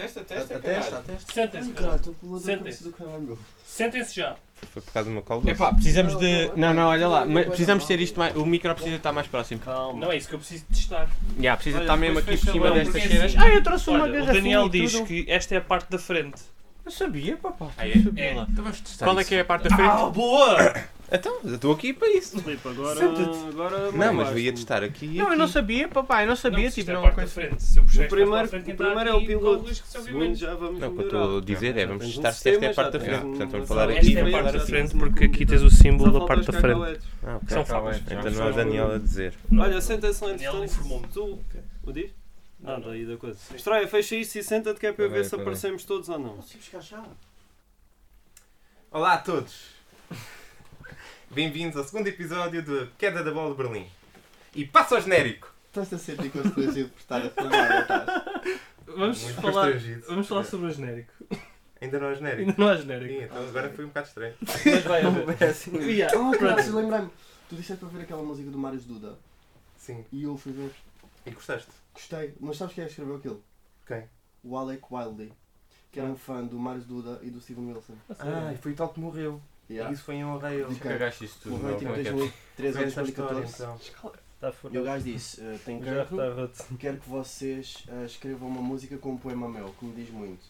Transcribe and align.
Testa, 0.00 0.20
testa, 0.24 0.54
Atesta, 0.56 0.60
caralho. 0.60 0.96
atesta. 0.98 1.32
Sentem-se, 1.32 1.70
Caralho, 1.72 1.96
estou 1.96 2.14
com 2.14 2.26
dor 2.28 2.38
de 2.38 2.44
Sentem-se. 2.44 2.58
cabeça 2.78 2.84
do 2.84 2.92
caralho, 2.92 3.22
meu. 3.22 3.38
Sentem-se 3.66 4.16
já. 4.16 4.36
Foi 4.72 4.82
por 4.82 4.92
causa 4.92 5.08
do 5.08 5.12
meu 5.12 5.22
colo 5.22 5.40
doce. 5.40 5.52
Epá, 5.52 5.72
precisamos 5.74 6.18
de. 6.18 6.50
Não, 6.56 6.72
não, 6.74 6.88
olha 6.88 7.08
lá. 7.08 7.24
mas 7.26 7.46
Precisamos 7.46 7.84
ter 7.86 8.00
isto 8.00 8.18
mais. 8.18 8.34
O 8.36 8.44
micro 8.46 8.74
precisa 8.74 8.96
estar 8.96 9.12
mais 9.12 9.26
próximo. 9.26 9.60
Calma. 9.60 9.98
Não 10.00 10.12
é 10.12 10.16
isso 10.16 10.28
que 10.28 10.34
eu 10.34 10.38
preciso 10.38 10.64
testar. 10.66 11.08
Já, 11.38 11.54
precisa 11.56 11.76
Olha, 11.78 11.84
estar 11.84 11.96
mesmo 11.96 12.18
aqui 12.18 12.36
por 12.36 12.50
cima 12.52 12.68
lá, 12.68 12.74
destas 12.74 12.92
porque 13.02 13.08
cenas. 13.08 13.24
assim- 13.34 13.38
Ah, 13.38 13.54
eu 13.54 13.62
trouxe 13.62 13.90
uma 13.90 14.02
Olha, 14.02 14.10
o 14.10 14.12
garrafinha 14.14 14.34
Daniel 14.42 14.66
e 14.66 14.68
diz 14.70 14.92
tudo. 14.92 15.06
que 15.06 15.24
esta 15.28 15.54
é 15.54 15.58
a 15.58 15.60
parte 15.62 15.90
da 15.90 15.98
frente. 15.98 16.40
Eu 16.84 16.90
sabia, 16.90 17.36
papá. 17.36 17.68
Ah, 17.76 17.86
é? 17.86 17.92
É. 18.16 18.32
Então 18.32 18.64
vamos 18.64 18.80
testar 18.80 19.04
Qual 19.06 19.18
é 19.20 19.24
que 19.24 19.34
é 19.34 19.40
a 19.40 19.44
parte 19.44 19.68
da 19.68 19.76
frente? 19.76 19.88
Ah, 19.90 20.06
boa! 20.10 20.56
Então, 21.12 21.38
eu 21.42 21.56
estou 21.56 21.72
aqui 21.72 21.92
para 21.92 22.08
isso. 22.08 22.38
Filipe, 22.40 22.68
agora. 22.68 23.00
Senta-te. 23.00 23.38
agora 23.48 23.90
Não, 23.90 24.14
mas 24.14 24.30
eu 24.30 24.38
ia 24.38 24.52
testar 24.52 24.84
aqui 24.84 25.06
Não, 25.08 25.24
eu 25.24 25.26
aqui. 25.30 25.36
não 25.38 25.48
sabia, 25.48 25.88
papá. 25.88 26.22
Eu 26.22 26.28
não 26.28 26.36
sabia. 26.36 26.64
Não, 26.66 26.70
Tipo, 26.70 26.90
é 26.90 26.94
não 26.94 27.00
a 27.00 27.02
é 27.02 27.06
parte 27.10 27.16
coisa. 27.16 27.32
frente. 27.32 27.62
Se 27.64 27.78
eu 27.80 27.82
puxar 27.84 28.04
O 28.04 28.08
primeiro, 28.08 28.44
a 28.44 28.46
frente, 28.46 28.70
o 28.70 28.76
primeiro 28.76 29.10
é 29.10 29.14
o 29.14 29.26
piloto. 29.26 29.64
o 29.64 29.74
segundo 29.74 30.34
já 30.36 30.54
vamos 30.54 30.78
Não, 30.80 30.88
o 30.88 30.92
que 30.94 31.00
eu 31.00 31.04
estou 31.06 31.38
a 31.38 31.40
dizer 31.40 31.76
é, 31.76 31.86
vamos 31.86 32.06
testar 32.06 32.32
se 32.32 32.48
esta 32.50 32.64
é 32.64 32.70
a 32.70 32.74
parte 32.74 32.92
da 32.92 33.00
frente. 33.00 33.22
Portanto, 33.22 33.50
vamos 33.50 33.68
falar 33.68 33.90
aqui 33.90 33.98
Esta 33.98 34.18
é 34.18 34.22
a 34.22 34.24
da 34.24 34.30
parte 34.30 34.52
da 34.58 34.60
frente. 34.66 34.96
porque 34.96 35.24
aqui 35.24 35.46
tens 35.46 35.62
o 35.62 35.70
símbolo 35.70 36.12
da 36.20 36.24
parte 36.26 36.46
da 36.50 36.60
frente. 36.60 37.00
Ah. 37.24 37.40
São 37.48 37.64
bem, 37.90 38.02
Então 38.18 38.30
não 38.30 38.46
é 38.46 38.50
o 38.50 38.54
Daniel 38.54 38.92
a 38.94 38.98
dizer. 38.98 39.34
Olha, 39.58 39.80
senta-se 39.80 40.22
lá 40.24 40.30
Daniel 40.30 40.52
entretanto. 40.54 40.72
informou-me. 40.78 41.08
Tu. 41.08 41.38
O 41.82 41.92
diz? 41.92 42.10
Não, 42.62 42.72
Nada 42.72 42.86
não. 42.86 42.92
aí 42.92 43.06
da 43.06 43.16
coisa. 43.16 43.38
Estreia, 43.54 43.88
fecha 43.88 44.16
isso 44.16 44.38
e 44.38 44.42
senta-te 44.42 44.78
que 44.78 44.86
é 44.86 44.92
para 44.92 45.04
eu 45.04 45.10
ver 45.10 45.24
se 45.24 45.34
aparecemos 45.34 45.84
todos 45.84 46.08
ou 46.08 46.18
não. 46.18 46.38
Olá 48.90 49.14
a 49.14 49.18
todos! 49.18 49.70
Bem-vindos 51.30 51.76
ao 51.76 51.84
segundo 51.84 52.08
episódio 52.08 52.62
de 52.62 52.86
Queda 52.98 53.22
da 53.22 53.30
Bola 53.32 53.52
de 53.52 53.56
Berlim. 53.62 53.86
E 54.54 54.64
passa 54.66 54.96
ao 54.96 55.00
genérico! 55.00 55.50
Estás 55.68 55.92
a 55.92 55.98
sentir 55.98 56.30
constrangido 56.30 56.88
por 56.90 56.98
estar 56.98 57.24
a 57.24 57.30
filmar, 57.30 57.80
estás? 57.82 58.60
Vamos 58.86 59.22
Muito 59.22 59.40
falar, 59.40 59.72
vamos 60.08 60.26
falar 60.26 60.44
sobre 60.44 60.66
o 60.66 60.70
genérico. 60.72 61.12
Ainda 61.80 61.98
não 62.00 62.08
é 62.08 62.14
genérico. 62.16 62.50
Ainda 62.50 62.54
não 62.58 62.68
há 62.68 62.76
genérico. 62.76 63.14
Sim, 63.20 63.24
então 63.24 63.48
agora 63.48 63.70
foi 63.70 63.84
um 63.84 63.88
bocado 63.88 64.08
estranho. 64.08 64.34
Mas 64.42 64.82
vai 64.84 65.02
haver. 65.02 65.42
assim. 65.48 65.70
Yeah. 65.80 66.18
Oh, 66.18 66.30
Pronto. 66.32 66.54
pronto, 66.56 66.76
lembrei-me. 66.76 67.10
Tu 67.48 67.54
disseste 67.56 67.80
para 67.80 67.88
ver 67.96 68.02
aquela 68.02 68.22
música 68.22 68.50
do 68.50 68.58
Marius 68.58 68.84
Duda 68.84 69.16
Sim. 69.78 70.04
e 70.12 70.24
eu 70.24 70.36
fui 70.36 70.52
ver. 70.52 70.72
E 71.24 71.30
gostaste? 71.30 71.70
Gostei, 72.00 72.34
mas 72.40 72.56
sabes 72.56 72.74
quem 72.74 72.82
é 72.82 72.86
que 72.86 72.92
escreveu 72.92 73.16
aquilo? 73.16 73.44
Quem? 73.86 74.04
O 74.42 74.56
Alec 74.56 74.82
Wildy, 74.90 75.32
que 75.92 76.00
era 76.00 76.08
um 76.08 76.16
fã 76.16 76.42
do 76.42 76.58
Marius 76.58 76.86
Duda 76.86 77.20
e 77.22 77.30
do 77.30 77.40
Steven 77.40 77.72
Wilson. 77.72 77.94
Ah, 78.18 78.52
e 78.54 78.56
foi 78.56 78.72
tal 78.72 78.88
que 78.88 78.98
morreu. 79.00 79.40
Yeah. 79.68 79.92
Isso 79.92 80.02
foi 80.02 80.16
em 80.16 80.24
honra 80.24 80.50
Diz 80.50 80.78
que 80.78 80.88
Cagaste 80.88 81.24
isto 81.26 81.42
tudo. 81.42 81.56
Morreu 81.58 81.78
tipo 81.78 81.92
em 81.92 82.02
que? 82.02 82.10
2013 82.10 82.72
Foi 82.72 82.82
ou 82.82 82.88
essa 82.88 83.02
história 83.02 83.34
2014. 83.34 83.90
então. 83.92 84.12
Está 84.40 84.68
E 84.70 84.78
o 84.78 84.82
gajo 84.82 85.04
disse: 85.04 85.40
eh, 85.42 85.58
Tenho 85.64 86.02
está 86.02 86.32
roto. 86.32 86.76
quero 86.78 86.96
que 86.98 87.08
vocês 87.08 87.84
eh, 87.86 88.04
escrevam 88.06 88.48
uma 88.48 88.62
música 88.62 88.96
com 88.96 89.12
um 89.12 89.18
poema 89.18 89.46
meu, 89.48 89.68
que 89.74 89.84
me 89.84 89.94
diz 89.94 90.08
muito. 90.10 90.42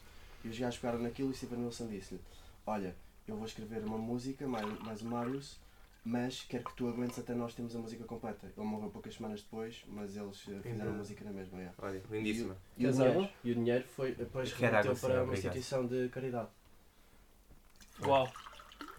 E 0.44 0.48
os 0.48 0.56
gajos 0.56 0.78
pegaram 0.78 1.02
naquilo 1.02 1.32
e 1.32 1.34
Steven 1.34 1.64
Wilson 1.64 1.88
disse-lhe: 1.88 2.20
Olha, 2.64 2.94
eu 3.26 3.36
vou 3.36 3.44
escrever 3.44 3.82
uma 3.84 3.98
música, 3.98 4.46
mais, 4.46 4.66
mais 4.80 5.02
o 5.02 5.06
Marius, 5.06 5.58
mas 6.04 6.40
quero 6.48 6.64
que 6.64 6.74
tu 6.74 6.88
aguentes 6.88 7.18
até 7.18 7.34
nós 7.34 7.54
termos 7.54 7.74
a 7.76 7.78
música 7.78 8.04
completa. 8.04 8.52
Ele 8.56 8.66
morreu 8.66 8.90
poucas 8.90 9.14
semanas 9.14 9.42
depois, 9.42 9.82
mas 9.86 10.16
eles 10.16 10.42
eh, 10.48 10.60
fizeram 10.62 10.90
a 10.92 10.94
música 10.94 11.24
na 11.24 11.30
mesma. 11.32 11.58
Yeah. 11.58 11.76
Olha, 11.82 12.02
lindíssima. 12.10 12.56
E 12.76 12.86
o, 12.86 12.92
Queres 12.92 12.96
dinheiro, 12.96 13.28
e 13.44 13.50
o 13.50 13.54
dinheiro 13.54 13.84
foi 13.88 14.14
depois 14.14 14.48
sim, 14.50 14.56
para 14.56 14.82
uma 14.82 14.94
obrigado. 14.94 15.32
instituição 15.34 15.86
de 15.86 16.08
caridade. 16.08 16.48
Uau. 18.04 18.32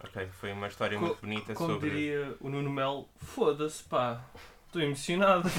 Ok, 0.04 0.26
foi 0.28 0.52
uma 0.52 0.66
história 0.68 0.98
Co- 0.98 1.06
muito 1.06 1.20
bonita 1.20 1.54
Como 1.54 1.74
sobre. 1.74 1.90
diria 1.90 2.36
o 2.40 2.48
Nuno 2.48 2.70
Melo, 2.70 3.08
foda-se 3.16 3.82
pá. 3.84 4.24
Estou 4.66 4.80
emocionado. 4.82 5.48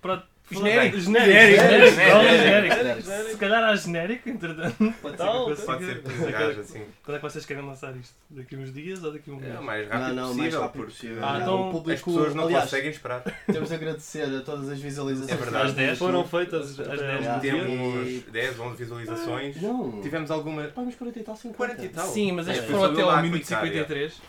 Pronto. 0.00 0.26
Genérico. 0.54 0.98
Genérico. 1.00 1.30
Genérico. 1.30 1.60
Genérico. 1.60 1.96
Genérico. 1.96 2.74
Genérico. 2.76 3.30
Se 3.30 3.36
calhar 3.36 3.62
há 3.64 3.76
genérico, 3.76 4.28
entretanto. 4.28 4.94
Pode 5.02 5.16
Tal. 5.16 5.56
ser 5.56 5.62
Pode 5.64 5.84
ser 5.84 6.02
gajo 6.32 6.60
assim. 6.60 6.82
Quando 7.04 7.16
é 7.16 7.18
que 7.20 7.22
vocês 7.22 7.46
querem 7.46 7.64
lançar 7.64 7.96
isto? 7.96 8.14
Daqui 8.30 8.56
uns 8.56 8.72
dias 8.72 9.02
ou 9.04 9.12
daqui 9.12 9.30
a 9.30 9.34
um 9.34 9.36
mês? 9.36 9.54
É 9.54 9.58
o 9.58 9.62
mais 9.62 9.88
Não, 9.88 9.98
rápido 9.98 10.14
não, 10.16 10.24
mais 10.24 10.36
possível, 10.36 10.60
rápido 10.60 10.76
porque 10.80 10.92
possível. 10.92 11.18
Ah, 11.24 11.38
então 11.40 11.68
o 11.68 11.70
público, 11.72 11.90
as 11.92 12.02
pessoas 12.02 12.34
não 12.34 12.44
aliás, 12.44 12.64
conseguem 12.64 12.90
esperar. 12.90 13.22
temos 13.52 13.68
de 13.68 13.74
agradecer 13.74 14.22
a 14.36 14.40
todas 14.40 14.68
as 14.68 14.80
visualizações. 14.80 15.32
É 15.32 15.36
verdade. 15.42 15.66
Às 15.66 15.74
10. 15.74 15.98
Foram 15.98 16.24
feitas 16.26 16.80
Às 16.80 16.80
até 16.80 16.96
10. 16.96 17.20
Yeah. 17.20 17.40
Temos 17.40 18.22
10, 18.24 18.58
11 18.60 18.76
visualizações. 18.76 19.62
Não, 19.62 20.00
Tivemos 20.02 20.30
alguma. 20.30 20.64
pá, 20.64 20.82
mas 20.82 20.94
40 20.94 21.18
e 21.18 21.22
tal, 21.22 21.36
50. 21.36 21.56
40 21.56 21.84
e 21.84 21.88
tal. 21.88 22.06
Sim, 22.08 22.32
mas 22.32 22.48
É, 22.48 22.52
estas 22.52 22.66
foi 22.66 22.74
foram 22.78 22.92
até 22.92 23.04
lá 23.04 23.16
ao 23.16 23.22
minuto 23.22 23.40
clicar, 23.40 23.62
53. 23.64 24.20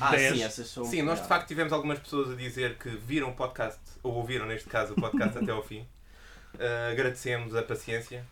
Ah, 0.00 0.10
10. 0.12 0.34
sim, 0.34 0.42
essas 0.42 0.68
são. 0.68 0.84
Sim, 0.84 1.02
nós 1.02 1.20
de 1.20 1.28
facto 1.28 1.46
tivemos 1.46 1.72
algumas 1.72 1.98
pessoas 1.98 2.30
a 2.30 2.34
dizer 2.34 2.78
que 2.78 2.88
viram 2.88 3.30
o 3.30 3.34
podcast, 3.34 3.80
ou 4.02 4.14
ouviram 4.14 4.46
neste 4.46 4.68
caso 4.68 4.94
o 4.94 4.96
podcast 5.00 5.36
até 5.42 5.52
ao 5.52 5.62
fim. 5.62 5.86
Uh, 6.54 6.92
agradecemos 6.92 7.54
a 7.54 7.62
paciência. 7.62 8.24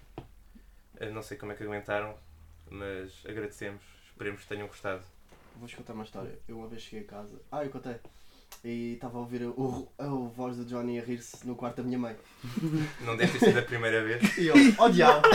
Uh, 1.00 1.12
não 1.12 1.22
sei 1.22 1.36
como 1.36 1.52
é 1.52 1.54
que 1.54 1.62
aguentaram, 1.62 2.14
mas 2.70 3.12
agradecemos. 3.28 3.82
Esperemos 4.10 4.40
que 4.42 4.48
tenham 4.48 4.66
gostado. 4.66 5.02
Vou-vos 5.56 5.74
contar 5.74 5.92
uma 5.92 6.04
história. 6.04 6.38
Eu 6.48 6.58
uma 6.58 6.68
vez 6.68 6.82
cheguei 6.82 7.00
a 7.06 7.10
casa. 7.10 7.34
Ah, 7.50 7.64
eu 7.64 7.70
contei. 7.70 7.96
E 8.64 8.94
estava 8.94 9.18
a 9.18 9.20
ouvir 9.20 9.42
o, 9.44 9.88
a, 9.98 10.06
voz 10.06 10.56
do 10.56 10.64
Johnny 10.64 11.00
a 11.00 11.02
rir-se 11.02 11.44
no 11.46 11.56
quarto 11.56 11.78
da 11.78 11.82
minha 11.82 11.98
mãe. 11.98 12.16
Não 13.00 13.16
deve 13.16 13.38
ter 13.38 13.46
sido 13.46 13.58
a 13.58 13.62
primeira 13.62 14.04
vez. 14.04 14.38
E 14.38 14.46
eu, 14.46 14.54
oh 14.78 14.88
diabo! 14.88 15.22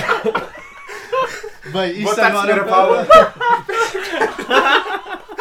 Bem, 1.73 1.91
isto 1.91 2.03
Boa 2.03 2.15
tarde, 2.15 2.37
agora. 2.37 2.53
senhora 2.53 2.69
Paula. 2.69 3.07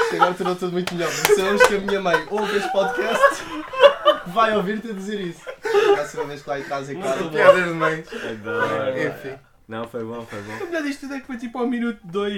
Isto 0.07 0.17
agora 0.17 0.35
tornou 0.35 0.57
tudo 0.57 0.73
muito 0.73 0.95
melhor. 0.95 1.11
Sabemos 1.11 1.63
que 1.65 1.75
a 1.75 1.81
minha 1.81 2.01
mãe 2.01 2.27
ouve 2.31 2.57
este 2.57 2.71
podcast, 2.71 3.43
vai 4.29 4.57
ouvir-te 4.57 4.91
a 4.91 4.93
dizer 4.93 5.21
isso. 5.21 5.41
A 5.49 5.95
próxima 5.95 6.25
vez 6.25 6.43
que 6.43 6.49
lá 6.49 6.61
em 6.61 6.63
casa 6.63 6.93
em 6.93 7.01
casa. 7.01 7.25
Piadas 7.29 7.65
de 7.65 7.71
mães. 7.71 8.07
Adoro. 8.13 8.99
Enfim. 8.99 9.35
Não, 9.69 9.85
foi 9.89 10.05
bom, 10.05 10.25
foi 10.25 10.41
bom. 10.43 10.53
O 10.63 10.67
melhor 10.67 10.83
disto 10.85 11.01
tudo 11.01 11.15
é 11.15 11.21
que 11.21 11.27
foi 11.27 11.37
tipo 11.39 11.59
ao 11.59 11.67
minuto 11.67 11.99
2. 12.05 12.37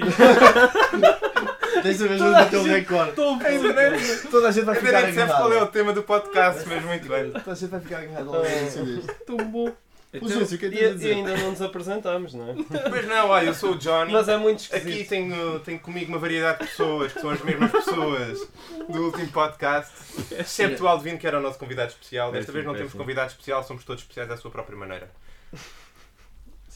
Desta 1.83 2.07
vez 2.07 2.19
vamos 2.19 2.33
bater 2.37 2.57
o 2.57 2.63
recorde. 2.63 3.21
Ainda 3.45 3.73
nem, 3.91 4.17
Toda 4.31 4.47
a 4.47 4.51
gente 4.51 4.65
vai 4.65 4.75
ainda 4.75 4.87
ficar 4.87 5.01
nem 5.01 5.09
dissemos 5.11 5.35
qual 5.35 5.43
é 5.43 5.51
agarrada. 5.51 5.65
o 5.65 5.71
tema 5.71 5.93
do 5.93 6.01
podcast, 6.03 6.67
mas 6.67 6.83
muito 6.83 7.07
bem. 7.07 7.31
Toda 7.31 7.51
a 7.51 7.55
gente 7.55 7.69
vai 7.69 7.79
ficar 7.79 7.97
agarrada 7.99 8.23
logo 8.25 8.43
no 8.43 8.49
início 8.49 8.85
disto. 8.85 9.13
Tão 9.27 9.37
bom. 9.37 9.71
Lúcio, 10.11 10.55
o 10.55 10.59
que 10.59 10.65
é 10.65 10.69
E, 10.69 10.71
que 10.71 10.77
tens 10.77 10.87
a 10.87 10.89
e 10.89 10.93
dizer? 10.95 11.13
ainda 11.13 11.37
não 11.37 11.51
nos 11.51 11.61
apresentamos, 11.61 12.33
não 12.33 12.49
é? 12.49 12.55
Pois 12.89 13.07
não, 13.07 13.29
olha, 13.29 13.45
eu 13.45 13.53
sou 13.53 13.73
o 13.73 13.77
Johnny. 13.77 14.11
Mas 14.11 14.27
é 14.27 14.37
muito 14.37 14.63
Aqui 14.73 14.77
esquisito. 14.77 15.09
tenho, 15.09 15.59
tenho 15.59 15.79
comigo 15.79 16.11
uma 16.11 16.17
variedade 16.17 16.59
de 16.59 16.65
pessoas, 16.67 17.13
que 17.13 17.21
são 17.21 17.29
as 17.29 17.41
mesmas 17.43 17.71
pessoas 17.71 18.47
do 18.89 19.05
último 19.05 19.27
podcast, 19.31 19.93
excepto 20.33 20.83
o 20.83 20.87
Alvin, 20.87 21.15
que 21.17 21.27
era 21.27 21.37
o 21.37 21.41
nosso 21.41 21.59
convidado 21.59 21.91
especial. 21.91 22.31
Desta 22.31 22.51
vez 22.51 22.65
não 22.65 22.73
temos 22.73 22.93
convidado 22.93 23.29
especial, 23.29 23.63
somos 23.63 23.83
todos 23.83 24.01
especiais 24.01 24.31
à 24.31 24.37
sua 24.37 24.49
própria 24.49 24.75
maneira. 24.77 25.11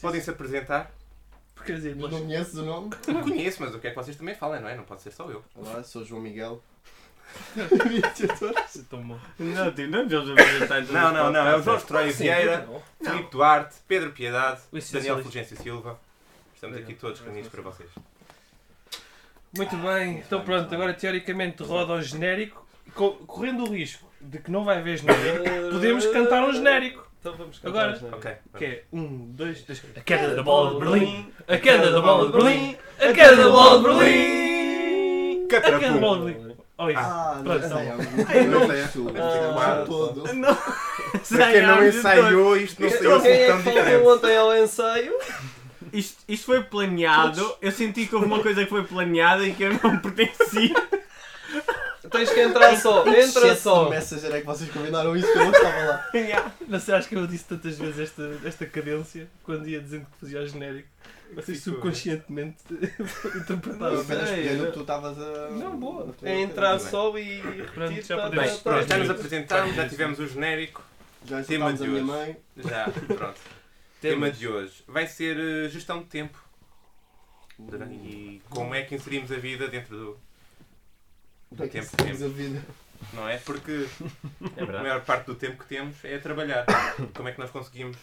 Podem-se 0.00 0.30
apresentar? 0.30 0.92
Porque 1.56 1.72
quer 1.72 1.78
dizer, 1.78 1.96
Não 1.96 2.08
conheces 2.10 2.54
o 2.54 2.62
nome? 2.64 2.90
Conheço, 3.22 3.62
mas 3.62 3.74
o 3.74 3.78
que 3.78 3.86
é 3.88 3.90
que 3.90 3.96
vocês 3.96 4.16
também 4.16 4.34
falem, 4.34 4.60
não 4.60 4.68
é? 4.68 4.76
Não 4.76 4.84
pode 4.84 5.02
ser 5.02 5.10
só 5.10 5.28
eu. 5.30 5.42
Olá, 5.56 5.82
sou 5.82 6.02
o 6.02 6.04
João 6.04 6.20
Miguel. 6.22 6.62
É. 7.56 7.60
Não, 9.38 9.72
tipo, 9.72 9.90
não 9.90 10.06
apresentar 10.32 10.76
todos 10.76 10.90
Não, 10.90 11.06
os 11.08 11.12
não, 11.14 11.32
não. 11.32 11.46
É 11.46 11.56
o 11.56 11.62
João 11.62 11.78
podcasts. 11.78 12.20
Estreia 12.20 12.36
Vieira. 12.36 12.68
Filipe 13.02 13.30
Duarte, 13.30 13.74
Pedro 13.88 14.10
Piedade. 14.12 14.60
Daniel 14.92 15.22
Fulgêncio 15.22 15.56
Silva. 15.62 15.98
Estamos 16.54 16.76
aqui 16.78 16.94
todos 16.94 17.20
reunidos 17.20 17.48
para 17.50 17.62
vocês. 17.62 17.88
Muito 19.56 19.76
bem, 19.76 20.18
então 20.18 20.40
pronto, 20.40 20.74
agora 20.74 20.92
teoricamente 20.94 21.62
roda 21.62 21.92
o 21.92 22.02
genérico, 22.02 22.66
co- 22.92 23.12
correndo 23.24 23.62
o 23.62 23.72
risco 23.72 24.04
de 24.20 24.38
que 24.38 24.50
não 24.50 24.64
vai 24.64 24.78
haver 24.78 24.98
genérico, 24.98 25.70
podemos 25.70 26.06
cantar 26.06 26.42
um 26.48 26.52
genérico. 26.52 27.06
Então 27.20 27.36
vamos 27.36 27.58
cantar. 27.60 27.90
Agora. 27.90 28.00
é? 28.04 28.14
Ok. 28.16 28.32
Que 28.58 28.64
é 28.64 28.84
um, 28.92 29.26
dois, 29.30 29.62
três. 29.62 29.80
A 29.96 30.00
queda 30.00 30.34
da 30.34 30.42
bola 30.42 30.74
de 30.74 30.84
Berlim, 30.90 31.32
a 31.46 31.56
queda 31.56 31.90
da 31.92 32.00
bola 32.00 32.26
de 32.26 32.32
Berlim, 32.32 32.76
a 32.98 33.12
queda 33.12 33.36
da 33.36 33.48
bola 33.48 33.78
de 33.78 33.84
Berlim, 33.84 35.44
a 35.44 35.48
queda 35.48 35.78
da 35.92 35.98
bola 35.98 36.18
de 36.26 36.34
Berlim. 36.38 36.53
Oh, 36.76 36.90
isso. 36.90 36.98
Ah, 36.98 37.40
Pronto, 37.44 37.68
não 37.68 37.76
sei, 37.76 37.86
não. 37.86 38.30
é 38.34 38.42
não 38.46 38.58
muito 38.60 38.72
sei. 38.72 38.84
isto, 38.84 39.12
Ah, 39.16 39.82
isto 39.82 39.86
todo. 39.86 40.22
Para 41.28 41.52
quem 41.52 41.62
não 41.62 41.86
ensaiou, 41.86 42.56
isto 42.56 42.82
não 42.82 42.90
saiu 42.90 43.14
assim 43.16 43.28
é 43.28 43.46
tão 43.46 43.56
diferente. 43.58 44.06
ontem 44.06 44.36
ao 44.36 44.56
ensaio? 44.56 45.14
Isto, 45.92 46.24
isto 46.28 46.46
foi 46.46 46.62
planeado. 46.64 47.56
Eu 47.62 47.70
senti 47.70 48.06
que 48.06 48.14
houve 48.14 48.26
uma 48.26 48.40
coisa 48.42 48.64
que 48.64 48.70
foi 48.70 48.82
planeada 48.82 49.46
e 49.46 49.54
que 49.54 49.62
eu 49.62 49.72
não 49.80 49.98
pertencia. 50.00 50.74
Tens 52.10 52.30
que 52.30 52.40
entrar 52.40 52.76
só, 52.76 53.04
entra 53.06 53.56
só. 53.56 53.84
do 53.84 53.90
Messenger 53.90 54.34
é 54.34 54.40
que 54.40 54.46
vocês 54.46 54.70
combinaram 54.70 55.16
isso 55.16 55.30
que 55.32 55.38
eu 55.38 55.44
não 55.46 55.52
estava 55.52 55.84
lá. 55.84 56.06
Não 56.68 56.78
sei, 56.80 56.94
acho 56.94 57.08
que 57.08 57.16
eu 57.16 57.26
disse 57.26 57.44
tantas 57.44 57.78
vezes 57.78 57.98
esta, 57.98 58.38
esta 58.44 58.66
cadência 58.66 59.26
quando 59.42 59.66
ia 59.68 59.80
dizendo 59.80 60.06
que 60.12 60.18
fazia 60.20 60.40
o 60.40 60.46
genérico. 60.46 60.88
Vocês 61.34 61.58
Ficou. 61.58 61.74
subconscientemente 61.74 62.62
interpretaram. 62.72 64.00
apenas 64.00 64.28
sei, 64.28 64.36
peguei 64.42 64.56
no 64.56 64.64
eu- 64.64 64.66
que 64.68 64.72
tu 64.72 64.80
estavas 64.80 65.18
a. 65.18 65.50
Não, 65.50 65.76
boa. 65.78 66.14
É 66.22 66.40
entrar 66.40 66.78
só 66.78 67.16
e 67.18 67.40
Pronto, 67.40 67.80
repetir. 67.90 68.02
já 68.04 68.16
tá, 68.16 68.22
podemos- 68.24 68.46
tá, 68.46 68.52
Bem, 68.52 68.56
tá. 68.56 68.70
pronto, 68.70 68.88
já 68.88 68.96
nos 68.98 69.10
apresentámos, 69.10 69.74
já 69.76 69.88
tivemos 69.88 70.18
o 70.18 70.26
genérico. 70.26 70.82
Já 71.26 71.42
Tema 71.42 71.72
de 71.72 71.80
minha 71.82 71.92
hoje. 71.94 72.02
mãe. 72.04 72.36
Já, 72.56 72.90
pronto. 73.16 73.40
Tema 74.00 74.30
de 74.30 74.46
hoje 74.46 74.84
vai 74.86 75.06
ser 75.06 75.38
eh, 75.38 75.68
gestão 75.70 76.00
de 76.00 76.04
tempo. 76.06 76.42
E 77.90 78.42
como 78.50 78.74
é 78.74 78.82
que 78.82 78.94
inserimos 78.94 79.30
a 79.32 79.36
vida 79.36 79.68
dentro 79.68 79.96
do. 79.96 80.18
Como 81.50 81.64
é 81.64 81.68
tempo 81.68 81.88
que 81.88 81.96
temos 81.96 82.22
a 82.22 82.28
vida? 82.28 82.62
Não 83.12 83.28
é? 83.28 83.38
Porque 83.38 83.86
É 84.56 84.62
a 84.62 84.66
maior 84.82 85.04
parte 85.04 85.26
do 85.26 85.34
tempo 85.34 85.62
que 85.62 85.68
temos 85.68 85.96
é 86.04 86.16
a 86.16 86.20
trabalhar. 86.20 86.66
Como 87.14 87.28
é 87.28 87.32
que 87.32 87.38
nós 87.38 87.50
conseguimos 87.50 87.96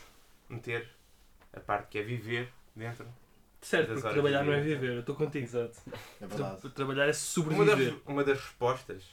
meter 0.49 0.87
a 1.53 1.59
parte 1.59 1.87
que 1.89 1.97
é 1.99 2.01
viver 2.01 2.49
dentro. 2.75 3.05
Certo, 3.61 3.93
porque 3.93 4.09
trabalhar 4.09 4.43
não 4.43 4.53
é 4.53 4.59
viver, 4.61 4.93
eu 4.95 4.99
estou 5.01 5.15
contigo. 5.15 5.45
Exato. 5.45 5.79
É 6.19 6.25
verdade. 6.27 6.61
Tra- 6.61 6.69
Trabalhar 6.71 7.03
é 7.03 7.05
Uma 7.05 7.11
das, 7.11 7.17
sobreviver. 7.17 7.95
uma 8.07 8.23
das 8.23 8.39
respostas 8.39 9.03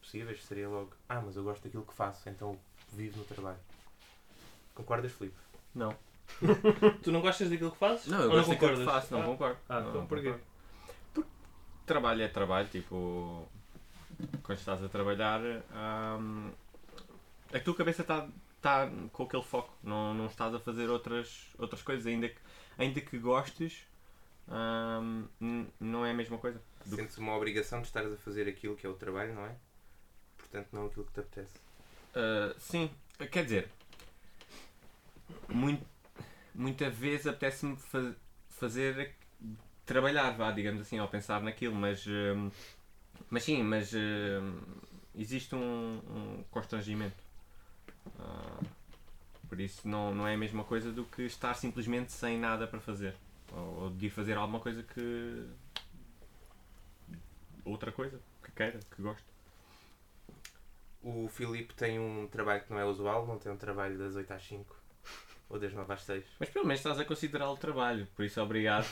possíveis 0.00 0.42
seria 0.44 0.68
logo: 0.68 0.92
Ah, 1.08 1.20
mas 1.20 1.36
eu 1.36 1.42
gosto 1.42 1.62
daquilo 1.64 1.84
que 1.84 1.92
faço, 1.94 2.28
então 2.28 2.56
vivo 2.92 3.18
no 3.18 3.24
trabalho. 3.24 3.58
Concordas, 4.74 5.12
Filipe? 5.12 5.36
Não. 5.74 5.94
Tu 7.02 7.10
não 7.10 7.20
gostas 7.20 7.50
daquilo 7.50 7.72
que 7.72 7.78
fazes? 7.78 8.06
Não, 8.06 8.18
eu 8.20 8.30
Ou 8.30 8.36
gosto 8.36 8.50
daquilo 8.50 8.76
que 8.78 8.84
faço, 8.84 9.12
não 9.12 9.22
Ah, 9.22 9.24
concordo. 9.26 9.58
Ah, 9.68 9.80
não, 9.80 9.90
então 9.90 10.06
porquê? 10.06 10.24
concordo. 10.26 10.44
Porque 11.12 11.30
trabalho 11.84 12.22
é 12.22 12.28
trabalho, 12.28 12.68
tipo. 12.68 13.48
Quando 14.44 14.58
estás 14.58 14.82
a 14.84 14.88
trabalhar, 14.88 15.40
hum, 16.20 16.50
a 17.52 17.58
tua 17.58 17.74
cabeça 17.74 18.02
está 18.02 18.28
tá 18.60 18.88
com 19.12 19.22
aquele 19.24 19.42
foco, 19.42 19.72
não, 19.82 20.12
não 20.14 20.26
estás 20.26 20.54
a 20.54 20.60
fazer 20.60 20.88
outras, 20.90 21.46
outras 21.58 21.80
coisas, 21.82 22.06
ainda 22.06 22.28
que, 22.28 22.36
ainda 22.80 23.00
que 23.00 23.18
gostes, 23.18 23.86
hum, 24.48 25.66
não 25.78 26.04
é 26.04 26.10
a 26.10 26.14
mesma 26.14 26.38
coisa. 26.38 26.60
Do 26.86 26.96
Sentes 26.96 27.18
uma 27.18 27.36
obrigação 27.36 27.80
de 27.80 27.86
estares 27.86 28.12
a 28.12 28.16
fazer 28.16 28.48
aquilo 28.48 28.74
que 28.74 28.86
é 28.86 28.88
o 28.88 28.94
trabalho, 28.94 29.34
não 29.34 29.44
é? 29.46 29.54
Portanto, 30.38 30.68
não 30.72 30.86
aquilo 30.86 31.04
que 31.04 31.12
te 31.12 31.20
apetece. 31.20 31.54
Uh, 32.16 32.58
sim, 32.58 32.90
quer 33.30 33.44
dizer, 33.44 33.70
muito, 35.48 35.84
muita 36.54 36.90
vez 36.90 37.26
apetece-me 37.26 37.76
fa- 37.76 38.14
fazer 38.48 39.14
trabalhar, 39.86 40.30
vá, 40.36 40.50
digamos 40.50 40.80
assim, 40.80 40.98
ao 40.98 41.08
pensar 41.08 41.42
naquilo, 41.42 41.74
mas, 41.74 42.04
hum, 42.06 42.50
mas 43.28 43.42
sim, 43.44 43.62
mas 43.62 43.92
hum, 43.92 44.58
existe 45.14 45.54
um, 45.54 45.98
um 46.08 46.44
constrangimento. 46.50 47.22
Ah, 48.18 48.60
por 49.50 49.60
isso 49.60 49.86
não, 49.86 50.14
não 50.14 50.28
é 50.28 50.34
a 50.34 50.38
mesma 50.38 50.62
coisa 50.62 50.92
do 50.92 51.04
que 51.04 51.22
estar 51.22 51.54
simplesmente 51.54 52.12
sem 52.12 52.38
nada 52.38 52.68
para 52.68 52.80
fazer. 52.80 53.16
Ou, 53.52 53.82
ou 53.82 53.90
de 53.90 54.08
fazer 54.08 54.36
alguma 54.36 54.60
coisa 54.60 54.84
que. 54.84 55.44
outra 57.64 57.90
coisa 57.90 58.20
que 58.44 58.52
queira, 58.52 58.78
que 58.94 59.02
goste. 59.02 59.26
O 61.02 61.28
Filipe 61.28 61.74
tem 61.74 61.98
um 61.98 62.28
trabalho 62.28 62.62
que 62.62 62.70
não 62.70 62.78
é 62.78 62.84
usual, 62.84 63.26
não 63.26 63.38
tem 63.38 63.50
um 63.50 63.56
trabalho 63.56 63.98
das 63.98 64.14
8 64.14 64.32
às 64.32 64.42
5 64.46 64.79
ou 65.50 65.58
das 65.58 65.72
9 65.72 65.92
às 65.92 66.02
6. 66.02 66.24
Mas 66.38 66.48
pelo 66.48 66.64
menos 66.64 66.80
estás 66.80 66.98
a 66.98 67.04
considerá-lo 67.04 67.56
trabalho, 67.56 68.06
por 68.16 68.24
isso 68.24 68.40
obrigado. 68.40 68.86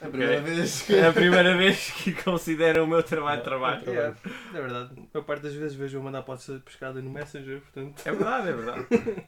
É 0.00 0.04
a 0.06 0.08
primeira 0.08 0.40
vez 0.40 0.82
que. 0.82 0.94
É 0.96 1.06
a 1.06 1.12
primeira 1.12 1.56
vez 1.56 1.90
que 1.92 2.12
considero 2.24 2.84
o 2.84 2.86
meu 2.88 3.02
trabalho 3.02 3.42
trabalho. 3.44 3.84
É, 3.88 4.14
é 4.56 4.60
verdade. 4.60 4.90
A 4.96 5.00
maior 5.14 5.24
parte 5.26 5.42
das 5.42 5.54
vezes 5.54 5.76
vejo 5.76 5.98
eu 5.98 6.02
mandar 6.02 6.22
pode 6.22 6.42
ser 6.42 6.58
pescada 6.60 7.00
no 7.00 7.10
Messenger, 7.10 7.60
portanto. 7.60 8.02
É 8.04 8.10
verdade, 8.10 8.48
é 8.48 8.52
verdade. 8.52 8.86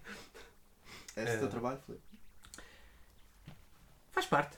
É 1.16 1.22
esse 1.22 1.34
o 1.34 1.36
É. 1.36 1.38
teu 1.38 1.48
trabalho, 1.48 1.78
Filipe? 1.86 2.02
Faz 4.10 4.26
parte. 4.26 4.56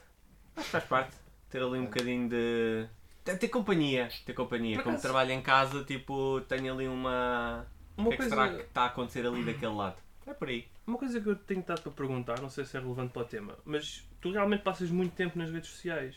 Faz, 0.55 0.67
faz 0.67 0.83
parte. 0.85 1.15
Ter 1.49 1.61
ali 1.61 1.77
um 1.79 1.85
bocadinho 1.85 2.27
de. 2.29 2.87
Ter, 3.23 3.47
companhia. 3.49 4.09
Ter 4.25 4.33
companhia. 4.33 4.81
Como 4.81 4.99
trabalho 4.99 5.31
em 5.33 5.41
casa, 5.41 5.83
tipo, 5.83 6.41
tenho 6.47 6.73
ali 6.73 6.87
uma. 6.87 7.67
O 7.95 8.01
Uma 8.01 8.09
que 8.09 8.15
é 8.15 8.17
que 8.17 8.23
coisa, 8.29 8.35
será 8.35 8.49
que 8.55 8.61
está 8.63 8.81
a 8.81 8.85
acontecer 8.87 9.25
ali 9.25 9.43
daquele 9.43 9.73
lado? 9.73 9.97
É 10.25 10.33
por 10.33 10.47
aí. 10.47 10.67
Uma 10.87 10.97
coisa 10.97 11.19
que 11.19 11.27
eu 11.27 11.35
tenho 11.35 11.59
estado 11.59 11.81
para 11.81 11.91
perguntar, 11.91 12.41
não 12.41 12.49
sei 12.49 12.65
se 12.65 12.77
é 12.77 12.79
relevante 12.79 13.13
para 13.13 13.21
o 13.21 13.25
tema, 13.25 13.55
mas 13.65 14.03
tu 14.21 14.31
realmente 14.31 14.63
passas 14.63 14.89
muito 14.89 15.13
tempo 15.13 15.37
nas 15.37 15.51
redes 15.51 15.69
sociais, 15.69 16.15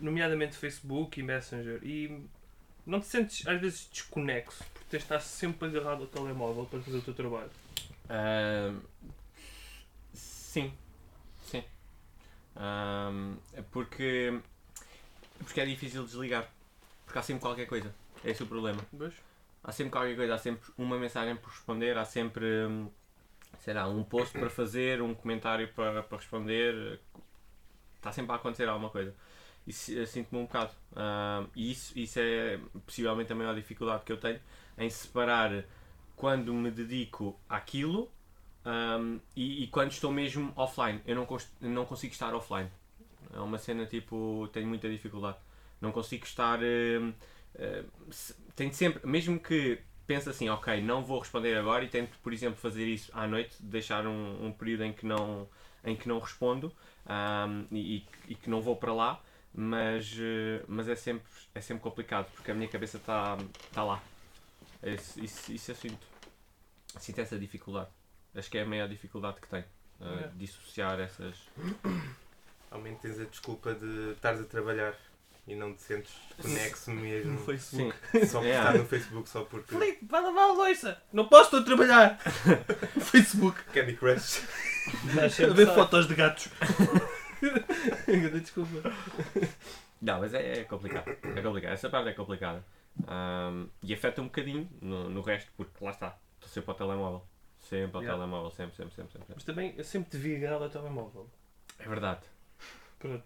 nomeadamente 0.00 0.56
Facebook 0.56 1.20
e 1.20 1.22
Messenger, 1.22 1.78
e 1.84 2.26
não 2.84 2.98
te 3.00 3.06
sentes 3.06 3.46
às 3.46 3.60
vezes 3.60 3.88
desconexo 3.92 4.64
por 4.72 4.82
tens 4.84 5.00
de 5.00 5.04
estar 5.04 5.20
sempre 5.20 5.68
agarrado 5.68 6.02
ao 6.02 6.06
telemóvel 6.06 6.66
para 6.66 6.80
fazer 6.80 6.98
o 6.98 7.02
teu 7.02 7.14
trabalho? 7.14 7.50
Ahm, 8.08 8.80
sim. 10.12 10.72
Sim. 11.44 11.64
É 13.54 13.62
porque. 13.70 14.40
Porque 15.38 15.60
é 15.60 15.66
difícil 15.66 16.04
desligar. 16.04 16.50
Porque 17.04 17.18
há 17.18 17.22
sempre 17.22 17.42
qualquer 17.42 17.66
coisa. 17.66 17.94
É 18.24 18.30
esse 18.30 18.42
o 18.42 18.46
problema. 18.46 18.80
Há 19.64 19.72
sempre 19.72 19.92
qualquer 19.92 20.16
coisa, 20.16 20.34
há 20.34 20.38
sempre 20.38 20.70
uma 20.76 20.98
mensagem 20.98 21.36
por 21.36 21.50
responder, 21.50 21.96
há 21.96 22.04
sempre, 22.04 22.44
hum, 22.66 22.88
sei 23.58 23.74
lá, 23.74 23.88
um 23.88 24.02
post 24.04 24.36
para 24.38 24.50
fazer, 24.50 25.02
um 25.02 25.14
comentário 25.14 25.68
para, 25.74 26.02
para 26.02 26.18
responder. 26.18 27.00
Está 27.96 28.12
sempre 28.12 28.32
a 28.32 28.36
acontecer 28.36 28.68
alguma 28.68 28.90
coisa. 28.90 29.14
Eu 29.88 30.06
sinto-me 30.06 30.40
um 30.40 30.44
bocado. 30.46 30.72
Ah, 30.96 31.44
e 31.54 31.70
isso, 31.70 31.96
isso 31.98 32.18
é 32.18 32.58
possivelmente 32.84 33.32
a 33.32 33.36
maior 33.36 33.54
dificuldade 33.54 34.04
que 34.04 34.12
eu 34.12 34.16
tenho 34.18 34.40
em 34.76 34.90
separar 34.90 35.64
quando 36.16 36.52
me 36.52 36.70
dedico 36.70 37.38
àquilo 37.48 38.10
hum, 38.66 39.20
e, 39.36 39.64
e 39.64 39.66
quando 39.68 39.92
estou 39.92 40.10
mesmo 40.10 40.52
offline. 40.56 41.00
Eu 41.06 41.14
não, 41.16 41.26
não 41.60 41.84
consigo 41.86 42.12
estar 42.12 42.34
offline. 42.34 42.68
É 43.32 43.38
uma 43.40 43.58
cena 43.58 43.86
tipo. 43.86 44.48
tenho 44.52 44.66
muita 44.66 44.88
dificuldade. 44.90 45.38
Não 45.80 45.92
consigo 45.92 46.24
estar. 46.24 46.58
hum, 46.60 47.12
se- 48.10 48.34
tenho 48.56 48.72
sempre, 48.74 49.06
mesmo 49.06 49.38
que 49.38 49.80
pense 50.12 50.28
assim, 50.28 50.48
ok, 50.50 50.82
não 50.82 51.02
vou 51.02 51.18
responder 51.18 51.56
agora 51.56 51.84
e 51.84 51.88
tento, 51.88 52.18
por 52.22 52.32
exemplo, 52.32 52.58
fazer 52.60 52.86
isso 52.86 53.10
à 53.14 53.26
noite, 53.26 53.56
deixar 53.60 54.06
um, 54.06 54.46
um 54.46 54.52
período 54.52 54.84
em 54.84 54.92
que 54.92 55.06
não, 55.06 55.48
em 55.84 55.96
que 55.96 56.06
não 56.06 56.18
respondo 56.18 56.70
ahm, 57.06 57.64
e, 57.72 58.04
e- 58.28 58.34
que 58.34 58.50
não 58.50 58.60
vou 58.60 58.76
para 58.76 58.92
lá, 58.92 59.20
mas, 59.54 60.14
eh, 60.18 60.62
mas 60.68 60.88
é, 60.88 60.94
sempre, 60.94 61.24
é 61.54 61.60
sempre 61.60 61.82
complicado 61.82 62.30
porque 62.34 62.50
a 62.50 62.54
minha 62.54 62.68
cabeça 62.68 62.98
está 62.98 63.36
tá 63.72 63.82
lá. 63.84 64.02
Isso, 64.82 65.20
isso, 65.24 65.52
isso 65.52 65.70
eu 65.70 65.74
sinto. 65.74 66.06
Sinto 66.98 67.20
essa 67.20 67.38
dificuldade. 67.38 67.90
Acho 68.34 68.50
que 68.50 68.58
é 68.58 68.62
a 68.62 68.66
maior 68.66 68.88
dificuldade 68.88 69.40
que 69.40 69.48
tenho. 69.48 69.64
ah, 70.00 70.24
É. 70.24 70.28
Dissociar 70.36 70.98
essas. 71.00 71.36
Ao 72.70 72.80
menos 72.80 73.00
tens 73.00 73.18
a 73.18 73.24
desculpa 73.24 73.74
de 73.74 74.12
estares 74.12 74.40
a 74.40 74.44
trabalhar 74.44 74.94
e 75.46 75.54
não 75.54 75.74
te 75.74 75.82
sentes 75.82 76.12
conexo 76.40 76.90
mesmo. 76.94 77.32
No 77.38 77.38
Facebook. 77.44 77.94
Só 78.26 78.38
por 78.40 78.46
É. 78.46 78.56
estar 78.56 78.74
no 78.78 78.84
Facebook, 78.86 79.28
só 79.28 79.44
porque 79.44 79.74
Filipe, 79.74 80.04
vai 80.06 80.22
lavar 80.22 80.50
a 80.50 80.52
louça! 80.52 81.02
Não 81.12 81.26
posso 81.28 81.44
estou 81.56 81.60
a 81.60 81.64
trabalhar! 81.64 82.18
No 82.94 83.00
Facebook. 83.02 83.62
Candy 83.72 83.94
Crush. 83.96 84.42
A 85.18 85.52
ver 85.52 85.66
fotos 85.74 86.06
de 86.08 86.14
gatos. 86.14 86.48
Desculpa. 88.40 88.92
Não, 90.00 90.20
mas 90.20 90.34
é, 90.34 90.60
é 90.60 90.64
complicado. 90.64 91.08
É 91.08 91.42
complicado. 91.42 91.72
Essa 91.72 91.88
parte 91.88 92.08
é 92.08 92.12
complicada. 92.12 92.64
Ahm, 93.06 93.66
e 93.82 93.94
afeta 93.94 94.20
um 94.20 94.24
bocadinho 94.26 94.68
no, 94.80 95.08
no 95.08 95.20
resto, 95.22 95.50
porque 95.56 95.72
lá 95.84 95.90
está. 95.90 96.16
Estou 96.36 96.48
sempre 96.50 96.70
ao 96.70 96.76
telemóvel. 96.76 97.26
Sempre 97.60 97.96
ao 97.96 98.02
Yeah. 98.02 98.18
telemóvel, 98.20 98.50
sempre, 98.50 98.76
sempre, 98.76 98.94
sempre, 98.94 99.12
sempre. 99.12 99.32
Mas 99.34 99.44
também 99.44 99.74
eu 99.76 99.84
sempre 99.84 100.10
te 100.10 100.16
vi 100.18 100.36
agarrado 100.36 100.64
ao 100.64 100.70
telemóvel. 100.70 101.30
É 101.78 101.88
verdade. 101.88 102.20
Pronto. 103.02 103.24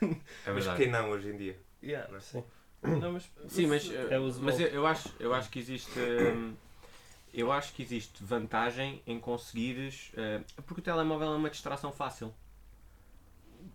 É 0.00 0.06
Mas 0.46 0.64
verdade. 0.64 0.76
quem 0.78 0.90
não 0.90 1.10
hoje 1.10 1.28
em 1.28 1.36
dia? 1.36 1.58
Yeah. 1.82 2.08
Não 2.10 2.16
é? 2.16 2.20
Sim. 2.20 2.44
Não, 2.82 3.12
mas, 3.12 3.30
Sim, 3.46 3.66
mas, 3.66 3.88
É 4.10 4.18
uh, 4.18 4.22
usual. 4.22 4.44
mas 4.46 4.58
eu, 4.58 4.66
eu 4.68 4.86
acho, 4.86 5.14
eu 5.20 5.32
acho 5.34 5.50
que 5.50 5.58
existe. 5.58 5.92
hum, 6.00 6.54
eu 7.32 7.52
acho 7.52 7.72
que 7.74 7.82
existe 7.82 8.24
vantagem 8.24 9.02
em 9.06 9.20
conseguires. 9.20 10.10
uh, 10.14 10.62
porque 10.62 10.80
o 10.80 10.84
telemóvel 10.84 11.32
é 11.32 11.36
uma 11.36 11.50
distração 11.50 11.92
fácil. 11.92 12.34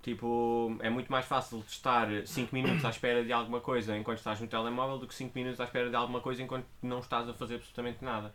Tipo, 0.02 0.76
é 0.82 0.90
muito 0.90 1.10
mais 1.12 1.26
fácil 1.26 1.60
de 1.60 1.72
estar 1.72 2.08
5 2.26 2.54
minutos 2.54 2.84
à 2.84 2.90
espera 2.90 3.24
de 3.24 3.32
alguma 3.32 3.62
coisa 3.62 3.96
enquanto 3.98 4.18
estás 4.18 4.40
no 4.42 4.48
telemóvel 4.48 4.98
do 4.98 5.08
que 5.08 5.14
5 5.16 5.32
minutos 5.36 5.60
à 5.62 5.64
espera 5.66 5.90
de 5.90 5.96
alguma 5.96 6.20
coisa 6.20 6.42
enquanto 6.42 6.66
não 6.82 7.00
estás 7.00 7.30
a 7.30 7.34
fazer 7.34 7.56
absolutamente 7.56 8.04
nada. 8.04 8.34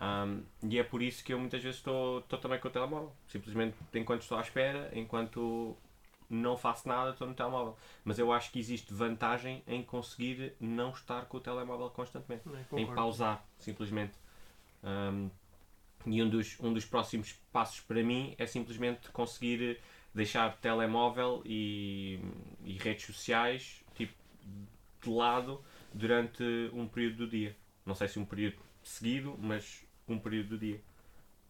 Um, 0.00 0.42
e 0.68 0.78
é 0.78 0.84
por 0.84 1.02
isso 1.02 1.24
que 1.24 1.32
eu 1.32 1.38
muitas 1.38 1.62
vezes 1.62 1.78
estou 1.78 2.18
estou 2.20 2.38
também 2.38 2.58
com 2.60 2.68
o 2.68 2.70
telemóvel. 2.70 3.12
Simplesmente 3.28 3.76
enquanto 3.94 4.22
estou 4.22 4.38
à 4.38 4.42
espera, 4.42 4.90
enquanto 4.94 5.76
não 6.28 6.56
faço 6.56 6.88
nada, 6.88 7.10
estou 7.10 7.26
no 7.26 7.34
telemóvel. 7.34 7.76
Mas 8.04 8.18
eu 8.18 8.32
acho 8.32 8.50
que 8.50 8.58
existe 8.58 8.92
vantagem 8.92 9.62
em 9.66 9.82
conseguir 9.82 10.54
não 10.60 10.90
estar 10.90 11.26
com 11.26 11.36
o 11.36 11.40
telemóvel 11.40 11.90
constantemente. 11.90 12.42
É, 12.72 12.80
Em 12.80 12.86
pausar, 12.94 13.44
simplesmente. 13.58 14.14
Um, 14.82 15.30
e 16.06 16.22
um 16.22 16.28
dos, 16.28 16.58
um 16.60 16.72
dos 16.72 16.84
próximos 16.84 17.32
passos 17.52 17.80
para 17.80 18.02
mim 18.02 18.34
é 18.38 18.46
simplesmente 18.46 19.08
conseguir 19.10 19.80
deixar 20.14 20.56
telemóvel 20.58 21.42
e, 21.44 22.20
e 22.64 22.74
redes 22.78 23.04
sociais 23.06 23.84
tipo, 23.94 24.14
de 25.02 25.10
lado 25.10 25.62
durante 25.92 26.42
um 26.72 26.86
período 26.86 27.18
do 27.18 27.26
dia. 27.26 27.56
Não 27.84 27.94
sei 27.94 28.08
se 28.08 28.18
um 28.18 28.24
período 28.24 28.56
seguido, 28.82 29.36
mas 29.38 29.84
um 30.08 30.18
período 30.18 30.50
do 30.50 30.58
dia. 30.58 30.80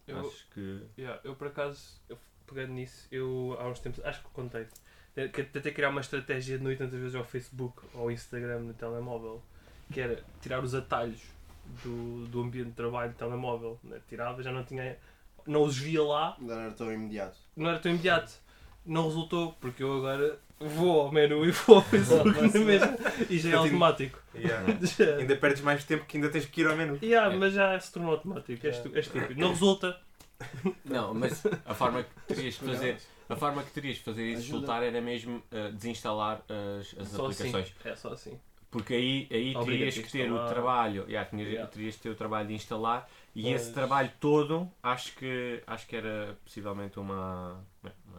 Eu, 0.07 0.19
Acho 0.19 0.47
que. 0.53 0.81
yeah, 0.97 1.19
eu 1.23 1.35
por 1.35 1.47
acaso, 1.47 2.01
eu, 2.07 2.17
pegando 2.47 2.73
nisso, 2.73 3.07
eu 3.11 3.55
há 3.59 3.67
uns 3.67 3.79
tempos, 3.79 4.03
acho 4.05 4.21
que 4.21 4.29
contei 4.33 4.65
que 5.33 5.43
tentei 5.43 5.71
criar 5.71 5.89
uma 5.89 6.01
estratégia 6.01 6.59
de 6.59 6.67
ir 6.69 6.77
tantas 6.77 6.99
vezes 6.99 7.15
ao 7.15 7.23
Facebook 7.23 7.81
ou 7.95 8.01
ao 8.03 8.11
Instagram 8.11 8.59
no 8.59 8.73
telemóvel, 8.75 9.41
que 9.91 9.99
era 9.99 10.23
tirar 10.41 10.63
os 10.63 10.75
atalhos 10.75 11.19
do, 11.83 12.25
do 12.27 12.41
ambiente 12.41 12.67
de 12.67 12.73
trabalho 12.73 13.11
do 13.11 13.15
telemóvel. 13.17 13.79
Né? 13.83 13.97
Tirava, 14.07 14.43
já 14.43 14.51
não 14.51 14.63
tinha. 14.63 14.95
Não 15.47 15.63
os 15.63 15.75
via 15.77 16.03
lá, 16.03 16.35
Não 16.39 16.53
era 16.59 16.71
tão 16.71 16.91
imediato. 16.93 17.35
não 17.55 17.69
era 17.69 17.79
tão 17.79 17.91
imediato. 17.91 18.31
Não 18.85 19.05
resultou, 19.05 19.53
porque 19.59 19.81
eu 19.81 19.97
agora 19.97 20.37
vou 20.59 21.01
ao 21.01 21.11
menu 21.11 21.43
e 21.45 21.51
vou 21.51 21.77
ao 21.77 21.81
Facebook 21.83 22.29
na 22.39 22.59
mesma 22.59 22.95
e 23.29 23.39
já 23.39 23.49
é 23.49 23.53
Eu 23.53 23.57
tenho- 23.63 23.63
automático. 23.73 24.19
Yeah. 24.35 24.65
Já- 24.85 25.15
Ainda 25.17 25.35
perdes 25.35 25.61
mais 25.63 25.83
tempo 25.83 26.05
que 26.05 26.17
ainda 26.17 26.29
tens 26.29 26.45
que 26.45 26.61
ir 26.61 26.67
ao 26.67 26.75
menu. 26.77 26.99
Yeah, 27.01 27.35
mas 27.35 27.53
já 27.53 27.79
se 27.79 27.91
tornou 27.91 28.11
automático, 28.11 28.65
é, 28.67 28.69
é 28.69 28.99
estúpido. 28.99 29.39
Não 29.39 29.49
resulta, 29.55 29.99
Não, 30.85 31.13
mas 31.13 31.43
a 31.65 31.73
forma 31.73 32.03
que 32.03 32.09
terias 32.35 32.53
de 32.55 32.59
fazer, 32.61 32.97
a 33.29 33.35
forma 33.35 33.63
que 33.63 33.71
terias 33.71 33.97
de 33.97 34.03
fazer 34.03 34.23
isso 34.27 34.37
Ajuda. 34.43 34.53
resultar 34.59 34.83
era 34.83 35.01
mesmo 35.01 35.37
uh, 35.51 35.71
desinstalar 35.73 36.41
as, 36.79 36.95
as 36.99 37.07
Só 37.09 37.27
assim. 37.27 37.49
aplicações. 37.49 37.75
É 37.85 37.95
só 37.95 38.09
assim. 38.13 38.39
Porque 38.69 38.93
aí, 38.93 39.27
aí 39.31 39.65
terias 39.65 39.97
que 39.97 40.11
ter 40.11 40.23
o 40.23 40.33
instalar. 40.33 40.49
trabalho, 40.49 41.05
yeah, 41.07 41.27
tinhas- 41.29 41.47
Yeah. 41.47 41.71
terias 41.71 41.93
de 41.95 42.01
ter 42.01 42.09
o 42.09 42.15
trabalho 42.15 42.47
de 42.49 42.53
instalar 42.53 43.09
e 43.33 43.43
Pois. 43.43 43.61
esse 43.61 43.73
trabalho 43.73 44.11
todo 44.19 44.69
acho 44.83 45.15
que, 45.15 45.63
acho 45.65 45.87
que 45.87 45.95
era 45.95 46.37
possivelmente 46.43 46.99
uma, 46.99 47.63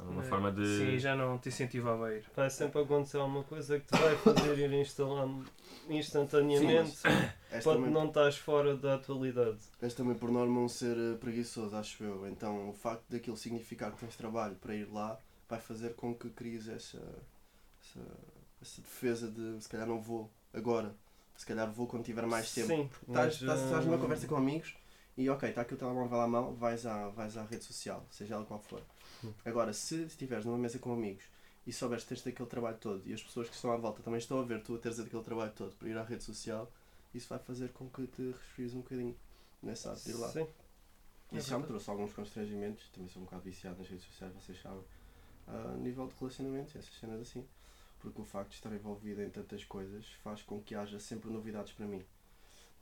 uma 0.09 0.23
É, 0.23 0.29
forma 0.29 0.53
de. 0.53 0.65
Sim, 0.65 0.99
já 0.99 1.15
não 1.17 1.39
te 1.39 1.49
incentivava 1.49 2.07
a 2.07 2.15
ir. 2.15 2.25
Vai 2.35 2.51
sempre 2.51 2.81
acontecer 2.83 3.19
alguma 3.19 3.45
coisa 3.45 3.79
que 3.79 3.87
te 3.87 3.99
vai 3.99 4.17
fazer 4.17 4.59
ir 4.59 4.73
instalando 4.73 5.45
instantaneamente 5.89 6.99
És 7.51 7.65
quando 7.65 7.79
também, 7.79 7.91
não 7.91 8.09
estás 8.09 8.37
fora 8.37 8.77
da 8.77 8.95
atualidade. 8.95 9.59
és 9.81 9.95
também 9.95 10.15
por 10.15 10.31
norma 10.31 10.61
um 10.61 10.69
ser 10.69 10.97
eh, 10.97 11.17
preguiçoso, 11.17 11.75
acho 11.77 12.05
eu. 12.05 12.29
Então 12.29 12.69
o 12.69 12.73
facto 12.73 13.05
daquilo 13.09 13.37
significar 13.37 13.91
que 13.93 13.99
tens 13.99 14.17
trabalho 14.17 14.55
para 14.57 14.75
ir 14.75 14.91
lá 14.93 15.19
vai 15.49 15.59
fazer 15.61 15.95
com 15.95 16.15
que 16.15 16.29
cries 16.31 16.69
essa, 16.69 16.99
essa, 17.83 18.01
essa 18.61 18.83
defesa 18.83 19.31
de 19.31 19.63
se 19.63 19.69
calhar 19.69 19.87
não 19.87 19.99
vou 20.01 20.31
agora, 20.53 20.95
se 21.37 21.47
calhar 21.47 21.71
vou 21.73 21.87
quando 21.87 22.05
tiver 22.05 22.27
mais 22.27 22.53
tempo. 22.53 22.69
Sim, 22.69 22.91
Estás, 23.09 23.27
mas, 23.27 23.35
estás, 23.41 23.61
estás 23.63 23.85
numa 23.87 23.97
hum, 23.97 24.01
conversa 24.01 24.27
com 24.27 24.37
amigos 24.37 24.75
e 25.17 25.29
ok, 25.31 25.49
está 25.49 25.63
aqui 25.63 25.75
o 25.75 25.77
telemóvel 25.77 26.21
à 26.21 26.27
mão, 26.29 26.55
vais 26.55 26.85
à, 26.87 27.09
vais 27.09 27.37
à 27.37 27.45
rede 27.45 27.65
social, 27.65 28.05
seja 28.11 28.35
ela 28.35 28.45
qual 28.45 28.61
for. 28.61 28.83
Agora, 29.45 29.73
se 29.73 30.03
estiveres 30.05 30.45
numa 30.45 30.59
mesa 30.59 30.79
com 30.79 30.93
amigos 30.93 31.25
e 31.67 31.73
souberes 31.73 32.05
que 32.05 32.15
tens 32.15 32.27
aquele 32.27 32.49
trabalho 32.49 32.79
todo 32.79 33.03
e 33.07 33.13
as 33.13 33.23
pessoas 33.23 33.49
que 33.49 33.55
estão 33.55 33.73
à 33.73 33.77
volta 33.77 34.03
também 34.03 34.19
estão 34.19 34.41
a 34.41 34.45
ver 34.45 34.63
tu 34.63 34.75
a 34.75 34.79
teres 34.79 34.99
aquele 34.99 35.23
trabalho 35.23 35.53
todo 35.53 35.75
para 35.77 35.89
ir 35.89 35.99
à 35.99 36.03
rede 36.03 36.25
social, 36.25 36.71
isso 37.15 37.29
vai 37.29 37.39
fazer 37.39 37.73
com 37.73 37.89
que 37.89 38.07
te 38.07 38.31
resfries 38.31 38.75
um 38.75 38.81
bocadinho 38.81 39.17
nessa 39.63 39.91
arte 39.91 40.05
de 40.05 40.11
ir 40.11 40.15
lá. 40.15 40.29
Sim. 40.29 40.47
Isso 41.33 41.51
já 41.51 41.59
me 41.59 41.67
trouxe 41.67 41.91
alguns 41.91 42.13
constrangimentos, 42.13 42.89
também 42.89 43.09
sou 43.09 43.21
um 43.21 43.25
bocado 43.27 43.43
viciado 43.43 43.79
nas 43.79 43.89
redes 43.89 44.07
sociais, 44.07 44.33
vocês 44.35 44.61
sabem, 44.63 44.83
a 45.47 45.77
nível 45.77 46.07
de 46.07 46.15
relacionamentos, 46.19 46.75
essas 46.75 46.95
cenas 46.99 47.21
assim. 47.21 47.47
Porque 48.01 48.21
o 48.21 48.25
facto 48.25 48.51
de 48.51 48.55
estar 48.55 48.73
envolvido 48.73 49.23
em 49.23 49.29
tantas 49.29 49.65
coisas 49.65 50.07
faz 50.23 50.41
com 50.43 50.63
que 50.63 50.75
haja 50.75 50.99
sempre 51.01 51.31
novidades 51.31 51.73
para 51.73 51.87
mim. 51.87 52.03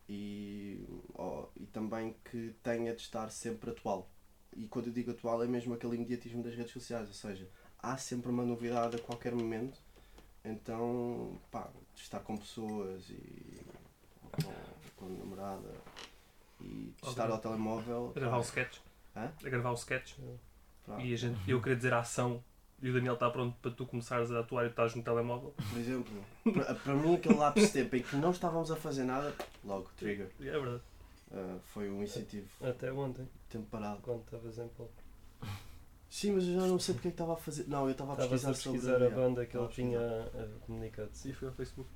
E, 0.08 0.86
ó, 1.14 1.48
e 1.56 1.66
também 1.66 2.14
que 2.30 2.54
tenha 2.62 2.94
de 2.94 3.00
estar 3.00 3.28
sempre 3.30 3.70
atual. 3.70 4.08
E 4.56 4.66
quando 4.66 4.86
eu 4.86 4.92
digo 4.92 5.10
atual 5.10 5.42
é 5.42 5.46
mesmo 5.46 5.74
aquele 5.74 5.96
imediatismo 5.96 6.42
das 6.42 6.54
redes 6.54 6.72
sociais, 6.72 7.08
ou 7.08 7.14
seja, 7.14 7.48
há 7.78 7.96
sempre 7.96 8.30
uma 8.30 8.44
novidade 8.44 8.96
a 8.96 8.98
qualquer 8.98 9.34
momento. 9.34 9.78
Então, 10.44 11.38
pá, 11.50 11.68
estar 11.94 12.20
com 12.20 12.36
pessoas 12.36 13.08
e 13.10 13.60
com, 14.30 14.52
com 14.96 15.06
a 15.06 15.18
namorada 15.18 15.68
e 16.60 16.94
estar 17.02 17.30
ao 17.30 17.38
telemóvel. 17.38 18.12
A 18.14 18.20
gravar 18.20 18.38
o 18.38 18.42
sketch. 18.42 18.78
Hã? 19.14 19.32
A 19.44 19.48
gravar 19.48 19.70
o 19.70 19.74
sketch. 19.74 20.14
pá, 20.86 21.00
E 21.02 21.12
a 21.12 21.16
gente, 21.16 21.38
eu 21.50 21.60
queria 21.60 21.76
dizer 21.76 21.92
a 21.92 22.00
ação 22.00 22.42
e 22.80 22.90
o 22.90 22.92
Daniel 22.92 23.14
está 23.14 23.30
pronto 23.30 23.56
para 23.60 23.70
tu 23.70 23.86
começares 23.86 24.30
a 24.30 24.40
atuar 24.40 24.64
e 24.64 24.68
estás 24.68 24.94
no 24.94 25.02
telemóvel. 25.02 25.54
Por 25.70 25.78
exemplo, 25.78 26.24
para, 26.44 26.74
para 26.74 26.94
mim 26.94 27.14
aquele 27.14 27.36
lápis 27.36 27.66
de 27.66 27.72
tempo 27.72 27.96
em 27.96 28.02
que 28.02 28.16
não 28.16 28.30
estávamos 28.30 28.70
a 28.70 28.76
fazer 28.76 29.04
nada, 29.04 29.34
logo, 29.64 29.90
trigger. 29.96 30.30
É 30.40 30.44
verdade. 30.44 30.82
Uh, 31.30 31.60
foi 31.72 31.90
um 31.90 32.02
incentivo, 32.02 32.48
Até 32.62 32.92
ontem, 32.92 33.28
tempo 33.48 33.66
parado. 33.70 34.00
quando 34.00 34.22
estavas 34.22 34.58
em 34.58 34.68
Paulo. 34.68 34.92
Sim, 36.08 36.32
mas 36.32 36.44
eu 36.44 36.54
já 36.54 36.66
não 36.66 36.78
sei 36.78 36.94
porque 36.94 37.08
é 37.08 37.10
que 37.10 37.14
estava 37.14 37.32
a 37.34 37.36
fazer. 37.36 37.64
Não, 37.68 37.84
eu 37.86 37.90
estava 37.90 38.12
a 38.12 38.16
pesquisar, 38.16 38.50
a 38.50 38.52
pesquisar 38.52 38.92
sobre 38.92 39.06
a 39.06 39.10
banda 39.10 39.44
que 39.44 39.56
ele 39.56 39.66
a 39.66 39.68
tinha 39.68 40.00
comunicado. 40.64 41.10
E 41.24 41.32
foi 41.32 41.48
ao 41.48 41.54
Facebook. 41.54 41.90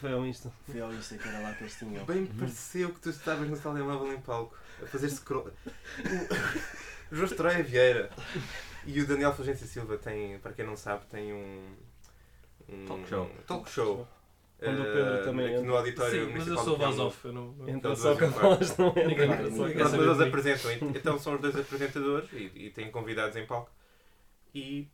Foi 0.00 0.12
ao 0.12 0.26
Insta. 0.26 0.52
Foi 0.66 0.80
ao 0.80 0.92
Insta 0.92 1.16
que 1.16 1.28
era 1.28 1.40
lá 1.40 1.54
que 1.54 1.62
eles 1.64 1.78
tinham. 1.78 2.04
Bem 2.04 2.22
me 2.22 2.28
pareceu 2.28 2.92
que 2.92 3.00
tu 3.00 3.10
estavas 3.10 3.48
no 3.48 3.58
telemóvel 3.58 4.12
em 4.12 4.20
palco 4.20 4.56
a 4.82 4.86
fazer 4.86 5.10
scroll. 5.10 5.50
O 7.10 7.34
Troia 7.34 7.62
Vieira 7.62 8.10
e 8.84 9.00
o 9.00 9.06
Daniel 9.06 9.34
Fulgência 9.34 9.66
Silva 9.66 9.96
tem, 9.96 10.38
para 10.40 10.52
quem 10.52 10.66
não 10.66 10.76
sabe, 10.76 11.06
tem 11.06 11.32
um. 11.32 11.74
um 12.68 12.86
Talk 12.86 13.08
show. 13.08 13.24
um 13.24 13.42
talk 13.46 13.70
show. 13.70 14.08
Onde 14.60 14.80
o 14.80 14.84
eh, 14.86 14.92
Pedro 14.92 15.24
também 15.24 15.46
aqui 15.46 15.54
entra. 15.56 15.66
no 15.66 15.76
auditório 15.76 16.10
Sim, 16.26 16.32
mas 16.32 16.46
eu 16.48 16.56
municipal 16.56 16.64
sou 16.64 16.76
voz 16.78 16.96
Nova. 16.96 17.08
off. 17.08 17.24
Eu 17.24 17.32
não, 17.32 17.52
não- 17.52 17.68
Entra 17.68 17.88
Eles 17.90 17.98
só 18.00 18.14
dois 18.14 18.16
em 18.16 18.32
cavalos, 18.32 18.76
não 18.76 18.94
Ninguém 18.94 19.30
entra. 19.30 19.50
só 19.50 19.62
mas 19.68 19.94
eles 19.94 20.20
apresentam. 20.20 20.72
Então 20.94 21.18
são 21.18 21.34
os 21.34 21.40
dois 21.40 21.56
apresentadores 21.56 22.32
e, 22.32 22.50
e 22.54 22.70
têm 22.70 22.90
convidados 22.90 23.36
em 23.36 23.46
palco. 23.46 23.70
E, 24.54 24.88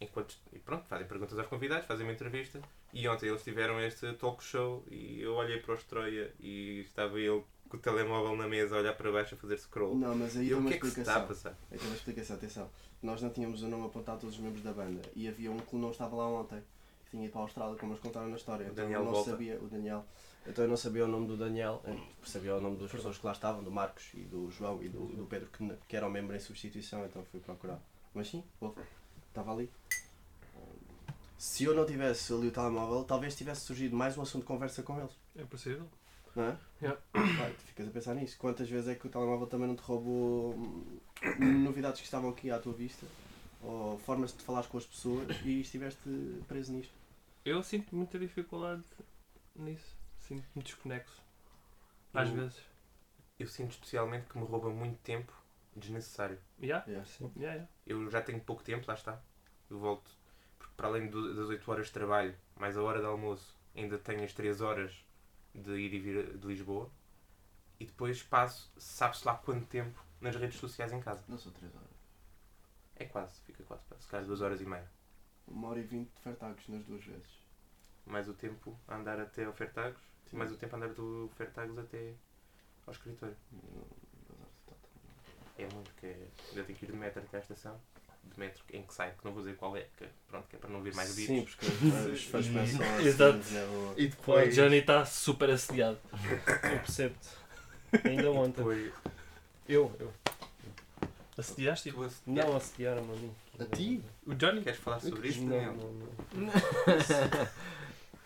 enquanto, 0.00 0.36
e 0.52 0.58
pronto, 0.58 0.86
fazem 0.86 1.06
perguntas 1.06 1.38
aos 1.38 1.48
convidados, 1.48 1.86
fazem 1.86 2.06
uma 2.06 2.12
entrevista. 2.12 2.60
E 2.92 3.06
ontem 3.08 3.28
eles 3.28 3.42
tiveram 3.42 3.80
este 3.80 4.12
talk 4.14 4.42
show 4.42 4.84
e 4.90 5.20
eu 5.20 5.34
olhei 5.34 5.58
para 5.60 5.72
o 5.72 5.76
Estroia 5.76 6.32
e 6.40 6.80
estava 6.80 7.18
ele 7.20 7.42
com 7.68 7.76
o 7.76 7.80
telemóvel 7.80 8.34
na 8.36 8.48
mesa 8.48 8.76
a 8.76 8.80
olhar 8.80 8.94
para 8.94 9.12
baixo 9.12 9.34
a 9.34 9.38
fazer 9.38 9.56
scroll. 9.58 9.94
Não, 9.96 10.14
mas 10.16 10.36
aí 10.36 10.46
E 10.46 10.48
tem 10.48 10.50
eu, 10.50 10.56
o 10.58 10.60
uma 10.60 10.70
que 10.70 10.76
é 10.76 10.80
que 10.80 10.86
se 10.88 11.00
está 11.00 11.14
a 11.16 11.18
explicação. 11.20 11.52
passar? 11.52 11.66
Aí 11.70 11.78
tem 11.78 11.86
uma 11.88 11.96
explicação, 11.96 12.36
atenção. 12.36 12.70
Nós 13.02 13.22
não 13.22 13.30
tínhamos 13.30 13.62
o 13.62 13.68
nome 13.68 13.86
apontado 13.86 14.18
a 14.18 14.20
todos 14.20 14.36
os 14.36 14.40
membros 14.42 14.62
da 14.62 14.72
banda 14.72 15.00
e 15.14 15.28
havia 15.28 15.50
um 15.50 15.58
que 15.58 15.76
não 15.76 15.90
estava 15.90 16.16
lá 16.16 16.26
ontem. 16.28 16.60
Tinha 17.10 17.24
ido 17.24 17.32
para 17.32 17.40
a 17.40 17.44
Austrália, 17.44 17.76
como 17.76 17.92
eles 17.92 18.02
contaram 18.02 18.28
na 18.28 18.36
história. 18.36 18.66
O 18.66 18.70
Então 18.70 18.84
Daniel 18.84 19.00
eu 19.00 19.04
não 19.06 19.12
volta. 19.12 19.30
sabia, 19.30 19.58
o 19.60 19.66
Daniel. 19.68 20.04
Então 20.46 20.64
eu 20.64 20.68
não 20.70 20.76
sabia 20.76 21.04
o 21.04 21.08
nome 21.08 21.26
do 21.26 21.36
Daniel, 21.36 21.82
sabia 22.24 22.54
o 22.56 22.60
nome 22.60 22.76
das 22.78 22.90
pessoas 22.90 23.18
que 23.18 23.26
lá 23.26 23.32
estavam, 23.32 23.62
do 23.62 23.70
Marcos 23.70 24.08
e 24.14 24.20
do 24.20 24.50
João 24.50 24.82
e 24.82 24.88
do, 24.88 25.06
do 25.06 25.26
Pedro, 25.26 25.48
que, 25.50 25.68
que 25.88 25.96
era 25.96 26.06
o 26.06 26.10
membro 26.10 26.34
em 26.34 26.40
substituição, 26.40 27.04
então 27.04 27.22
fui 27.30 27.40
procurar. 27.40 27.78
Mas 28.14 28.28
sim, 28.28 28.42
estava 29.28 29.52
ali. 29.52 29.70
Se 31.36 31.64
eu 31.64 31.74
não 31.74 31.86
tivesse 31.86 32.32
ali 32.32 32.48
o 32.48 32.50
telemóvel, 32.50 33.02
talvez 33.04 33.34
tivesse 33.34 33.62
surgido 33.62 33.96
mais 33.96 34.16
um 34.16 34.22
assunto 34.22 34.42
de 34.42 34.46
conversa 34.48 34.82
com 34.82 34.98
eles. 34.98 35.12
É 35.36 35.42
possível. 35.44 35.86
Não 36.36 36.44
é? 36.44 36.56
Yeah. 36.82 37.00
Vai, 37.12 37.52
tu 37.52 37.62
ficas 37.62 37.88
a 37.88 37.90
pensar 37.90 38.14
nisso. 38.14 38.36
Quantas 38.38 38.68
vezes 38.68 38.88
é 38.88 38.94
que 38.94 39.06
o 39.06 39.10
telemóvel 39.10 39.46
também 39.46 39.66
não 39.66 39.74
te 39.74 39.80
roubou 39.82 40.54
hum, 40.54 41.00
novidades 41.64 42.00
que 42.00 42.06
estavam 42.06 42.30
aqui 42.30 42.50
à 42.50 42.58
tua 42.58 42.72
vista? 42.74 43.06
Ou 43.62 43.98
formas 43.98 44.32
de 44.36 44.42
falares 44.42 44.68
com 44.68 44.76
as 44.78 44.84
pessoas 44.86 45.26
e 45.44 45.60
estiveste 45.62 46.08
preso 46.46 46.72
nisto? 46.72 46.92
Eu 47.44 47.62
sinto 47.62 47.94
muita 47.94 48.18
dificuldade 48.18 48.84
nisso. 49.54 49.96
Sinto-me 50.18 50.62
desconexo. 50.62 51.20
Às 52.12 52.28
Eu- 52.28 52.34
vezes. 52.36 52.60
Eu 53.38 53.46
sinto 53.46 53.70
especialmente 53.72 54.26
que 54.28 54.38
me 54.38 54.44
rouba 54.44 54.68
muito 54.70 54.98
tempo 55.00 55.32
desnecessário. 55.74 56.38
Yeah? 56.60 56.84
Yeah. 56.86 57.08
Yeah, 57.20 57.54
yeah. 57.54 57.68
Eu 57.86 58.10
já 58.10 58.20
tenho 58.20 58.40
pouco 58.40 58.62
tempo, 58.62 58.84
lá 58.86 58.94
está. 58.94 59.20
Eu 59.70 59.78
volto. 59.78 60.10
Porque 60.58 60.74
para 60.76 60.88
além 60.88 61.08
do- 61.08 61.34
das 61.34 61.48
8 61.48 61.70
horas 61.70 61.86
de 61.86 61.92
trabalho, 61.92 62.36
mais 62.56 62.76
a 62.76 62.82
hora 62.82 63.00
de 63.00 63.06
almoço, 63.06 63.56
ainda 63.74 63.98
tenho 63.98 64.22
as 64.24 64.32
3 64.34 64.60
horas 64.60 64.92
de 65.54 65.70
ir 65.72 65.94
e 65.94 65.98
vir 66.00 66.36
de 66.36 66.46
Lisboa. 66.46 66.90
E 67.78 67.86
depois 67.86 68.22
passo, 68.22 68.70
sabe-se 68.76 69.26
lá 69.26 69.34
quanto 69.36 69.66
tempo, 69.66 70.04
nas 70.20 70.36
redes 70.36 70.58
sociais 70.58 70.92
em 70.92 71.00
casa. 71.00 71.24
Não 71.26 71.38
são 71.38 71.50
3 71.52 71.74
horas. 71.74 71.88
É 72.96 73.06
quase, 73.06 73.40
fica 73.40 73.64
quase, 73.64 73.82
se 73.98 74.06
calhar 74.08 74.26
2 74.26 74.42
horas 74.42 74.60
e 74.60 74.66
meia. 74.66 74.90
Uma 75.50 75.68
hora 75.68 75.80
e 75.80 75.82
vinte 75.82 76.10
de 76.14 76.20
Fertagos 76.22 76.66
nas 76.68 76.84
duas 76.84 77.04
vezes. 77.04 77.40
Mais 78.06 78.28
o 78.28 78.34
tempo 78.34 78.78
a 78.88 78.96
andar 78.96 79.18
até 79.20 79.44
ao 79.44 79.52
Fertagos, 79.52 80.00
e 80.32 80.36
mais 80.36 80.50
o 80.52 80.56
tempo 80.56 80.74
a 80.74 80.78
andar 80.78 80.88
do 80.94 81.30
Fertagos 81.36 81.78
até 81.78 82.14
ao 82.86 82.92
escritório. 82.92 83.36
É 85.58 85.66
muito, 85.74 85.90
que 86.00 86.06
é, 86.06 86.16
ainda 86.50 86.64
tenho 86.64 86.78
que 86.78 86.84
ir 86.86 86.90
de 86.92 86.96
metro 86.96 87.20
até 87.22 87.36
à 87.36 87.40
estação. 87.40 87.78
De 88.24 88.38
metro 88.38 88.62
em 88.72 88.82
que 88.82 88.94
sai, 88.94 89.12
que 89.12 89.24
não 89.24 89.32
vou 89.32 89.42
dizer 89.42 89.56
qual 89.56 89.76
é, 89.76 89.86
que, 89.96 90.06
pronto, 90.28 90.46
que 90.48 90.56
é 90.56 90.58
para 90.58 90.70
não 90.70 90.82
vir 90.82 90.94
mais 90.94 91.08
Sim, 91.10 91.40
bichos. 91.40 91.54
porque 91.56 92.10
os 92.12 92.24
fãs 92.26 92.46
pensam 92.48 92.86
assim, 92.96 93.06
Exato. 93.06 93.38
na 93.52 93.64
rua. 93.64 93.94
E 93.96 94.08
Pô, 94.08 94.32
o 94.32 94.36
depois, 94.36 94.54
Johnny 94.54 94.76
está 94.76 95.04
super 95.04 95.50
assediado. 95.50 95.98
Eu 96.64 96.78
percebo-te. 96.80 97.28
Ainda 98.08 98.30
ontem. 98.30 98.52
depois 98.58 98.92
Eu, 99.68 99.94
eu. 99.98 100.12
Assediaste? 101.38 101.90
tu 101.92 102.02
ass- 102.04 102.22
Não 102.26 102.56
assediaram-me 102.56 103.12
a 103.12 103.16
mim. 103.16 103.34
A 103.58 103.64
ti? 103.76 104.02
O 104.26 104.34
Johnny? 104.34 104.62
Queres 104.62 104.78
falar 104.80 105.00
sobre 105.00 105.28
isto, 105.28 105.42
Não, 105.42 105.72
não, 105.76 105.92
não. 105.92 106.08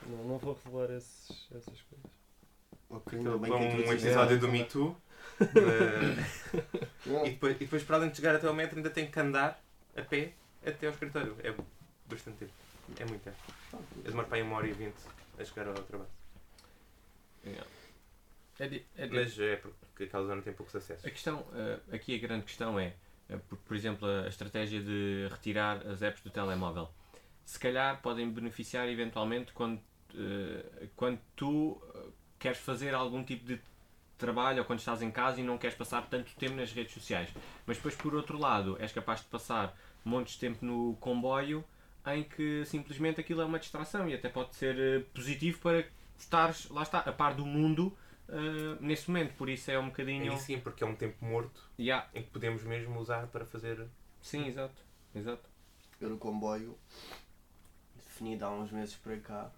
Não, 0.06 0.18
não 0.24 0.36
vou 0.38 0.58
revelar 0.62 0.90
esses, 0.94 1.46
essas 1.50 1.80
coisas. 1.80 2.10
Ok, 2.90 3.18
Então, 3.18 3.32
ainda 3.34 3.38
bem 3.48 3.50
que 3.50 3.56
um 3.56 3.68
introduziste 3.70 4.06
episódio 4.06 4.38
do 4.38 4.48
Me 4.48 4.64
Too. 4.64 4.96
Não. 7.06 7.24
e, 7.26 7.30
depois, 7.30 7.56
e 7.56 7.58
depois, 7.60 7.82
para 7.84 7.96
além 7.96 8.10
de 8.10 8.16
chegar 8.16 8.34
até 8.36 8.46
ao 8.46 8.52
metro, 8.52 8.76
ainda 8.76 8.90
tem 8.90 9.10
que 9.10 9.18
andar 9.18 9.58
a 9.96 10.02
pé 10.02 10.32
até 10.64 10.86
ao 10.88 10.92
escritório. 10.92 11.34
É 11.42 11.54
bastante 12.06 12.36
tempo. 12.36 12.52
É 12.98 13.04
muito 13.06 13.22
tempo. 13.22 13.36
Eu 14.04 14.10
demoro 14.10 14.26
para 14.28 14.36
aí 14.36 14.42
uma 14.42 14.56
hora 14.56 14.66
e 14.68 14.72
vinte 14.72 14.94
a 15.38 15.44
chegar 15.44 15.68
ao 15.68 15.74
trabalho. 15.74 16.10
Yeah. 17.46 17.66
É 18.58 18.68
di- 18.68 18.84
é 18.96 19.06
di- 19.06 19.14
Mas 19.14 19.38
é 19.38 19.56
porque 19.56 20.04
aquela 20.04 20.26
zona 20.26 20.42
tem 20.42 20.52
poucos 20.52 20.74
acessos. 20.76 21.04
A 21.04 21.10
questão, 21.10 21.44
eh, 21.54 21.78
aqui 21.92 22.14
a 22.14 22.18
grande 22.18 22.44
questão 22.44 22.78
é, 22.78 22.94
eh, 23.28 23.36
por, 23.48 23.58
por 23.58 23.76
exemplo, 23.76 24.06
a 24.08 24.28
estratégia 24.28 24.80
de 24.80 25.26
retirar 25.30 25.84
as 25.86 26.02
apps 26.02 26.22
do 26.22 26.30
telemóvel. 26.30 26.88
Se 27.44 27.58
calhar 27.58 28.00
podem 28.00 28.30
beneficiar 28.30 28.88
eventualmente 28.88 29.52
quando, 29.52 29.80
eh, 30.14 30.88
quando 30.96 31.18
tu 31.36 31.80
queres 32.38 32.58
fazer 32.58 32.94
algum 32.94 33.24
tipo 33.24 33.44
de 33.44 33.60
trabalho 34.16 34.60
ou 34.60 34.64
quando 34.64 34.78
estás 34.78 35.02
em 35.02 35.10
casa 35.10 35.40
e 35.40 35.42
não 35.44 35.58
queres 35.58 35.76
passar 35.76 36.02
tanto 36.08 36.32
tempo 36.36 36.54
nas 36.54 36.72
redes 36.72 36.94
sociais. 36.94 37.28
Mas 37.66 37.76
depois, 37.76 37.96
por 37.96 38.14
outro 38.14 38.38
lado, 38.38 38.76
és 38.80 38.92
capaz 38.92 39.20
de 39.20 39.26
passar 39.26 39.76
montes 40.04 40.34
de 40.34 40.40
tempo 40.40 40.64
no 40.64 40.94
comboio 41.00 41.64
em 42.06 42.22
que 42.22 42.64
simplesmente 42.66 43.20
aquilo 43.20 43.40
é 43.40 43.44
uma 43.44 43.58
distração 43.58 44.08
e 44.08 44.14
até 44.14 44.28
pode 44.28 44.54
ser 44.54 45.04
positivo 45.14 45.58
para 45.58 45.84
estares, 46.18 46.68
lá 46.68 46.82
está, 46.82 46.98
a 47.00 47.12
par 47.12 47.34
do 47.34 47.44
mundo 47.44 47.96
uh, 48.28 48.82
nesse 48.82 49.08
momento, 49.08 49.34
por 49.34 49.48
isso 49.48 49.70
é 49.70 49.78
um 49.78 49.86
bocadinho. 49.86 50.32
Aí 50.32 50.38
sim, 50.38 50.60
porque 50.60 50.84
é 50.84 50.86
um 50.86 50.94
tempo 50.94 51.24
morto 51.24 51.68
Yeah. 51.78 52.08
em 52.14 52.22
que 52.22 52.30
podemos 52.30 52.62
mesmo 52.62 52.98
usar 52.98 53.26
para 53.28 53.44
fazer. 53.44 53.86
Sim, 54.22 54.46
exato. 54.46 54.82
exato. 55.14 55.48
Eu 56.00 56.10
no 56.10 56.18
comboio 56.18 56.76
defini 57.96 58.40
há 58.42 58.50
uns 58.50 58.70
meses 58.70 58.94
para 58.96 59.18
cá 59.18 59.50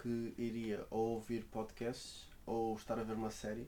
que 0.00 0.34
iria 0.38 0.86
ou 0.90 1.14
ouvir 1.14 1.44
podcasts 1.44 2.26
ou 2.46 2.74
estar 2.74 2.98
a 2.98 3.02
ver 3.02 3.14
uma 3.14 3.30
série. 3.30 3.66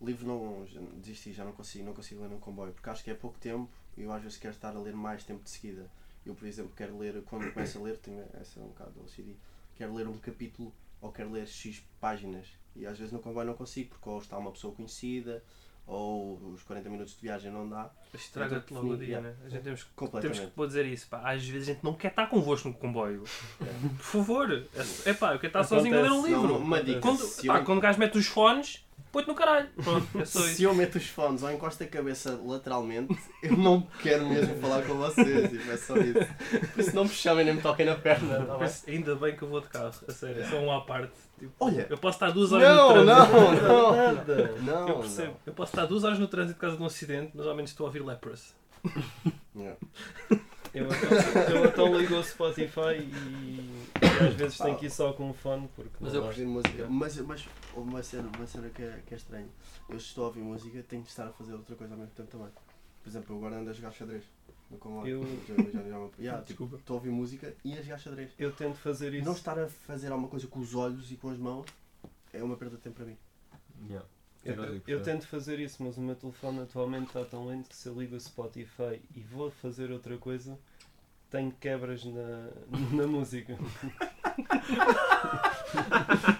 Livro 0.00 0.26
não 0.26 0.66
desisti, 0.96 1.32
já 1.32 1.44
não 1.44 1.52
consigo, 1.52 1.84
não 1.84 1.94
consigo 1.94 2.22
ler 2.22 2.28
no 2.28 2.38
comboio, 2.38 2.72
porque 2.72 2.90
acho 2.90 3.04
que 3.04 3.10
é 3.10 3.14
pouco 3.14 3.38
tempo 3.38 3.70
e 3.96 4.02
eu 4.02 4.12
às 4.12 4.22
vezes 4.22 4.38
quero 4.38 4.54
estar 4.54 4.74
a 4.74 4.78
ler 4.78 4.94
mais 4.94 5.24
tempo 5.24 5.42
de 5.42 5.50
seguida. 5.50 5.88
Eu, 6.24 6.34
por 6.34 6.46
exemplo, 6.46 6.72
quero 6.76 6.96
ler, 6.98 7.22
quando 7.24 7.52
começo 7.52 7.78
a 7.78 7.82
ler, 7.82 7.98
tenho 7.98 8.24
essa 8.34 8.60
é 8.60 8.62
um 8.62 8.68
bocado 8.68 9.00
OCD, 9.00 9.34
quero 9.76 9.94
ler 9.94 10.06
um 10.06 10.18
capítulo 10.18 10.72
ou 11.00 11.10
quero 11.12 11.30
ler 11.32 11.46
X 11.46 11.82
páginas. 12.00 12.46
E 12.74 12.86
às 12.86 12.98
vezes 12.98 13.12
no 13.12 13.18
comboio 13.18 13.46
não 13.46 13.54
consigo, 13.54 13.90
porque 13.90 14.08
ou 14.08 14.18
está 14.18 14.38
uma 14.38 14.50
pessoa 14.50 14.74
conhecida, 14.74 15.42
ou 15.86 16.52
os 16.54 16.62
40 16.62 16.88
minutos 16.88 17.14
de 17.14 17.22
viagem 17.22 17.50
não 17.50 17.68
dá. 17.68 17.90
Estraga-te 18.14 18.72
logo 18.72 18.92
o 18.92 18.96
dia, 18.96 19.20
né? 19.20 19.34
A 19.44 19.48
gente 19.48 19.62
temos, 19.62 19.86
temos 20.20 20.40
que 20.40 20.46
pôr 20.48 20.66
dizer 20.66 20.86
isso. 20.86 21.08
Pá. 21.08 21.30
Às 21.30 21.46
vezes 21.46 21.68
a 21.68 21.72
gente 21.72 21.84
não 21.84 21.94
quer 21.94 22.08
estar 22.08 22.26
convosco 22.28 22.68
no 22.68 22.74
comboio. 22.74 23.24
Por 23.98 24.04
favor. 24.04 24.66
É 25.04 25.12
pá, 25.12 25.34
eu 25.34 25.38
quero 25.38 25.48
estar 25.48 25.64
sozinho 25.64 25.98
a 25.98 26.02
ler 26.02 26.10
um 26.10 26.18
Acontece, 26.18 26.34
livro. 26.34 26.48
Não, 26.48 26.58
uma 26.58 26.82
dica. 26.82 27.00
Quando, 27.00 27.46
pá, 27.46 27.58
eu, 27.58 27.64
quando 27.64 27.78
o 27.78 27.80
gajo 27.80 27.98
mete 27.98 28.18
os 28.18 28.26
fones, 28.26 28.84
põe-te 29.12 29.28
no 29.28 29.34
caralho. 29.34 29.68
Pronto, 29.84 30.06
é 30.20 30.24
só 30.24 30.40
isso. 30.40 30.54
se 30.56 30.62
eu 30.64 30.74
meto 30.74 30.96
os 30.96 31.06
fones 31.06 31.42
ou 31.42 31.52
encosto 31.52 31.82
a 31.84 31.86
cabeça 31.86 32.40
lateralmente, 32.44 33.16
eu 33.42 33.56
não 33.56 33.82
quero 34.02 34.26
mesmo 34.28 34.56
falar 34.60 34.82
com 34.82 34.94
vocês. 34.94 35.50
Tipo, 35.50 35.70
é 35.70 35.76
só 35.76 35.96
isso. 35.98 36.18
Por 36.72 36.80
isso 36.80 36.94
não 36.96 37.04
me 37.04 37.10
chamem 37.10 37.44
nem 37.44 37.54
me 37.54 37.60
toquem 37.62 37.86
na 37.86 37.94
perna. 37.94 38.44
Tá 38.44 38.56
bem? 38.56 38.70
ainda 38.88 39.14
bem 39.14 39.36
que 39.36 39.42
eu 39.42 39.48
vou 39.48 39.60
de 39.60 39.68
carro, 39.68 39.92
a 40.08 40.12
sério, 40.12 40.42
é 40.42 40.48
só 40.48 40.56
um 40.56 40.72
à 40.72 40.80
parte. 40.80 41.12
Tipo, 41.38 41.52
Olha. 41.60 41.86
eu 41.90 41.98
posso 41.98 42.16
estar 42.16 42.30
duas 42.30 42.52
horas 42.52 42.68
Não, 42.68 42.96
no 42.96 43.04
trânsito. 43.04 43.66
não, 43.66 44.56
não. 44.62 44.62
Não, 44.62 44.88
Eu 44.88 44.98
percebo. 45.00 45.36
Eu 45.46 45.52
posso 45.52 45.72
estar 45.72 45.86
duas 45.86 46.04
horas 46.04 46.18
no 46.18 46.28
trânsito 46.28 46.54
por 46.54 46.60
causa 46.62 46.76
de 46.76 46.82
um 46.82 46.86
acidente, 46.86 47.32
mas 47.34 47.46
ao 47.46 47.54
menos 47.54 47.70
estou 47.70 47.84
a 47.84 47.88
ouvir 47.88 48.02
Leprous. 48.02 48.54
Yeah. 49.54 49.78
Eu 50.74 50.86
então, 50.86 51.42
eu 51.56 51.66
então 51.66 51.98
ligo 52.00 52.16
ao 52.16 52.24
Spotify 52.24 52.96
e, 52.98 53.02
e 54.00 54.26
às 54.26 54.34
vezes 54.34 54.56
tenho 54.56 54.78
que 54.78 54.86
ir 54.86 54.90
só 54.90 55.12
com 55.12 55.28
o 55.30 55.34
fone 55.34 55.68
porque 55.76 55.90
Mas 56.00 56.14
eu. 56.14 56.24
Ouvir 56.24 56.46
música. 56.46 56.86
Mas, 56.88 57.16
mas 57.18 57.48
uma 57.76 58.02
cena, 58.02 58.30
uma 58.34 58.46
cena 58.46 58.70
que, 58.70 58.82
é, 58.82 59.02
que 59.06 59.12
é 59.12 59.16
estranho. 59.18 59.48
Eu 59.90 60.00
se 60.00 60.06
estou 60.06 60.24
a 60.24 60.26
ouvir 60.28 60.40
música, 60.40 60.82
tenho 60.88 61.02
de 61.02 61.08
estar 61.10 61.26
a 61.26 61.32
fazer 61.32 61.52
outra 61.52 61.76
coisa 61.76 61.92
ao 61.92 61.98
mesmo 62.00 62.14
tempo 62.14 62.30
também. 62.30 62.48
Por 63.02 63.08
exemplo, 63.10 63.34
eu 63.34 63.38
agora 63.38 63.56
ando 63.60 63.68
a 63.70 63.72
jogar 63.74 63.92
xadrez. 63.92 64.24
No. 64.70 65.06
Eu- 65.06 65.22
Já- 65.46 65.54
já- 65.56 65.82
já- 65.82 66.08
yeah, 66.18 66.42
tipo, 66.42 66.64
Desculpa. 66.64 66.76
estou 66.76 66.94
a 66.94 66.98
ouvir 66.98 67.10
música 67.10 67.54
e 67.62 67.76
a 67.76 67.82
jogar 67.82 67.98
xadrez. 67.98 68.30
Eu 68.38 68.50
tento 68.52 68.76
fazer 68.76 69.12
isso. 69.12 69.26
não 69.26 69.34
estar 69.34 69.58
a 69.58 69.68
fazer 69.68 70.10
alguma 70.10 70.28
coisa 70.30 70.46
com 70.46 70.60
os 70.60 70.74
olhos 70.74 71.12
e 71.12 71.16
com 71.16 71.28
as 71.28 71.36
mãos 71.36 71.66
é 72.32 72.42
uma 72.42 72.56
perda 72.56 72.76
de 72.76 72.82
tempo 72.82 72.96
para 72.96 73.04
mim. 73.04 73.18
Yeah. 73.86 74.06
Eu, 74.44 74.54
Eu 74.54 74.64
eu 74.74 74.80
percebo. 74.80 75.04
tento 75.04 75.26
fazer 75.28 75.58
isso, 75.60 75.82
mas 75.82 75.96
o 75.96 76.00
meu 76.00 76.14
telefone 76.16 76.60
atualmente 76.62 77.06
está 77.06 77.24
tão 77.24 77.46
lento 77.46 77.68
que 77.68 77.76
se 77.76 77.88
eu 77.88 77.94
ligo 77.98 78.16
o 78.16 78.20
Spotify 78.20 79.00
e 79.14 79.20
vou 79.20 79.50
fazer 79.50 79.90
outra 79.92 80.16
coisa, 80.16 80.58
tenho 81.30 81.52
quebras 81.60 82.04
na, 82.04 82.48
na 82.92 83.06
música. 83.06 83.56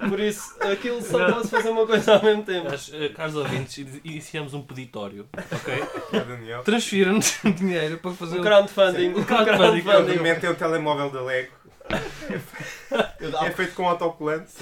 Por 0.08 0.20
isso, 0.20 0.54
aquilo 0.62 1.00
só 1.02 1.32
posso 1.32 1.48
fazer 1.48 1.70
uma 1.70 1.86
coisa 1.86 2.14
ao 2.16 2.22
mesmo 2.22 2.42
tempo. 2.42 2.68
Mas, 2.70 2.90
eh, 2.92 3.08
caros 3.10 3.34
ouvintes, 3.34 3.78
in- 3.78 4.00
iniciamos 4.04 4.52
um 4.54 4.62
peditório, 4.62 5.28
ok? 5.52 5.74
É, 6.12 6.20
Daniel. 6.24 6.62
Transfira-nos 6.62 7.38
dinheiro 7.56 7.98
para 7.98 8.12
fazer 8.12 8.38
Um 8.38 8.42
crowdfunding. 8.42 9.08
Um 9.14 9.18
Um 9.20 9.24
crowdfunding. 9.24 10.12
Ele 10.12 10.20
mete 10.20 10.46
o 10.46 10.54
telemóvel 10.54 11.10
da 11.10 11.22
Lego. 11.22 11.52
Eu, 11.61 11.61
É 13.44 13.50
feito 13.50 13.74
com 13.74 13.88
autocolante. 13.88 14.52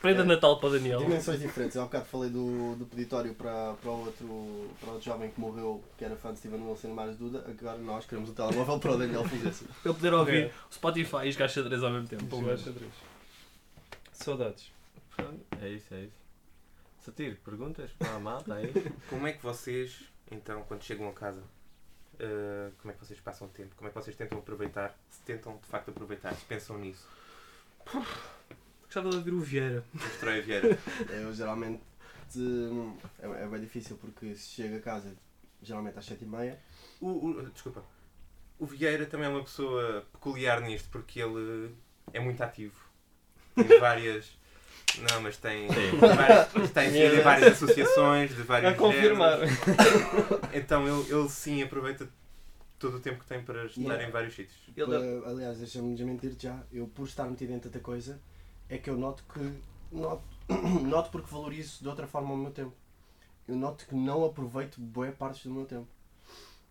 prenda 0.00 0.22
de 0.22 0.28
Natal 0.28 0.58
para 0.58 0.68
o 0.68 0.72
Daniel. 0.72 1.00
Dimensões 1.00 1.40
diferentes. 1.40 1.76
Eu 1.76 1.82
há 1.82 1.84
bocado 1.86 2.04
falei 2.06 2.30
do, 2.30 2.74
do 2.76 2.86
peditório 2.86 3.34
para, 3.34 3.74
para, 3.74 3.90
o 3.90 4.04
outro, 4.06 4.70
para 4.80 4.88
o 4.88 4.92
outro 4.92 5.04
jovem 5.04 5.30
que 5.30 5.40
morreu, 5.40 5.82
que 5.98 6.04
era 6.04 6.14
fã 6.16 6.32
de 6.32 6.38
Steven 6.38 6.60
Wilson 6.62 6.88
e 6.88 6.92
Mário 6.92 7.14
Duda. 7.14 7.44
Agora 7.48 7.78
nós 7.78 8.06
queremos 8.06 8.30
o 8.30 8.32
telemóvel 8.32 8.78
para 8.78 8.92
o 8.92 8.96
Daniel 8.98 9.24
Fulgencio. 9.28 9.66
Para 9.82 9.90
eu 9.90 9.94
poder 9.94 10.12
ouvir 10.14 10.44
É. 10.44 10.52
o 10.70 10.74
Spotify 10.74 11.26
e 11.26 11.32
jogar 11.32 11.48
xadrez 11.48 11.82
ao 11.82 11.90
mesmo 11.90 12.08
tempo. 12.08 12.24
Jogar 12.40 12.56
xadrez. 12.58 12.92
Saudades. 14.12 14.70
É 15.60 15.68
isso, 15.68 15.94
é 15.94 16.00
isso. 16.02 16.24
Satiro, 17.04 17.36
perguntas 17.44 17.90
para 17.98 18.14
a 18.14 18.18
malta 18.18 18.54
aí? 18.54 18.72
Como 19.10 19.26
é 19.26 19.32
que 19.32 19.42
vocês, 19.42 20.04
então, 20.30 20.62
quando 20.66 20.82
chegam 20.82 21.08
a 21.08 21.12
casa, 21.12 21.42
eh, 22.18 22.70
como 22.80 22.90
é 22.92 22.94
que 22.94 23.04
vocês 23.04 23.20
passam 23.20 23.46
o 23.46 23.50
tempo? 23.50 23.74
Como 23.76 23.88
é 23.88 23.92
que 23.92 23.98
vocês 23.98 24.16
tentam 24.16 24.38
aproveitar? 24.38 24.96
Se 25.10 25.20
tentam 25.22 25.56
de 25.56 25.66
facto 25.66 25.90
aproveitar, 25.90 26.34
se 26.34 26.44
pensam 26.44 26.78
nisso? 26.78 27.06
Gostava 28.84 29.10
de 29.10 29.16
ouvir 29.16 29.32
o 29.32 29.40
Vieira. 29.40 29.84
Mostrai 29.92 30.38
a 30.38 30.42
Vieira. 30.42 30.78
Eu 31.10 31.32
geralmente. 31.34 31.82
hum, 32.36 32.96
É, 33.18 33.26
é 33.44 33.46
bem 33.46 33.60
difícil 33.60 33.96
porque 33.96 34.34
se 34.36 34.48
chego 34.50 34.76
a 34.76 34.80
casa 34.80 35.14
geralmente 35.62 35.98
às 35.98 36.06
7h30. 36.08 36.56
O, 37.00 37.08
o- 37.30 37.50
desculpa. 37.50 37.82
O 38.58 38.66
Vieira 38.66 39.04
também 39.06 39.26
é 39.26 39.30
uma 39.30 39.42
pessoa 39.42 40.06
peculiar 40.12 40.60
nisto 40.60 40.88
porque 40.90 41.20
ele 41.20 41.74
é 42.12 42.20
muito 42.20 42.40
ativo. 42.42 42.78
Tem 43.54 43.78
várias. 43.80 44.38
Não, 45.10 45.20
mas 45.20 45.36
tem. 45.36 45.66
várias- 45.98 46.54
está 46.56 46.84
inserido 46.84 47.16
em 47.16 47.20
várias 47.22 47.52
associações 47.54 48.30
de 48.34 48.42
vários 48.42 48.72
A 48.72 48.76
confirmar. 48.76 49.38
géneros. 49.38 49.58
Então 50.52 50.86
ele, 50.86 51.12
ele 51.12 51.28
sim 51.28 51.62
aproveita 51.62 52.08
todo 52.78 52.96
o 52.96 53.00
tempo 53.00 53.20
que 53.20 53.26
tem 53.26 53.42
para 53.42 53.64
estudar 53.66 53.94
Yeah. 53.94 54.08
em 54.08 54.10
vários 54.12 54.34
sítios. 54.34 54.56
Ele- 54.76 54.96
Uh, 54.96 55.26
aliás, 55.28 55.58
deixa-me 55.58 55.94
desmentir 55.94 56.34
já. 56.38 56.62
Eu, 56.72 56.86
por 56.86 57.06
estar 57.06 57.24
metido 57.24 57.52
em 57.52 57.58
tanta 57.58 57.80
coisa, 57.80 58.20
é 58.68 58.78
que 58.78 58.88
eu 58.90 58.96
noto 58.96 59.24
que. 59.32 59.52
Noto, 59.92 60.22
noto 60.84 61.10
porque 61.10 61.28
valorizo 61.30 61.82
de 61.82 61.88
outra 61.88 62.06
forma 62.06 62.32
o 62.34 62.36
meu 62.36 62.50
tempo. 62.50 62.72
Eu 63.46 63.56
noto 63.56 63.86
que 63.86 63.94
não 63.94 64.24
aproveito 64.24 64.80
boa 64.80 65.10
partes 65.12 65.44
do 65.44 65.50
meu 65.52 65.64
tempo. 65.64 65.86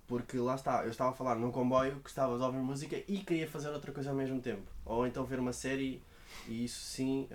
Porque 0.08 0.38
lá 0.38 0.56
está, 0.56 0.84
eu 0.84 0.90
estava 0.90 1.12
a 1.12 1.14
falar 1.14 1.36
num 1.36 1.52
comboio 1.52 2.00
que 2.04 2.10
estava 2.10 2.36
a 2.38 2.46
ouvir 2.46 2.58
música 2.60 2.98
e 3.08 3.20
queria 3.20 3.48
fazer 3.48 3.70
outra 3.70 3.92
coisa 3.92 4.10
ao 4.10 4.16
mesmo 4.16 4.40
tempo. 4.42 4.64
Ou 4.86 5.08
então 5.08 5.24
ver 5.24 5.40
uma 5.40 5.54
série 5.54 6.02
e 6.48 6.66
isso 6.66 6.80
sim, 6.80 7.28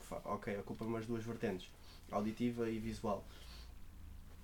fa- 0.00 0.22
ok, 0.24 0.58
ocupa-me 0.58 0.96
as 0.98 1.06
duas 1.06 1.24
vertentes, 1.24 1.68
auditiva 2.10 2.68
e 2.70 2.78
visual. 2.78 3.24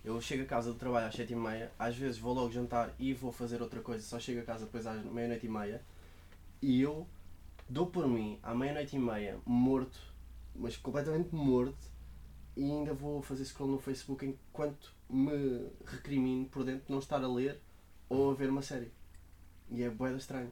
Eu 0.05 0.21
chego 0.21 0.45
a 0.45 0.47
casa 0.47 0.73
do 0.73 0.79
trabalho 0.79 1.07
às 1.09 1.15
7h30, 1.15 1.69
às 1.79 1.97
vezes 1.97 2.19
vou 2.19 2.33
logo 2.33 2.53
jantar 2.53 2.95
e 2.99 3.13
vou 3.13 3.33
fazer 3.33 3.61
outra 3.61 3.81
coisa, 3.81 4.05
só 4.05 4.21
chego 4.21 4.41
a 4.41 4.45
casa 4.45 4.65
depois 4.67 4.87
às 4.87 5.05
meia-noite 5.05 5.47
e 5.47 5.49
meia 5.49 5.83
e 6.63 6.81
eu 6.81 7.07
dou 7.69 7.87
por 7.87 8.07
mim 8.07 8.39
à 8.43 8.55
meia-noite 8.55 8.95
e 8.95 8.99
meia, 8.99 9.39
morto, 9.45 9.99
mas 10.55 10.77
completamente 10.77 11.35
morto, 11.35 11.91
e 12.57 12.63
ainda 12.65 12.95
vou 12.95 13.21
fazer 13.21 13.45
scroll 13.45 13.71
no 13.71 13.79
Facebook 13.79 14.25
enquanto 14.25 14.95
me 15.11 15.69
recrimino 15.85 16.47
por 16.47 16.65
dentro 16.65 16.87
de 16.87 16.93
não 16.93 17.01
estar 17.01 17.23
a 17.23 17.29
ler 17.29 17.61
ou 18.09 18.31
a 18.31 18.35
ver 18.35 18.49
uma 18.49 18.63
série. 18.63 18.91
E 19.69 19.83
é 19.83 19.91
boeda 19.91 20.17
estranho. 20.17 20.51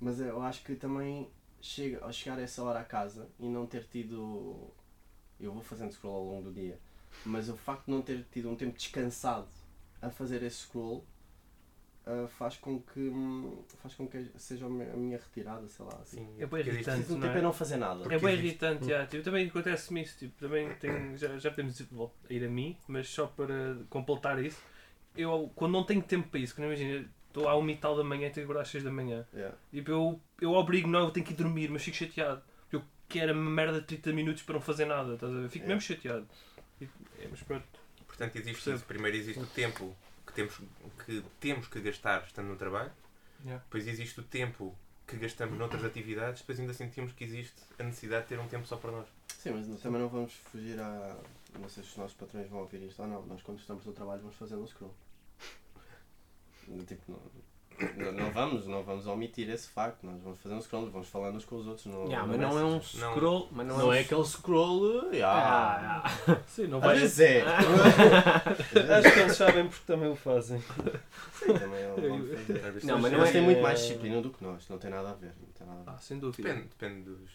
Mas 0.00 0.20
eu 0.20 0.40
acho 0.40 0.62
que 0.62 0.74
também 0.76 1.28
chega, 1.60 2.04
ao 2.04 2.12
chegar 2.12 2.38
a 2.38 2.42
essa 2.42 2.62
hora 2.62 2.80
a 2.80 2.84
casa 2.84 3.28
e 3.38 3.48
não 3.48 3.66
ter 3.66 3.84
tido. 3.84 4.70
Eu 5.40 5.52
vou 5.52 5.62
fazendo 5.62 5.92
scroll 5.92 6.14
ao 6.16 6.24
longo 6.24 6.50
do 6.50 6.52
dia, 6.52 6.78
mas 7.24 7.48
o 7.48 7.56
facto 7.56 7.84
de 7.86 7.92
não 7.92 8.02
ter 8.02 8.24
tido 8.32 8.50
um 8.50 8.56
tempo 8.56 8.76
descansado 8.76 9.46
a 10.02 10.10
fazer 10.10 10.42
esse 10.42 10.56
scroll 10.62 11.04
ah, 12.06 12.26
faz 12.26 12.56
com 12.56 12.80
que 12.80 12.98
hum, 13.00 13.62
faz 13.82 13.94
com 13.94 14.08
que 14.08 14.30
seja 14.36 14.66
a 14.66 14.68
mi- 14.68 14.82
a 14.90 14.96
minha 14.96 15.18
retirada, 15.18 15.68
sei 15.68 15.84
lá. 15.84 15.92
Assim. 16.02 16.16
Sim, 16.16 16.34
É 16.42 16.46
bem 16.46 16.60
irritante. 16.60 16.84
Preciso 16.84 17.14
um 17.14 17.18
não 17.18 17.26
é? 17.26 17.28
tempo 17.28 17.38
a 17.38 17.42
não 17.42 17.52
fazer 17.52 17.76
nada. 17.76 18.00
Porque 18.00 18.14
É 18.14 18.18
bem 18.18 18.34
irritante, 18.34 18.86
já. 18.86 19.06
Tipo, 19.06 19.22
também 19.22 19.46
acontece-me 19.46 20.02
isso. 20.02 20.18
Tipo, 20.18 20.38
também 20.40 20.74
tenho, 20.76 21.16
já, 21.16 21.36
já 21.38 21.50
podemos 21.50 21.78
ir, 22.30 22.44
a 22.44 22.48
mim, 22.48 22.76
mas 22.88 23.08
só 23.08 23.26
para 23.26 23.76
completar 23.90 24.42
isso, 24.42 24.60
eu 25.16 25.50
quando 25.54 25.72
não 25.72 25.84
tenho 25.84 26.02
tempo 26.02 26.28
para 26.28 26.40
isso, 26.40 26.54
quando 26.54 26.66
imagina, 26.68 27.08
estou 27.28 27.46
à 27.48 27.54
uma 27.56 27.70
e 27.70 27.76
tal 27.76 27.96
da 27.96 28.02
manhã 28.02 28.28
e 28.28 28.30
tenho 28.30 28.34
que 28.46 28.50
acordar 28.50 28.62
às 28.62 28.68
6 28.68 28.82
da 28.82 28.90
manhã, 28.90 29.26
Yeah. 29.34 29.56
tipo, 29.70 29.90
eu, 29.90 30.20
eu 30.40 30.52
obrigo, 30.52 30.88
não, 30.88 31.00
eu 31.00 31.10
tenho 31.10 31.24
que 31.26 31.32
ir 31.32 31.36
dormir, 31.36 31.70
mas 31.70 31.82
fico 31.82 31.96
chateado. 31.96 32.42
Eu 32.72 32.82
quero 33.08 33.32
uma 33.32 33.50
merda 33.50 33.80
de 33.80 33.86
30 33.86 34.12
minutos 34.12 34.42
para 34.42 34.54
não 34.54 34.60
fazer 34.60 34.84
nada, 34.86 35.14
estás 35.14 35.32
a 35.32 35.40
ver? 35.40 35.48
Fico 35.48 35.64
É. 35.64 35.68
mesmo 35.68 35.80
chateado. 35.80 36.26
E- 36.80 36.88
é, 37.18 37.28
mas 37.30 37.42
pronto. 37.42 37.66
Portanto, 38.06 38.36
existe 38.36 38.54
Percebo. 38.54 38.76
isso. 38.76 38.84
Primeiro 38.86 39.16
existe 39.16 39.40
o 39.42 39.46
tempo 39.46 39.96
que 40.26 40.32
temos 40.32 40.60
que, 41.04 41.24
temos 41.40 41.66
que 41.68 41.80
gastar 41.80 42.24
estando 42.24 42.48
no 42.48 42.56
trabalho. 42.56 42.90
Yeah. 43.44 43.62
Depois 43.64 43.86
existe 43.86 44.18
o 44.20 44.22
tempo 44.24 44.76
que 45.06 45.16
gastamos 45.16 45.56
noutras 45.58 45.84
atividades. 45.84 46.40
Depois 46.40 46.58
ainda 46.60 46.74
sentimos 46.74 47.12
que 47.12 47.24
existe 47.24 47.54
a 47.78 47.82
necessidade 47.84 48.22
de 48.24 48.28
ter 48.30 48.38
um 48.40 48.48
tempo 48.48 48.66
só 48.66 48.76
para 48.76 48.90
nós. 48.90 49.06
Sim, 49.38 49.50
mas 49.52 49.66
não- 49.68 49.76
também 49.76 50.00
não 50.00 50.08
vamos 50.08 50.32
fugir 50.34 50.78
a. 50.80 51.16
Não 51.58 51.68
sei 51.68 51.82
se 51.82 51.90
os 51.90 51.96
nossos 51.96 52.16
patrões 52.16 52.48
vão 52.50 52.60
ouvir 52.60 52.82
isto 52.82 53.00
ou 53.00 53.08
não. 53.08 53.24
Nós, 53.26 53.40
quando 53.42 53.58
estamos 53.60 53.84
no 53.86 53.92
trabalho, 53.92 54.20
vamos 54.22 54.36
fazer 54.36 54.56
um 54.56 54.66
scroll. 54.66 54.94
Tipo, 56.86 57.12
não, 57.12 57.20
não, 57.96 58.12
não 58.12 58.30
vamos, 58.32 58.66
não 58.66 58.82
vamos 58.82 59.06
omitir 59.06 59.48
esse 59.50 59.68
facto. 59.68 60.04
Nós 60.04 60.20
vamos 60.22 60.40
fazer 60.40 60.54
um 60.54 60.60
scroll, 60.60 60.90
vamos 60.90 61.08
falar 61.08 61.30
uns 61.30 61.44
com 61.44 61.56
os 61.56 61.66
outros. 61.66 61.86
Não, 61.86 62.04
Yeah, 62.06 62.26
mas 62.26 62.40
não 62.40 62.58
é 62.58 62.64
um 62.64 62.70
Não. 62.72 62.82
scroll. 62.82 63.48
Mas 63.52 63.66
não, 63.66 63.78
Não 63.78 63.92
é, 63.92 63.98
é 63.98 64.00
aquele 64.02 64.24
scroll. 64.24 65.12
Yeah. 65.12 66.02
Ah, 66.04 66.40
Sim, 66.48 66.66
não 66.68 66.78
Às 66.78 66.84
vai. 66.84 66.98
vezes 66.98 67.20
é. 67.20 67.42
Acho 67.46 69.12
que 69.14 69.20
eles 69.20 69.36
sabem 69.36 69.68
porque 69.68 69.84
também 69.86 70.08
o 70.10 70.16
fazem. 70.16 70.60
Sim, 71.32 71.54
também 71.54 71.82
é 71.82 71.92
um 71.92 71.94
bom 72.18 72.26
fazer. 72.26 72.56
Às 72.66 72.72
vezes 72.74 72.84
Não, 72.84 72.98
mas 72.98 73.12
Eles 73.12 73.18
não 73.22 73.26
é- 73.28 73.32
têm 73.32 73.42
muito 73.42 73.62
mais 73.62 73.80
disciplina 73.80 74.20
do 74.22 74.30
que 74.30 74.42
nós. 74.44 74.68
Não 74.68 74.78
tem 74.78 74.90
nada 74.90 75.10
a 75.10 75.14
ver. 75.14 75.32
Não 75.40 75.48
tem 75.52 75.66
nada 75.66 75.80
a 75.80 75.84
ver. 75.84 75.90
Ah, 75.90 75.98
sem 75.98 76.18
dúvida. 76.18 76.48
Depende, 76.48 76.68
depende 76.68 77.02
dos. 77.10 77.30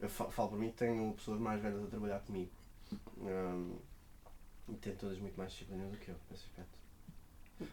Eu 0.00 0.08
fa- 0.08 0.26
falo 0.30 0.50
por 0.50 0.58
mim 0.58 0.68
que 0.70 0.76
tenho 0.76 1.12
pessoas 1.14 1.40
mais 1.40 1.60
velhas 1.60 1.82
a 1.82 1.86
trabalhar 1.86 2.18
comigo. 2.20 2.50
Hum, 3.18 3.76
e 4.68 4.74
tem 4.74 4.94
todas 4.94 5.18
muito 5.18 5.36
mais 5.36 5.52
disciplina 5.52 5.84
do 5.86 5.96
que 5.96 6.10
eu, 6.10 6.14
nesse 6.30 6.44
aspecto. 6.44 6.76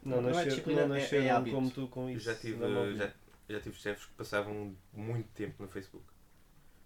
Não 0.03 0.21
Não 0.21 0.29
é 0.29 0.31
nasceram, 0.31 0.47
disciplina, 0.49 0.87
não 0.87 0.95
é- 0.95 1.01
é 1.01 1.51
como 1.51 1.69
tu 1.71 1.87
com 1.87 2.09
Eu 2.09 2.15
isso. 2.17 2.25
já 2.25 2.35
tive, 2.35 2.55
normalmente. 2.57 2.97
já, 2.97 3.09
já 3.49 3.59
tive 3.59 3.75
chefes 3.77 4.05
que 4.05 4.13
passavam 4.13 4.73
muito 4.93 5.27
tempo 5.33 5.61
no 5.61 5.67
Facebook. 5.67 6.05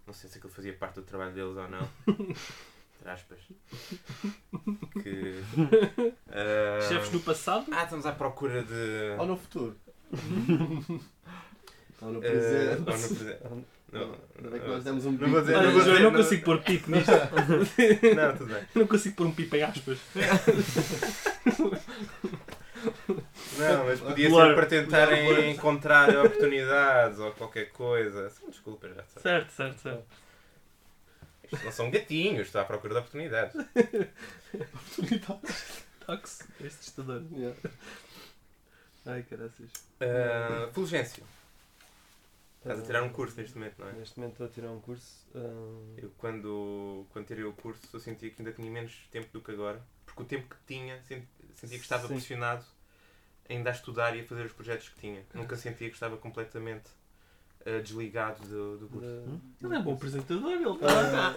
Não 0.06 0.12
sei 0.14 0.28
se 0.30 0.38
aquilo 0.38 0.52
fazia 0.52 0.72
parte 0.72 0.96
do 0.96 1.02
trabalho 1.02 1.32
deles 1.32 1.56
ou 1.56 1.68
não. 1.68 1.88
Entre 2.98 3.10
aspas. 3.10 3.38
Que. 5.02 5.34
ah, 6.30 6.80
Chefes 6.88 7.12
no 7.12 7.20
passado? 7.20 7.66
Ah, 7.70 7.84
estamos 7.84 8.04
à 8.06 8.12
procura 8.12 8.62
de. 8.64 9.14
Ou 9.18 9.26
no 9.26 9.36
futuro. 9.36 9.76
Ou 12.02 12.12
no 12.12 12.24
eh, 12.24 12.30
presente. 12.30 12.78
ou 12.78 12.78
no 12.78 12.84
presente. 13.14 13.64
Não, 13.92 14.02
Ainda 14.36 14.50
bem 14.50 14.60
que 14.60 14.68
nós 14.68 14.84
demos 14.84 15.06
um 15.06 15.12
não 15.12 15.18
dizer- 15.40 15.52
não 15.52 15.62
eu 15.62 16.00
não 16.02 16.10
não- 16.10 16.12
consigo 16.22 16.44
pôr 16.44 16.60
pipo 16.62 16.90
nisto. 16.90 17.10
Não, 17.10 18.36
tudo 18.36 18.52
bem. 18.52 18.62
Eu 18.74 18.80
não 18.80 18.86
consigo 18.86 19.16
pôr 19.16 19.26
um 19.28 19.32
pipo 19.32 19.56
em 19.56 19.62
aspas. 19.62 19.98
Não, 23.08 23.84
mas 23.86 24.00
podia 24.00 24.28
ser 24.30 24.54
para 24.54 24.66
tentarem 24.66 25.50
encontrar 25.50 26.08
oportunidades 26.16 27.18
ou 27.18 27.32
qualquer 27.32 27.70
coisa. 27.72 28.30
São 28.30 28.48
desculpas, 28.50 28.94
já 28.94 29.02
sei. 29.04 29.22
Certo, 29.22 29.50
certo, 29.52 29.78
certo. 29.80 30.04
Isto 31.50 31.64
não 31.64 31.72
são 31.72 31.90
gatinhos, 31.90 32.46
estou 32.46 32.60
à 32.60 32.64
procura 32.64 32.92
de 32.94 33.00
oportunidades. 33.00 33.54
Tox. 36.06 36.40
Este 36.60 36.66
assustador. 36.80 37.22
Yeah. 37.32 37.56
Ai, 39.06 39.22
caraças. 39.22 39.70
Uh, 40.00 40.72
Fulgêncio, 40.72 41.24
estás 42.58 42.80
a 42.80 42.82
tirar 42.82 43.02
um 43.02 43.08
curso 43.08 43.36
neste 43.40 43.56
momento, 43.56 43.78
não 43.78 43.88
é? 43.88 43.92
Neste 43.94 44.18
momento 44.18 44.32
estou 44.32 44.46
a 44.46 44.50
tirar 44.50 44.70
um 44.70 44.80
curso. 44.80 45.26
ah, 45.34 45.94
Eu 45.96 46.10
quando, 46.18 47.06
quando 47.10 47.26
tirei 47.26 47.44
o 47.44 47.52
curso 47.54 47.80
eu 47.92 48.00
sentia 48.00 48.30
que 48.30 48.40
ainda 48.42 48.52
tinha 48.52 48.70
menos 48.70 48.92
tempo 49.10 49.28
do 49.32 49.40
que 49.40 49.50
agora. 49.50 49.82
Porque 50.04 50.22
o 50.22 50.26
tempo 50.26 50.48
que 50.54 50.56
tinha, 50.66 51.00
sen- 51.04 51.26
sentia 51.54 51.78
que 51.78 51.84
estava 51.84 52.06
Sim. 52.08 52.14
pressionado 52.14 52.64
ainda 53.48 53.70
a 53.70 53.72
estudar 53.72 54.16
e 54.16 54.20
a 54.20 54.24
fazer 54.24 54.44
os 54.46 54.52
projetos 54.52 54.88
que 54.88 55.00
tinha. 55.00 55.22
Nunca 55.34 55.56
sentia 55.56 55.88
que 55.88 55.94
estava 55.94 56.16
completamente 56.16 56.90
uh, 57.66 57.82
desligado 57.82 58.42
do, 58.46 58.76
do 58.78 58.88
curso. 58.88 59.06
de- 59.06 59.66
Ele 59.66 59.74
é 59.74 59.78
um 59.78 59.82
bom 59.82 59.94
apresentador, 59.94 60.50
ele 60.52 60.64
Ah, 60.82 61.34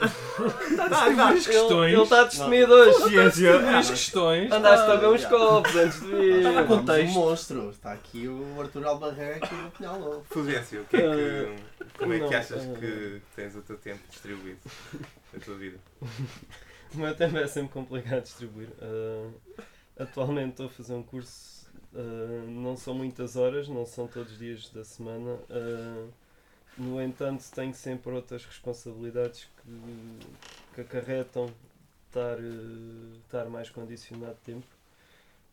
está 0.69 0.85
a 0.85 1.33
distribuir 1.33 1.37
as 1.37 1.47
questões. 1.47 1.93
Ele 1.93 2.01
está 2.01 2.23
destemido 2.25 2.73
hoje, 2.73 3.09
ciência. 3.09 3.77
as 3.79 3.89
questões. 3.89 4.51
Andaste 4.51 4.91
a 4.91 4.95
ver 4.95 5.07
uns 5.07 5.25
copos 5.25 5.75
antes 5.75 5.99
de 6.01 6.07
vir. 6.07 6.37
Estava 6.37 6.59
a 6.61 6.65
contexto. 6.65 7.09
um 7.09 7.13
monstro. 7.13 7.69
Está 7.69 7.93
aqui 7.93 8.27
o 8.27 8.61
Arthur 8.61 8.85
Albarré 8.85 9.35
aqui 9.35 9.55
no 9.55 9.71
Pinhal 9.71 10.25
Fulgêncio, 10.29 10.81
o 10.81 10.85
que 10.85 10.97
é 10.97 10.99
que, 11.01 11.55
como 11.97 12.13
é 12.13 12.19
que 12.27 12.35
achas 12.35 12.61
ah. 12.63 12.79
que 12.79 13.21
tens 13.35 13.55
o 13.55 13.61
teu 13.61 13.77
tempo 13.77 14.01
distribuído 14.09 14.59
na 15.33 15.39
tua 15.39 15.55
vida? 15.55 15.77
O 16.93 16.97
meu 16.97 17.15
tempo 17.15 17.37
é 17.37 17.47
sempre 17.47 17.71
complicado 17.71 18.17
de 18.17 18.23
distribuir. 18.25 18.67
Ah, 18.81 19.29
atualmente 19.97 20.49
estou 20.51 20.65
a 20.65 20.69
fazer 20.69 20.93
um 20.93 21.01
curso, 21.01 21.60
ah, 21.95 22.45
não 22.47 22.75
são 22.77 22.93
muitas 22.93 23.35
horas, 23.35 23.67
não 23.67 23.85
são 23.85 24.07
todos 24.07 24.33
os 24.33 24.39
dias 24.39 24.69
da 24.69 24.83
semana. 24.83 25.39
ah, 25.49 26.07
no 26.77 27.01
entanto, 27.01 27.43
tenho 27.53 27.73
sempre 27.73 28.11
outras 28.11 28.45
responsabilidades 28.45 29.47
que, 29.61 30.19
que 30.73 30.81
acarretam 30.81 31.53
estar, 32.07 32.37
eh, 32.39 33.17
estar 33.25 33.45
mais 33.49 33.69
condicionado 33.69 34.35
de 34.35 34.41
tempo. 34.41 34.67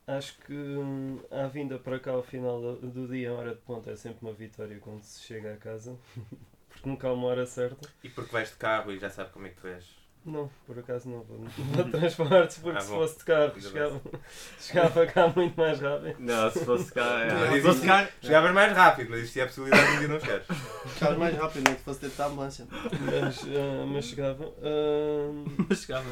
Acho 0.07 0.39
que 0.39 0.55
hum, 0.55 1.21
a 1.31 1.47
vinda 1.49 1.79
para 1.79 1.99
cá 2.01 2.13
ao 2.13 2.23
final 2.23 2.61
do, 2.61 2.77
do 2.89 3.09
dia, 3.09 3.31
a 3.31 3.35
hora 3.35 3.55
de 3.55 3.61
ponta, 3.61 3.91
é 3.91 3.97
sempre 3.97 4.19
uma 4.23 4.33
vitória 4.33 4.79
quando 4.81 5.03
se 5.03 5.23
chega 5.23 5.53
a 5.55 5.57
casa, 5.57 5.97
porque 6.71 6.89
nunca 6.89 7.09
há 7.09 7.13
uma 7.13 7.27
hora 7.29 7.47
certa. 7.47 7.89
E 8.03 8.09
porque 8.09 8.33
vais 8.33 8.51
de 8.51 8.57
carro 8.57 8.93
e 8.93 8.99
já 8.99 9.11
sabes 9.11 9.33
como 9.33 9.47
é 9.47 9.51
que 9.51 9.61
tu 9.61 9.67
és. 9.67 9.98
Não, 10.29 10.51
por 10.67 10.79
acaso 10.79 11.09
não 11.09 11.23
vou, 11.23 11.39
de 11.85 11.91
transportes, 11.91 12.59
porque 12.59 12.79
Ah, 12.79 12.81
se 12.83 12.89
fosse 12.89 13.19
de 13.19 13.25
carro 13.25 13.53
chegava, 13.61 14.01
chegava 14.61 15.07
cá 15.07 15.33
muito 15.35 15.57
mais 15.59 15.81
rápido. 15.81 16.17
Não, 16.19 16.51
se 16.51 16.65
fosse 16.65 16.93
cá. 16.93 17.03
Não, 17.05 17.19
é. 17.19 17.33
mas 17.51 17.55
Se 17.55 17.61
fosse 17.63 17.77
isso- 17.79 17.87
cá. 17.87 18.09
Chegavas 18.21 18.53
mais 18.53 18.73
rápido, 18.77 19.11
mas 19.11 19.21
existia 19.21 19.45
a 19.45 19.47
possibilidade 19.47 19.87
de 19.91 19.95
um 19.95 19.99
dia 20.01 20.09
não 20.09 20.21
chegares. 20.21 20.47
Ficavas 20.87 21.19
mais 21.19 21.35
rápido, 21.37 21.65
nem 21.65 21.75
que 21.77 21.83
fosse 21.83 22.01
dentro 22.03 22.19
da 22.19 22.27
ambulância. 22.27 22.67
Mas, 22.71 23.41
ah, 23.45 23.87
mas 23.87 24.05
chegava. 24.05 24.45
ah, 24.63 25.65
Mas 25.69 25.79
chegava. 25.81 26.05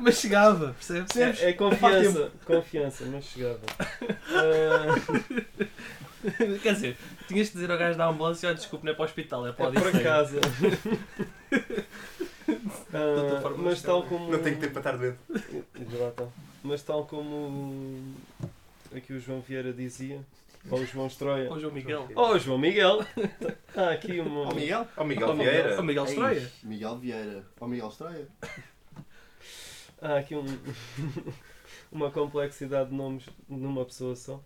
Mas 0.00 0.18
chegava, 0.18 0.74
percebes? 0.74 1.16
é, 1.42 1.50
é 1.50 1.52
confiança, 1.52 2.32
confiança, 2.44 3.04
mas 3.06 3.24
chegava. 3.24 3.60
Ah, 4.30 4.94
Quer 6.62 6.72
dizer, 6.72 6.96
tinhas 7.28 7.48
de 7.48 7.52
dizer 7.52 7.70
ao 7.70 7.76
gajo 7.76 7.98
da 7.98 8.06
ambulância: 8.06 8.48
olha, 8.48 8.56
desculpe, 8.56 8.82
não 8.86 8.92
é 8.92 8.94
para 8.94 9.02
o 9.02 9.04
hospital, 9.04 9.46
é 9.46 9.52
para 9.52 9.66
o 9.66 9.68
é 9.68 9.72
por 9.74 9.82
Odisseia." 9.88 10.04
casa. 10.04 10.40
Ah, 12.94 13.14
De 13.14 13.20
outra 13.22 13.40
forma, 13.40 13.58
mas 13.58 13.82
tal 13.82 14.02
como. 14.04 14.30
Não 14.30 14.38
tenho 14.42 14.58
tempo 14.58 14.72
para 14.72 14.80
estar 14.92 14.96
doente. 14.96 15.18
Está. 16.10 16.26
Mas 16.62 16.82
tal 16.82 17.04
como 17.06 18.14
aqui 18.94 19.12
o 19.12 19.20
João 19.20 19.40
Vieira 19.40 19.72
dizia, 19.72 20.20
ou 20.70 20.78
o 20.78 20.86
João 20.86 21.06
Estroia, 21.08 21.50
Ou 21.50 21.56
o 21.56 21.60
João 21.60 21.72
Miguel. 21.74 22.08
ou 22.14 22.34
o 22.34 22.38
João 22.38 22.56
Miguel, 22.58 23.00
há 23.76 23.90
aqui 23.90 24.20
uma. 24.20 24.42
Ó 24.48 24.54
Miguel. 24.54 24.86
Ó 24.96 25.04
Miguel 25.04 25.34
Miguel. 25.34 25.52
Vieira. 25.52 25.76
Ou 25.76 25.82
Miguel 25.82 26.04
Estroia. 26.04 26.38
Ei, 26.40 26.48
Miguel 26.62 26.96
Vieira. 26.98 27.44
Ó 27.60 27.66
Miguel 27.66 27.88
Estreia. 27.88 28.28
Há 30.00 30.18
aqui 30.18 30.34
um, 30.36 30.44
uma 31.90 32.10
complexidade 32.10 32.90
de 32.90 32.94
nomes 32.96 33.24
numa 33.48 33.84
pessoa 33.84 34.14
só. 34.14 34.40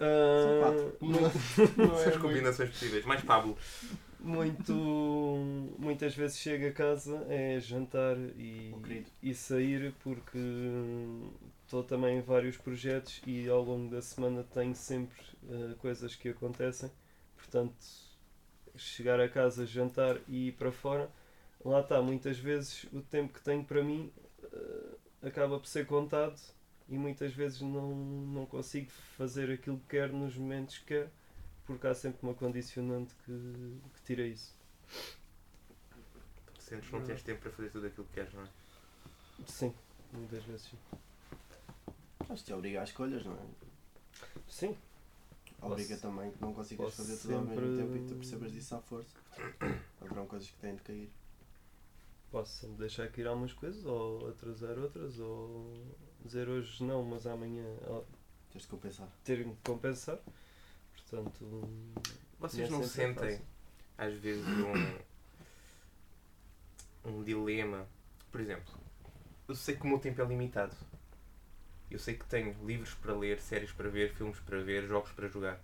Ah, 0.00 0.60
quatro. 0.62 0.96
muito, 1.00 1.20
Não 1.76 1.94
São 1.96 2.04
é 2.04 2.08
as 2.08 2.16
combinações 2.16 2.70
possíveis. 2.70 3.04
Mais 3.04 3.22
Pablo. 3.22 3.56
Muito. 4.22 4.72
Muitas 5.78 6.14
vezes 6.14 6.38
chego 6.38 6.66
a 6.66 6.72
casa, 6.72 7.24
é 7.28 7.58
jantar 7.60 8.16
e, 8.36 8.74
e 9.22 9.34
sair 9.34 9.94
porque 10.02 10.38
estou 11.64 11.82
também 11.82 12.18
em 12.18 12.20
vários 12.20 12.56
projetos 12.56 13.22
e 13.26 13.48
ao 13.48 13.62
longo 13.62 13.90
da 13.90 14.02
semana 14.02 14.44
tenho 14.44 14.74
sempre 14.74 15.20
ah, 15.48 15.74
coisas 15.78 16.14
que 16.14 16.28
acontecem. 16.28 16.90
Portanto, 17.36 17.76
chegar 18.76 19.20
a 19.20 19.28
casa, 19.28 19.66
jantar 19.66 20.18
e 20.28 20.48
ir 20.48 20.52
para 20.52 20.72
fora, 20.72 21.10
lá 21.64 21.80
está, 21.80 22.00
muitas 22.00 22.38
vezes 22.38 22.84
o 22.92 23.00
tempo 23.02 23.32
que 23.32 23.42
tenho 23.42 23.64
para 23.64 23.82
mim 23.82 24.12
eh, 24.42 24.96
acaba 25.22 25.58
por 25.58 25.66
ser 25.66 25.86
contado 25.86 26.40
e 26.88 26.96
muitas 26.96 27.32
vezes 27.32 27.60
não, 27.60 27.94
não 27.94 28.46
consigo 28.46 28.90
fazer 29.16 29.50
aquilo 29.50 29.78
que 29.78 29.86
quero 29.88 30.16
nos 30.16 30.36
momentos 30.36 30.78
que 30.78 30.86
quero, 30.86 31.10
porque 31.70 31.86
há 31.86 31.94
sempre 31.94 32.18
uma 32.22 32.34
condicionante 32.34 33.14
que, 33.24 33.78
que 33.94 34.02
tira 34.04 34.22
isso. 34.22 34.54
Sentes 36.58 36.88
que 36.88 36.92
não 36.96 37.04
tens 37.04 37.22
tempo 37.22 37.40
para 37.40 37.50
fazer 37.52 37.70
tudo 37.70 37.86
aquilo 37.86 38.06
que 38.06 38.12
queres, 38.14 38.32
não 38.34 38.42
é? 38.42 38.48
Sim, 39.46 39.74
muitas 40.12 40.42
vezes 40.44 40.62
sim. 40.68 40.78
Mas 42.28 42.42
te 42.42 42.52
obriga 42.52 42.82
às 42.82 42.88
escolhas, 42.90 43.24
não 43.24 43.34
é? 43.34 43.46
Sim, 44.48 44.76
Obriga 45.62 45.90
Posso- 45.94 46.00
também 46.00 46.30
que 46.30 46.40
não 46.40 46.54
consigas 46.54 46.86
posso 46.86 46.96
fazer 46.96 47.16
tudo 47.18 47.34
ao 47.36 47.42
mesmo 47.44 47.76
tempo 47.76 47.96
e 47.96 48.00
tu 48.08 48.14
percebas 48.16 48.50
disso 48.52 48.74
à 48.74 48.80
força. 48.80 49.14
Haverão 50.00 50.26
coisas 50.26 50.50
que 50.50 50.56
têm 50.58 50.74
de 50.74 50.82
cair. 50.82 51.10
posso 52.30 52.52
sempre 52.60 52.76
deixar 52.78 53.08
cair 53.10 53.26
algumas 53.26 53.52
coisas 53.52 53.84
ou 53.84 54.28
atrasar 54.30 54.78
outras 54.78 55.18
ou 55.18 55.84
dizer 56.24 56.48
hoje 56.48 56.82
não, 56.82 57.02
mas 57.04 57.26
amanhã 57.26 57.64
Tens 58.50 58.62
de 58.62 58.68
compensar. 58.68 59.08
ter 59.22 59.44
que 59.44 59.54
compensar. 59.64 60.18
Portanto, 61.10 61.68
Vocês 62.38 62.70
não 62.70 62.84
sentem, 62.84 63.30
fácil. 63.30 63.44
às 63.98 64.14
vezes, 64.14 64.46
um, 67.04 67.10
um 67.10 67.24
dilema? 67.24 67.86
Por 68.30 68.40
exemplo, 68.40 68.72
eu 69.48 69.54
sei 69.56 69.74
que 69.74 69.82
o 69.82 69.88
meu 69.88 69.98
tempo 69.98 70.22
é 70.22 70.24
limitado. 70.24 70.76
Eu 71.90 71.98
sei 71.98 72.14
que 72.14 72.24
tenho 72.26 72.54
livros 72.64 72.94
para 72.94 73.12
ler, 73.12 73.40
séries 73.40 73.72
para 73.72 73.88
ver, 73.88 74.14
filmes 74.14 74.38
para 74.38 74.62
ver, 74.62 74.86
jogos 74.86 75.10
para 75.10 75.26
jogar. 75.26 75.60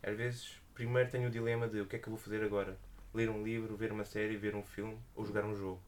Às 0.00 0.16
vezes, 0.16 0.60
primeiro 0.74 1.10
tenho 1.10 1.26
o 1.26 1.30
dilema 1.30 1.66
de 1.68 1.80
o 1.80 1.86
que 1.86 1.96
é 1.96 1.98
que 1.98 2.06
eu 2.06 2.12
vou 2.12 2.20
fazer 2.20 2.44
agora? 2.44 2.78
Ler 3.12 3.28
um 3.28 3.42
livro, 3.42 3.76
ver 3.76 3.90
uma 3.90 4.04
série, 4.04 4.36
ver 4.36 4.54
um 4.54 4.62
filme 4.62 4.96
ou 5.16 5.26
jogar 5.26 5.44
um 5.44 5.56
jogo? 5.56 5.82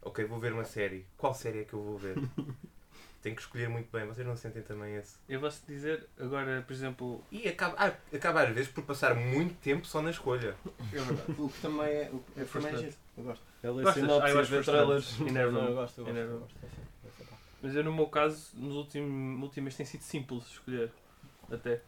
Ok, 0.00 0.24
vou 0.24 0.40
ver 0.40 0.54
uma 0.54 0.64
série. 0.64 1.06
Qual 1.18 1.34
série 1.34 1.60
é 1.60 1.64
que 1.64 1.74
eu 1.74 1.82
vou 1.82 1.98
ver? 1.98 2.16
tenho 3.22 3.36
que 3.36 3.42
escolher 3.42 3.68
muito 3.68 3.88
bem. 3.90 4.04
Vocês 4.06 4.26
não 4.26 4.36
sentem 4.36 4.62
também 4.62 4.96
esse? 4.96 5.16
Eu 5.28 5.40
vou-te 5.40 5.60
dizer, 5.66 6.06
agora, 6.18 6.62
por 6.66 6.72
exemplo, 6.72 7.24
E 7.30 7.48
acaba, 7.48 7.76
ah, 7.78 7.94
acaba 8.14 8.42
às 8.42 8.54
vezes 8.54 8.70
por 8.70 8.82
passar 8.84 9.14
muito 9.14 9.54
tempo 9.60 9.86
só 9.86 10.02
na 10.02 10.10
escolha. 10.10 10.56
É 10.92 10.96
verdade. 11.00 11.40
O 11.40 11.48
que 11.48 11.60
também 11.60 11.86
é. 11.86 12.10
O 12.12 12.18
que 12.18 12.38
é, 12.38 12.40
É 12.40 12.42
é 12.42 12.46
frustrante. 12.46 12.98
Eu 13.16 13.24
gosto. 13.24 13.42
é? 13.42 13.66
Ah, 13.66 13.68
eu 13.68 13.80
e 13.80 13.86
acho 13.88 14.50
ver 14.50 14.64
frustrante. 14.64 14.64
trailers. 14.64 15.20
Eu 15.20 15.74
gosto, 15.74 16.00
eu 16.00 16.04
gosto. 16.04 16.18
Eu 16.18 16.38
gosto. 16.40 16.54
Essa 17.06 17.24
parte. 17.24 17.42
Mas 17.62 17.76
eu 17.76 17.84
no 17.84 17.92
meu 17.94 18.06
caso, 18.08 18.50
nos 18.54 18.74
últimos, 18.74 19.42
últimas 19.42 19.76
tem 19.76 19.86
sido 19.86 20.02
simples 20.02 20.44
escolher. 20.48 20.90
Até. 21.50 21.80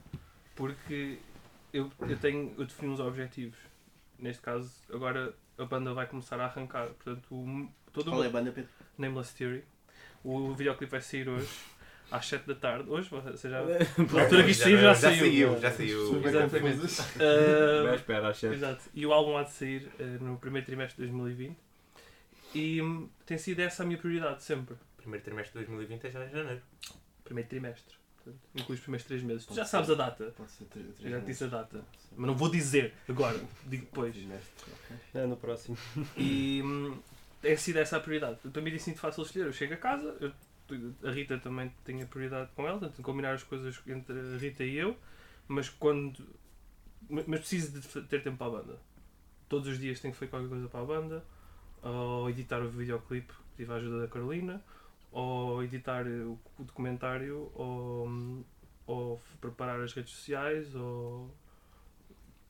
Porque 0.54 1.18
eu, 1.72 1.90
eu 2.08 2.16
tenho. 2.18 2.54
Eu 2.56 2.64
defino 2.64 2.92
uns 2.92 3.00
objetivos. 3.00 3.58
Neste 4.18 4.40
caso, 4.40 4.70
agora 4.92 5.34
a 5.58 5.64
banda 5.64 5.92
vai 5.92 6.06
começar 6.06 6.38
a 6.40 6.44
arrancar. 6.44 6.86
Portanto, 6.90 7.26
o, 7.34 7.68
todo 7.92 8.10
Qual 8.10 8.22
é 8.22 8.26
o 8.26 8.28
a 8.28 8.32
banda, 8.32 8.52
Pedro? 8.52 8.70
Nameless 8.96 9.34
Theory. 9.34 9.64
O 10.24 10.54
videoclipe 10.54 10.90
vai 10.90 11.02
sair 11.02 11.28
hoje, 11.28 11.48
às 12.10 12.26
7 12.26 12.46
da 12.46 12.54
tarde. 12.54 12.88
Hoje, 12.88 13.10
você 13.10 13.50
já. 13.50 13.62
Pela 14.08 14.22
altura 14.22 14.42
que 14.42 14.50
isto 14.52 14.62
saiu, 14.62 14.78
já 14.78 14.94
saiu. 14.94 15.18
saiu. 15.18 15.60
Já 15.60 15.70
saiu. 15.70 16.26
Exatamente. 16.26 16.60
confusas. 16.60 17.00
Ah, 17.20 17.94
espera, 17.94 18.32
chefe. 18.32 18.54
Exato. 18.54 18.82
E 18.94 19.04
o 19.04 19.12
álbum 19.12 19.36
há 19.36 19.42
de 19.42 19.52
sair 19.52 19.90
eh, 19.98 20.16
no 20.20 20.38
primeiro 20.38 20.64
trimestre 20.64 21.04
de 21.04 21.10
2020. 21.10 21.56
E 22.54 22.80
hum, 22.80 23.08
tem 23.26 23.36
sido 23.36 23.60
essa 23.60 23.82
a 23.82 23.86
minha 23.86 23.98
prioridade 23.98 24.42
sempre. 24.42 24.76
Primeiro 24.96 25.22
trimestre 25.22 25.60
de 25.60 25.66
2020 25.66 26.06
é 26.06 26.10
já 26.10 26.24
em 26.24 26.30
janeiro. 26.30 26.62
Primeiro 27.22 27.50
trimestre. 27.50 27.94
Portanto, 28.16 28.42
inclui 28.54 28.76
os 28.76 28.80
primeiros 28.80 29.06
três 29.06 29.22
meses. 29.22 29.44
Tu 29.44 29.54
já 29.54 29.66
sabes 29.66 29.90
a 29.90 29.94
data. 29.94 30.32
Pode 30.36 30.50
ser 30.52 30.64
três 30.64 30.86
Eu 31.02 31.10
já 31.10 31.20
te 31.20 31.26
disse 31.26 31.44
a 31.44 31.48
data. 31.48 31.84
Mas 32.16 32.26
não 32.26 32.34
vou 32.34 32.48
dizer 32.48 32.94
agora. 33.06 33.38
Digo 33.66 33.84
depois. 33.84 34.16
É 35.12 35.26
no 35.26 35.36
próximo. 35.36 35.76
E 36.16 36.62
hum, 36.64 36.98
tem 37.44 37.56
sido 37.56 37.78
essa 37.78 37.98
a 37.98 38.00
prioridade. 38.00 38.38
Eu 38.44 38.50
também 38.50 38.72
disse 38.72 38.88
muito 38.88 39.00
fácil 39.00 39.22
escolher. 39.22 39.46
Eu 39.46 39.52
chego 39.52 39.74
a 39.74 39.76
casa, 39.76 40.16
eu- 40.20 40.32
a 41.06 41.10
Rita 41.12 41.38
também 41.38 41.70
tem 41.84 42.02
a 42.02 42.06
prioridade 42.06 42.50
com 42.56 42.66
ela, 42.66 42.80
tenho 42.80 43.02
combinar 43.02 43.34
as 43.34 43.42
coisas 43.42 43.78
entre 43.86 44.18
a 44.18 44.38
Rita 44.38 44.64
e 44.64 44.76
eu, 44.76 44.96
mas 45.46 45.68
quando. 45.68 46.26
Mas 47.08 47.26
preciso 47.26 47.78
de 47.78 48.02
ter 48.08 48.22
tempo 48.22 48.38
para 48.38 48.46
a 48.46 48.50
banda. 48.62 48.78
Todos 49.48 49.68
os 49.68 49.78
dias 49.78 50.00
tenho 50.00 50.12
que 50.14 50.18
fazer 50.18 50.30
qualquer 50.30 50.48
coisa 50.48 50.68
para 50.68 50.80
a 50.80 50.84
banda, 50.84 51.24
ou 51.82 52.30
editar 52.30 52.62
o 52.62 52.68
videoclipe, 52.70 53.32
tive 53.56 53.72
a 53.72 53.76
ajuda 53.76 54.00
da 54.02 54.08
Carolina, 54.08 54.62
ou 55.12 55.62
editar 55.62 56.06
o, 56.06 56.38
documentário, 56.58 57.52
ou, 57.54 58.44
ou 58.86 59.22
preparar 59.40 59.80
as 59.82 59.92
redes 59.92 60.12
sociais, 60.14 60.74
ou 60.74 61.30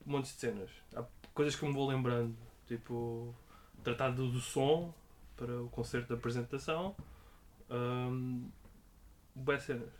um 0.07 0.11
monte 0.11 0.25
de 0.25 0.39
cenas. 0.39 0.69
Há 0.95 1.03
coisas 1.33 1.55
que 1.55 1.65
me 1.65 1.73
vou 1.73 1.87
lembrando, 1.87 2.35
tipo 2.67 3.35
tratar 3.85 4.09
do, 4.09 4.39
som 4.41 4.93
para 5.37 5.61
o 5.61 5.69
concerto 5.69 6.07
de 6.07 6.13
apresentação, 6.15 6.95
um, 7.69 8.49
boas 9.33 9.63
cenas. 9.63 9.93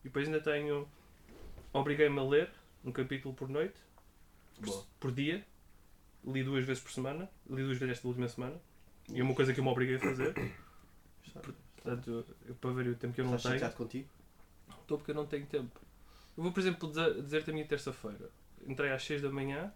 E 0.00 0.04
depois 0.08 0.26
ainda 0.26 0.40
tenho. 0.40 0.88
Obriguei-me 1.72 2.18
a 2.18 2.24
ler 2.24 2.50
um 2.84 2.90
capítulo 2.90 3.34
por 3.34 3.48
noite, 3.48 3.78
Boa. 4.58 4.84
por 4.98 5.12
dia. 5.12 5.46
Li 6.24 6.42
duas 6.42 6.64
vezes 6.64 6.82
por 6.82 6.90
semana. 6.92 7.28
Li 7.48 7.62
duas 7.62 7.78
vezes 7.78 7.96
esta 7.96 8.08
última 8.08 8.28
semana. 8.28 8.56
E 9.08 9.20
é 9.20 9.22
uma 9.22 9.34
coisa 9.34 9.52
que 9.52 9.60
eu 9.60 9.64
me 9.64 9.70
obriguei 9.70 9.96
a 9.96 10.00
fazer. 10.00 10.34
Portanto, 11.76 12.24
eu, 12.46 12.54
para 12.56 12.70
ver 12.72 12.88
o 12.88 12.94
tempo 12.96 13.14
que 13.14 13.20
eu 13.20 13.24
não 13.24 13.34
Estás 13.36 13.42
tenho. 13.54 13.54
chateado 13.60 13.76
contigo? 13.76 14.08
Estou 14.80 14.98
porque 14.98 15.10
eu 15.10 15.14
não 15.14 15.26
tenho 15.26 15.46
tempo. 15.46 15.80
Eu 16.36 16.42
vou, 16.44 16.52
por 16.52 16.60
exemplo, 16.60 16.88
dizer- 16.88 17.22
dizer-te 17.22 17.50
a 17.50 17.52
minha 17.52 17.66
terça-feira. 17.66 18.30
Entrei 18.66 18.90
às 18.92 19.02
6 19.04 19.20
da 19.22 19.30
manhã, 19.30 19.72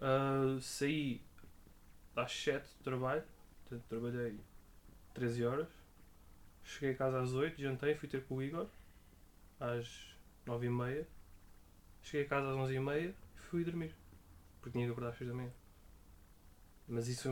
ah, 0.00 0.58
saí 0.60 1.20
às 2.16 2.32
7 2.32 2.66
do 2.78 2.84
trabalho, 2.84 3.24
portanto 3.62 3.88
trabalhei 3.88 4.38
13 5.14 5.44
horas. 5.44 5.68
Cheguei 6.62 6.94
a 6.94 6.96
casa 6.96 7.20
às 7.20 7.34
8, 7.34 7.60
jantei, 7.60 7.94
fui 7.94 8.08
ter 8.08 8.24
com 8.24 8.36
o 8.36 8.42
Igor 8.42 8.66
às 9.60 10.16
9 10.46 10.66
e 10.66 10.70
meia. 10.70 11.08
Cheguei 12.02 12.26
a 12.26 12.28
casa 12.28 12.50
às 12.50 12.56
11 12.56 12.74
e 12.74 12.80
meia 12.80 13.08
e 13.08 13.38
fui 13.38 13.64
dormir. 13.64 13.94
Porque 14.60 14.72
tinha 14.72 14.86
que 14.86 14.92
acordar 14.92 15.10
às 15.10 15.18
6 15.18 15.30
da 15.30 15.36
manhã. 15.36 15.52
Mas 16.88 17.08
isso 17.08 17.28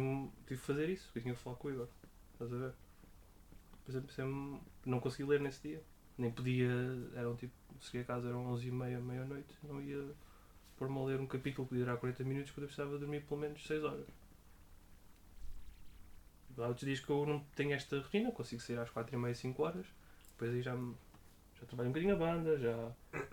tive 0.47 0.61
que 0.61 0.66
fazer 0.66 0.88
isso, 0.88 1.05
porque 1.07 1.21
tinha 1.21 1.35
que 1.35 1.40
falar 1.40 1.57
com 1.57 1.68
o 1.68 1.71
Igor. 1.71 1.88
Estás 2.33 2.53
a 2.53 2.57
ver? 2.57 2.73
Por 3.85 3.90
exemplo, 3.90 4.12
sempre 4.12 4.61
não 4.87 5.01
consegui 5.01 5.25
ler 5.25 5.40
nesse 5.40 5.62
dia 5.62 5.83
nem 6.18 6.31
podia, 6.31 6.71
eram 7.14 7.37
tipo, 7.37 7.53
cheguei 7.81 8.03
a 8.03 8.05
casa 8.05 8.29
eram 8.29 8.47
11 8.47 8.68
e 8.68 8.71
meia, 8.71 9.01
meia-noite, 9.01 9.55
não 9.62 9.81
ia 9.81 10.14
pôr-me 10.77 10.99
a 10.99 11.03
ler 11.03 11.21
um 11.21 11.27
capítulo 11.27 11.66
que 11.66 11.75
durar 11.75 11.97
40 11.97 12.25
minutos 12.25 12.51
quando 12.51 12.64
eu 12.64 12.68
precisava 12.68 12.99
dormir 12.99 13.23
pelo 13.23 13.40
menos 13.40 13.66
6 13.66 13.85
horas. 13.85 14.07
Há 16.59 16.67
outros 16.69 16.87
dias 16.87 17.01
que 17.01 17.11
eu 17.11 17.25
não 17.27 17.41
tenho 17.57 17.73
esta 17.73 17.99
rotina, 17.99 18.31
consigo 18.31 18.61
sair 18.61 18.79
às 18.79 18.91
4 18.91 19.15
e 19.15 19.19
meia, 19.19 19.35
5 19.35 19.62
horas, 19.62 19.87
depois 20.33 20.53
aí 20.53 20.62
já, 20.62 20.73
já 20.75 21.67
trabalho 21.67 21.88
um 21.88 21.93
bocadinho 21.93 22.15
a 22.15 22.19
banda, 22.19 22.59
já 22.59 22.77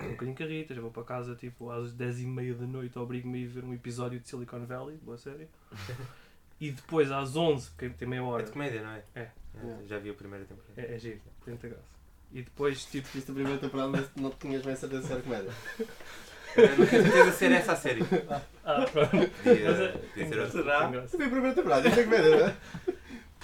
um 0.06 0.12
bocadinho 0.12 0.36
com 0.38 0.44
a 0.44 0.46
Rita, 0.48 0.74
já 0.76 0.82
vou 0.82 0.92
para 0.92 1.04
casa 1.04 1.36
tipo 1.36 1.70
às 1.70 1.92
10 1.94 2.22
e 2.22 2.26
meia 2.26 2.54
da 2.56 2.66
noite, 2.66 2.98
obrigo-me 2.98 3.38
a 3.38 3.42
ir 3.42 3.48
ver 3.48 3.64
um 3.64 3.74
episódio 3.74 4.20
de 4.20 4.28
Silicon 4.30 4.66
Valley, 4.66 4.98
boa 4.98 5.18
série. 5.18 5.48
E 6.62 6.72
depois 6.72 7.10
às 7.10 7.38
11, 7.38 7.70
porque 7.70 7.88
tem 7.92 8.06
meia 8.06 8.20
É 8.20 8.22
hora, 8.24 8.44
de 8.44 8.52
comédia, 8.52 8.82
não 8.82 8.92
é? 8.92 9.02
É. 9.16 9.30
Já 9.88 9.98
vi 9.98 10.10
a 10.10 10.14
primeira 10.14 10.44
temporada. 10.44 10.74
é, 10.76 10.94
é 10.94 11.00
giro, 11.00 11.22
tem 11.46 11.54
muita 11.54 11.70
graça. 11.70 11.84
E 12.34 12.42
depois 12.42 12.84
tipo 12.84 13.08
Viste 13.14 13.32
a 13.32 13.34
primeira 13.34 13.58
temporada, 13.60 13.88
mas 13.90 14.10
não 14.18 14.30
tinhas 14.32 14.62
bem 14.66 14.76
certeza 14.76 15.08
se 15.08 15.14
era 15.14 15.22
comédia. 15.22 15.52
Não 16.78 16.86
tenho 16.86 17.04
certeza 17.04 17.32
se 17.32 17.46
era 17.46 17.56
essa 17.56 17.72
a 17.72 17.76
série. 17.78 18.02
Ah, 18.66 18.86
pronto. 18.92 19.10
Podia, 19.42 19.70
é- 19.70 19.92
podia 19.94 20.28
ser 20.28 20.40
outra. 20.40 20.50
Será? 20.52 20.92
Eu 20.92 21.08
vi 21.08 21.24
a 21.24 21.30
primeira 21.30 21.56
temporada, 21.56 21.88
isto 21.88 22.00
é 22.02 22.04
comédia, 22.04 22.30
não 22.38 22.46
é? 22.48 22.56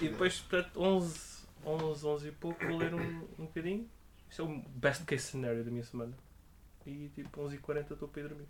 E 0.02 0.10
depois, 0.10 0.40
portanto, 0.42 0.82
11, 0.82 1.46
11, 1.66 2.06
11 2.06 2.28
e 2.28 2.32
pouco, 2.32 2.66
vou 2.66 2.78
ler 2.78 2.94
um, 2.94 3.00
um 3.40 3.46
bocadinho. 3.46 3.90
Isto 4.30 4.42
é 4.42 4.46
o 4.46 4.58
best 4.76 5.06
case 5.06 5.24
scenario 5.24 5.64
da 5.64 5.72
minha 5.72 5.84
semana. 5.84 6.14
E 6.86 7.10
tipo, 7.16 7.42
11 7.42 7.56
e 7.56 7.60
40 7.60 7.94
estou 7.94 8.08
para 8.08 8.22
ir 8.22 8.28
dormir. 8.28 8.48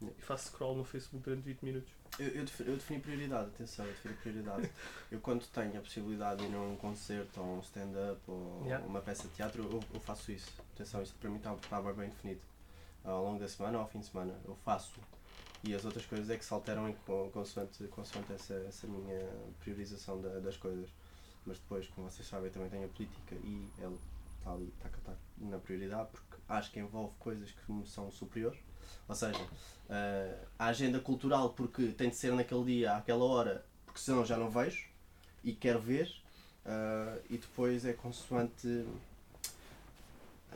E 0.00 0.22
faço 0.22 0.46
scroll 0.48 0.76
no 0.76 0.84
Facebook 0.84 1.24
durante 1.24 1.42
20 1.42 1.62
minutos. 1.62 1.92
Eu, 2.18 2.28
eu, 2.28 2.44
defini, 2.44 2.68
eu 2.70 2.76
defini 2.76 3.00
prioridade, 3.00 3.48
atenção, 3.48 3.84
eu 3.84 3.92
defini 3.92 4.14
prioridade. 4.14 4.70
Eu 5.10 5.20
quando 5.20 5.44
tenho 5.46 5.76
a 5.78 5.80
possibilidade 5.80 6.42
de 6.42 6.52
ir 6.52 6.54
a 6.54 6.60
um 6.60 6.76
concerto 6.76 7.40
ou 7.40 7.56
um 7.56 7.60
stand-up 7.60 8.20
ou 8.26 8.62
Yeah. 8.64 8.84
uma 8.86 9.00
peça 9.00 9.26
de 9.26 9.34
teatro, 9.34 9.62
eu, 9.62 9.80
eu 9.94 10.00
faço 10.00 10.30
isso. 10.30 10.52
Atenção, 10.74 11.02
isto 11.02 11.16
para 11.18 11.30
mim 11.30 11.36
está 11.36 11.54
está 11.54 11.80
bem 11.80 11.94
bem 11.94 12.08
definido. 12.10 12.40
Ao 13.04 13.24
longo 13.24 13.40
da 13.40 13.48
semana 13.48 13.78
ou 13.78 13.84
ao 13.84 13.88
fim 13.88 14.00
de 14.00 14.06
semana, 14.06 14.34
eu 14.44 14.54
faço. 14.64 15.00
E 15.64 15.74
as 15.74 15.84
outras 15.84 16.06
coisas 16.06 16.30
é 16.30 16.36
que 16.36 16.44
se 16.44 16.52
alteram 16.52 16.88
em 16.88 16.94
co- 17.06 17.30
consoante, 17.32 17.84
consoante 17.88 18.32
essa, 18.32 18.54
essa 18.68 18.86
minha 18.86 19.28
priorização 19.60 20.20
da- 20.20 20.38
das 20.38 20.56
coisas. 20.56 20.88
Mas 21.44 21.58
depois, 21.58 21.86
como 21.88 22.08
vocês 22.10 22.26
sabem, 22.28 22.50
também 22.50 22.68
tenho 22.68 22.84
a 22.84 22.88
política 22.88 23.34
e 23.36 23.68
ela 23.80 23.96
está 24.38 24.52
ali, 24.52 24.72
está, 24.76 24.88
está 24.88 25.12
na 25.38 25.58
prioridade 25.58 26.08
porque 26.12 26.36
acho 26.48 26.70
que 26.70 26.78
envolve 26.78 27.14
coisas 27.18 27.50
que 27.50 27.72
me 27.72 27.86
são 27.86 28.10
superiores. 28.10 28.58
Ou 29.08 29.14
seja, 29.14 29.40
eh, 29.88 30.38
a 30.58 30.66
agenda 30.66 31.00
cultural 31.00 31.50
porque 31.54 31.88
tem 31.88 32.08
de 32.10 32.16
ser 32.16 32.32
naquele 32.32 32.64
dia, 32.64 32.96
àquela 32.96 33.24
hora, 33.24 33.64
porque 33.84 34.00
senão 34.00 34.24
já 34.24 34.36
não 34.36 34.50
vejo 34.50 34.86
e 35.42 35.52
quero 35.54 35.80
ver. 35.80 36.10
eh, 36.64 37.22
e 37.30 37.38
depois 37.38 37.84
é 37.86 37.92
consoante. 37.94 38.84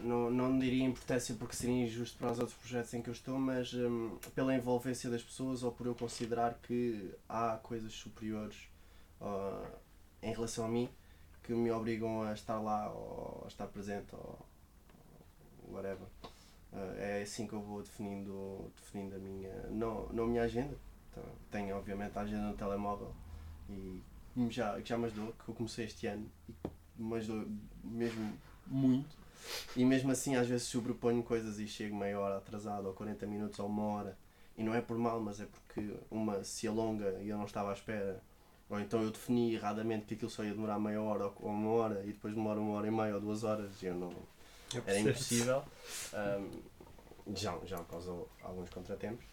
Não, 0.00 0.30
não 0.30 0.58
diria 0.58 0.84
importância 0.84 1.34
porque 1.34 1.54
seria 1.54 1.84
injusto 1.84 2.18
para 2.18 2.32
os 2.32 2.38
outros 2.38 2.56
projetos 2.58 2.92
em 2.94 3.02
que 3.02 3.08
eu 3.08 3.12
estou, 3.12 3.38
mas 3.38 3.72
hum, 3.74 4.18
pela 4.34 4.54
envolvência 4.54 5.08
das 5.10 5.22
pessoas 5.22 5.62
ou 5.62 5.70
por 5.70 5.86
eu 5.86 5.94
considerar 5.94 6.58
que 6.62 7.14
há 7.28 7.58
coisas 7.62 7.92
superiores 7.92 8.56
ah, 9.20 9.70
em 10.22 10.32
relação 10.32 10.64
a 10.64 10.68
mim 10.68 10.88
que 11.42 11.52
me 11.52 11.70
obrigam 11.70 12.22
a 12.22 12.32
estar 12.32 12.58
lá 12.58 12.90
ou 12.90 13.42
a 13.44 13.48
estar 13.48 13.66
presente 13.66 14.14
ou 14.14 14.38
whatever. 15.70 16.06
Ah, 16.72 16.94
é 16.96 17.22
assim 17.22 17.46
que 17.46 17.52
eu 17.52 17.60
vou 17.60 17.82
definindo, 17.82 18.72
definindo 18.76 19.16
a 19.16 19.18
minha. 19.18 19.52
Não, 19.70 20.08
não 20.08 20.24
a 20.24 20.26
minha 20.26 20.42
agenda. 20.42 20.76
Então, 21.10 21.24
tenho 21.50 21.76
obviamente 21.76 22.16
a 22.18 22.22
agenda 22.22 22.48
no 22.48 22.54
telemóvel 22.54 23.14
e 23.68 24.02
já, 24.50 24.80
já 24.80 24.96
me 24.96 25.06
ajudou, 25.06 25.32
que 25.32 25.48
eu 25.50 25.54
comecei 25.54 25.84
este 25.84 26.06
ano 26.06 26.30
e 26.98 27.02
me 27.02 27.16
ajudou 27.16 27.46
mesmo 27.84 28.32
muito. 28.66 29.21
E 29.76 29.84
mesmo 29.84 30.10
assim 30.12 30.36
às 30.36 30.46
vezes 30.46 30.66
sobreponho 30.66 31.22
coisas 31.22 31.58
e 31.58 31.66
chego 31.66 31.96
meia 31.96 32.18
hora 32.18 32.38
atrasado 32.38 32.86
ou 32.86 32.94
40 32.94 33.26
minutos 33.26 33.58
ou 33.58 33.66
uma 33.66 33.84
hora. 33.84 34.18
E 34.56 34.62
não 34.62 34.74
é 34.74 34.80
por 34.80 34.98
mal, 34.98 35.20
mas 35.20 35.40
é 35.40 35.46
porque 35.46 35.94
uma 36.10 36.44
se 36.44 36.68
alonga 36.68 37.18
e 37.22 37.28
eu 37.28 37.38
não 37.38 37.46
estava 37.46 37.70
à 37.70 37.72
espera. 37.72 38.22
Ou 38.68 38.80
então 38.80 39.02
eu 39.02 39.10
defini 39.10 39.54
erradamente 39.54 40.06
que 40.06 40.14
aquilo 40.14 40.30
só 40.30 40.44
ia 40.44 40.52
demorar 40.52 40.78
meia 40.78 41.00
hora 41.00 41.26
ou 41.26 41.50
uma 41.50 41.70
hora 41.70 42.02
e 42.04 42.08
depois 42.08 42.34
demora 42.34 42.60
uma 42.60 42.74
hora 42.74 42.86
e 42.86 42.90
meia 42.90 43.14
ou 43.14 43.20
duas 43.20 43.44
horas 43.44 43.70
e 43.82 43.86
eu 43.86 43.94
não, 43.94 44.12
era 44.86 44.98
impossível. 44.98 45.62
Um, 46.14 46.62
já, 47.34 47.58
já 47.64 47.78
causou 47.84 48.28
alguns 48.42 48.70
contratempos, 48.70 49.24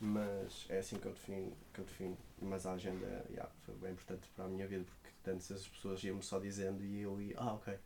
mas 0.00 0.66
é 0.68 0.78
assim 0.78 0.96
que 0.96 1.06
eu 1.06 1.12
defino. 1.12 1.52
Que 1.72 1.80
eu 1.80 1.84
defino. 1.84 2.16
Mas 2.40 2.66
a 2.66 2.72
agenda 2.72 3.24
yeah, 3.30 3.50
foi 3.64 3.74
bem 3.76 3.92
importante 3.92 4.28
para 4.34 4.44
a 4.44 4.48
minha 4.48 4.66
vida, 4.66 4.84
porque 4.84 5.30
antes 5.30 5.50
as 5.50 5.66
pessoas 5.66 6.02
iam-me 6.04 6.22
só 6.22 6.38
dizendo 6.38 6.84
e 6.84 7.00
eu 7.02 7.20
ia, 7.20 7.34
ah 7.38 7.54
ok, 7.54 7.78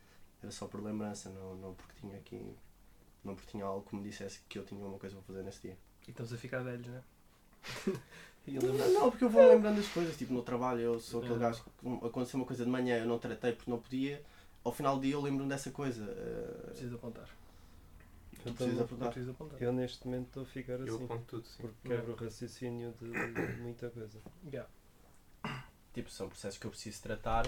era 0.43 0.51
só 0.53 0.67
por 0.67 0.83
lembrança, 0.83 1.29
não, 1.31 1.55
não 1.57 1.75
porque 1.75 1.93
tinha 2.01 2.17
aqui, 2.17 2.55
não 3.25 3.35
porque 3.35 3.51
tinha 3.51 3.65
algo 3.65 3.87
que 3.89 3.95
me 3.97 4.03
dissesse 4.03 4.41
que 4.49 4.59
eu 4.59 4.65
tinha 4.65 4.85
uma 4.85 4.99
coisa 4.99 5.15
para 5.17 5.25
fazer 5.25 5.43
nesse 5.43 5.63
dia. 5.63 5.79
E 6.07 6.11
estamos 6.11 6.33
a 6.33 6.37
ficar 6.37 6.61
velhos, 6.63 6.87
né? 6.87 7.03
eu 8.49 8.63
Não, 8.63 8.93
não, 8.93 9.11
porque 9.11 9.25
eu 9.25 9.29
vou 9.31 9.47
lembrando 9.47 9.77
das 9.77 9.89
coisas, 9.89 10.17
tipo 10.17 10.33
no 10.33 10.43
trabalho, 10.43 10.81
eu 10.81 11.01
sou 11.01 11.21
aquele 11.21 11.37
É. 11.37 11.39
gajo 11.39 11.63
que 11.65 12.07
aconteceu 12.07 12.41
uma 12.41 12.47
coisa 12.47 12.65
de 12.65 12.71
manhã, 12.71 12.99
eu 12.99 13.07
não 13.07 13.19
tratei 13.19 13.53
porque 13.53 13.71
não 13.71 13.79
podia, 13.79 14.23
ao 14.65 14.73
final 14.73 14.97
do 14.97 15.03
dia 15.03 15.13
eu 15.15 15.21
lembro-me 15.21 15.49
dessa 15.49 15.71
coisa. 15.71 16.03
uh, 16.05 16.67
Preciso 16.69 16.95
apontar. 16.97 17.29
Eu, 18.33 18.55
preciso 18.55 18.57
também- 18.71 18.81
apontar. 18.85 19.09
Preciso 19.13 19.31
apontar. 19.33 19.63
eu 19.63 19.73
neste 19.73 20.07
momento 20.07 20.27
estou 20.29 20.43
a 20.45 20.47
ficar 20.47 20.73
Eu 20.81 20.95
assim. 20.95 21.05
aponto 21.05 21.25
tudo, 21.27 21.47
sim. 21.47 21.63
Porque 21.63 21.89
quebro 21.89 22.13
o 22.13 22.17
raciocínio 22.17 22.95
de, 22.99 23.11
de 23.57 23.61
muita 23.61 23.91
coisa. 23.91 24.19
Yeah. 24.47 24.69
Tipo, 25.93 26.11
são 26.11 26.29
processos 26.29 26.59
que 26.59 26.67
eu 26.67 26.71
preciso 26.71 27.03
tratar, 27.03 27.45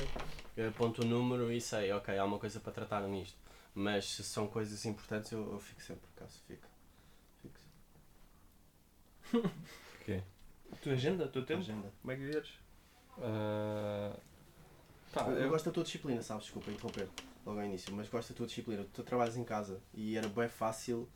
eu 0.57 0.69
aponto 0.69 1.03
o 1.03 1.05
número 1.07 1.53
e 1.53 1.61
sei, 1.61 1.93
ok, 1.93 2.17
há 2.19 2.25
uma 2.25 2.39
coisa 2.39 2.61
para 2.61 2.73
tratar 2.73 3.03
nisto. 3.09 3.39
Mas 3.75 4.07
se 4.07 4.25
são 4.25 4.47
coisas 4.49 4.85
importantes, 4.85 5.33
eu, 5.33 5.53
eu 5.53 5.61
fico 5.61 5.81
sempre, 5.83 6.03
por 6.15 6.23
acaso, 6.23 6.41
fico. 6.47 6.67
fico 7.43 7.61
A 10.73 10.77
tua 10.83 10.93
agenda, 10.93 11.25
o 11.25 11.29
teu 11.29 11.45
tempo, 11.45 11.61
agenda. 11.63 11.93
como 12.01 12.13
é 12.13 12.17
que 12.17 12.23
vives? 12.23 12.51
Ah, 13.19 14.17
pá, 15.13 15.29
eu, 15.29 15.37
eu- 15.39 15.51
gosto 15.51 15.67
da 15.67 15.73
tua 15.73 15.85
disciplina, 15.85 16.23
sabes? 16.23 16.45
Desculpa 16.45 16.71
interromper 16.71 17.09
logo 17.45 17.59
ao 17.61 17.67
início, 17.67 17.93
mas 17.95 18.09
gosto 18.09 18.31
da 18.33 18.37
tua 18.37 18.47
disciplina. 18.47 18.85
Tu 18.93 19.03
trabalhas 19.03 19.37
em 19.37 19.45
casa 19.45 19.81
e 19.95 20.17
era 20.17 20.29
bem 20.29 20.49
fácil 20.49 21.09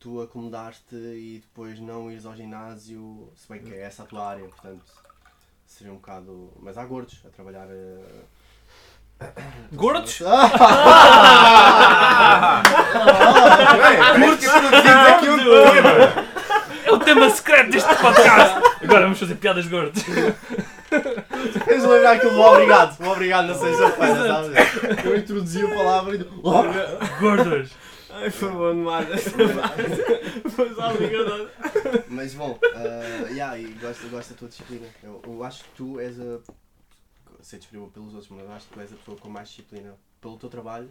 tu 0.00 0.20
acomodaste 0.22 0.94
e 0.96 1.40
depois 1.40 1.80
não 1.80 2.10
ires 2.10 2.26
ao 2.26 2.36
ginásio, 2.36 3.32
se 3.36 3.48
bem 3.48 3.62
que 3.62 3.74
é 3.74 3.82
essa 3.82 4.04
a 4.04 4.06
tua 4.06 4.26
área, 4.26 4.48
portanto. 4.48 5.05
Seria 5.66 5.92
um 5.92 5.96
bocado. 5.96 6.52
Mas 6.60 6.76
há 6.78 6.84
gordos 6.84 7.20
a 7.26 7.30
trabalhar. 7.30 7.66
eh, 7.70 7.98
Gordos? 9.72 10.20
Que 14.38 14.46
introduzimos 14.46 15.06
aqui 15.06 15.28
um 15.28 15.36
tema. 15.38 16.26
É 16.84 16.92
o 16.92 16.98
tema 16.98 17.30
secreto 17.30 17.70
deste 17.70 17.94
podcast! 17.96 18.56
Agora 18.82 19.02
vamos 19.02 19.18
fazer 19.18 19.34
piadas 19.36 19.64
de 19.64 19.70
gordos. 19.70 20.02
Tens 21.64 21.82
de 21.82 21.88
lembrar 21.88 22.12
aquilo 22.12 22.32
do 22.32 22.40
obrigado. 22.40 23.00
O 23.04 23.08
obrigado 23.10 23.46
na 23.48 23.54
sexta-feira, 23.54 24.26
sabes? 24.28 25.04
Eu 25.04 25.16
introduzi 25.16 25.64
a 25.64 25.68
palavra 25.74 26.14
e. 26.14 26.18
Gordos! 27.20 27.70
Ai, 28.16 28.30
foi 28.30 28.50
bom 28.50 28.74
demais 28.74 29.10
esta 29.10 29.30
parte. 29.30 30.50
Foi 30.50 30.74
só 30.74 30.90
obrigado. 30.90 31.50
Mas 32.08 32.32
bom, 32.32 32.52
uh, 32.52 33.28
yeah, 33.28 33.58
e 33.58 33.68
gosto, 33.74 34.08
gosto 34.08 34.30
da 34.30 34.36
tua 34.38 34.48
disciplina. 34.48 34.86
Eu, 35.02 35.20
eu 35.22 35.44
acho 35.44 35.62
que 35.64 35.70
tu 35.76 36.00
és 36.00 36.18
a. 36.18 36.40
Sei 37.42 37.58
disponível 37.58 37.90
pelos 37.90 38.14
outros, 38.14 38.30
mas 38.30 38.44
eu 38.44 38.52
acho 38.52 38.66
que 38.68 38.72
tu 38.72 38.80
és 38.80 38.92
a 38.92 38.96
pessoa 38.96 39.18
com 39.18 39.28
mais 39.28 39.50
disciplina 39.50 39.94
pelo 40.20 40.38
teu 40.38 40.48
trabalho 40.48 40.88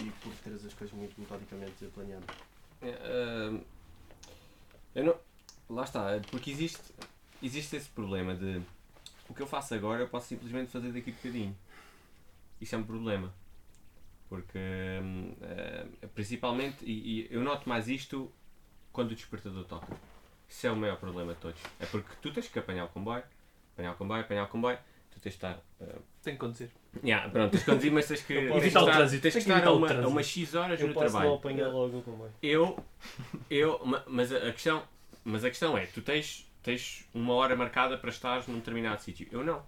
e 0.00 0.10
por 0.22 0.32
teres 0.44 0.64
as 0.64 0.72
coisas 0.72 0.96
muito 0.96 1.20
metodicamente 1.20 1.84
planeadas. 1.86 2.24
É, 2.80 3.52
eu 4.94 5.04
não. 5.04 5.16
Lá 5.68 5.82
está, 5.82 6.20
porque 6.30 6.50
existe, 6.50 6.82
existe 7.42 7.74
esse 7.74 7.88
problema 7.88 8.36
de 8.36 8.62
o 9.28 9.34
que 9.34 9.42
eu 9.42 9.46
faço 9.46 9.74
agora 9.74 10.02
eu 10.02 10.08
posso 10.08 10.28
simplesmente 10.28 10.70
fazer 10.70 10.92
daqui 10.92 11.10
a 11.10 11.14
bocadinho. 11.14 11.56
Isso 12.60 12.74
é 12.76 12.78
um 12.78 12.84
problema. 12.84 13.32
Porque 14.34 14.58
eh, 14.58 15.86
principalmente, 16.12 16.84
e, 16.84 17.20
e 17.22 17.28
eu 17.30 17.40
noto 17.40 17.68
mais 17.68 17.88
isto 17.88 18.30
quando 18.92 19.12
o 19.12 19.14
despertador 19.14 19.64
toca. 19.64 19.86
Isso 20.48 20.66
é 20.66 20.70
o 20.72 20.76
maior 20.76 20.96
problema 20.96 21.34
de 21.34 21.40
todos. 21.40 21.60
É 21.78 21.86
porque 21.86 22.08
tu 22.20 22.32
tens 22.32 22.48
que 22.48 22.58
apanhar 22.58 22.84
o 22.84 22.88
comboio, 22.88 23.22
apanhar 23.74 23.92
o 23.92 23.94
comboio, 23.96 24.20
apanhar 24.22 24.44
o 24.44 24.48
comboio, 24.48 24.76
tu 25.12 25.20
tens 25.20 25.32
de 25.32 25.36
estar 25.36 25.58
eh, 25.80 25.94
Tenho 26.22 26.36
que 26.36 26.40
conduzir. 26.40 26.70
Yeah, 27.04 27.28
pronto, 27.30 27.52
tens 27.52 27.60
de 27.60 27.70
conduzir, 27.70 27.92
mas 27.92 28.08
tens 28.08 28.22
que, 28.22 28.34
tens 28.34 28.50
que 28.50 28.56
Evitar 28.56 28.80
o 28.80 28.82
estar, 28.86 28.96
trânsito, 28.96 29.22
tens 29.22 29.34
que 29.34 29.40
que 29.44 29.50
estar 29.52 29.66
a 29.66 29.72
uma, 29.72 29.92
a 29.92 30.08
umas 30.08 30.26
X 30.26 30.54
horas 30.56 30.80
Eu 30.80 30.88
no 30.88 30.94
posso 30.94 31.10
trabalho. 31.10 31.34
apanhar 31.34 31.68
logo 31.68 31.98
o 31.98 32.02
comboio. 32.02 32.32
Eu, 32.42 32.84
eu, 33.48 33.80
ma- 33.86 34.02
mas 34.08 34.32
a 34.32 34.48
a 34.48 34.52
questão, 34.52 34.82
mas 35.24 35.44
a 35.44 35.48
questão 35.48 35.78
é, 35.78 35.86
tu 35.86 36.02
tens, 36.02 36.50
tens 36.60 37.08
uma 37.14 37.34
hora 37.34 37.54
marcada 37.54 37.96
para 37.96 38.10
estares 38.10 38.48
num 38.48 38.56
determinado 38.56 39.00
sítio. 39.00 39.28
Eu 39.30 39.44
não. 39.44 39.58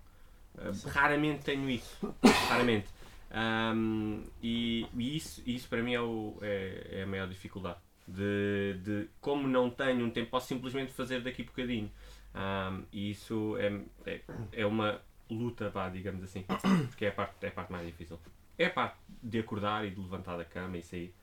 Uh, 0.57 0.89
raramente 0.89 1.45
tenho 1.45 1.69
isso. 1.71 2.15
Raramente. 2.49 2.87
Um, 3.31 4.23
e, 4.43 4.87
e 4.97 5.17
isso, 5.17 5.43
isso 5.47 5.69
para 5.69 5.83
mim 5.83 5.95
é, 5.95 6.01
o, 6.01 6.39
é, 6.43 7.01
é 7.01 7.03
a 7.03 7.07
maior 7.07 7.29
dificuldade. 7.29 7.79
De, 8.07 8.75
de 8.85 9.09
como 9.21 9.49
não 9.49 9.69
tenho 9.69 10.05
um 10.05 10.11
tempo, 10.11 10.31
posso 10.31 10.47
simplesmente 10.47 10.93
fazer 10.93 11.21
daqui 11.23 11.43
a 11.43 11.45
bocadinho. 11.45 11.91
Um, 12.35 12.85
e 12.93 13.11
isso 13.11 13.57
é, 13.59 13.81
é, 14.11 14.21
é 14.53 14.67
uma 14.67 15.01
luta, 15.29 15.69
vá, 15.71 15.89
digamos 15.89 16.23
assim. 16.23 16.45
Porque 16.89 17.07
é 17.07 17.09
a, 17.09 17.13
parte, 17.13 17.35
é 17.45 17.49
a 17.49 17.53
parte 17.53 17.73
mais 17.73 17.87
difícil. 17.87 18.19
É 18.59 18.67
a 18.67 18.71
parte 18.71 18.97
de 19.23 19.39
acordar 19.39 19.85
e 19.87 19.91
de 19.91 20.01
levantar 20.01 20.37
da 20.37 20.45
cama 20.45 20.79
e 20.79 20.83
sair. 20.83 21.15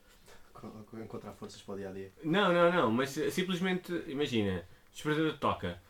Co- 0.54 0.70
co- 0.70 1.00
Encontrar 1.00 1.34
forças 1.34 1.62
para 1.62 1.74
o 1.74 1.78
dia 1.78 1.90
a 1.90 1.92
dia. 1.94 2.12
Não, 2.24 2.52
não, 2.54 2.72
não, 2.72 2.92
mas 2.92 3.10
simplesmente, 3.12 3.92
imagina, 4.08 4.66
despertador 4.92 5.38
toca. 5.38 5.82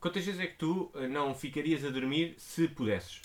Quantas 0.00 0.24
vezes 0.24 0.40
é 0.40 0.46
que 0.46 0.56
tu 0.56 0.90
eh, 0.94 1.06
não 1.06 1.34
ficarias 1.34 1.84
a 1.84 1.90
dormir 1.90 2.34
se 2.38 2.66
pudesses? 2.68 3.20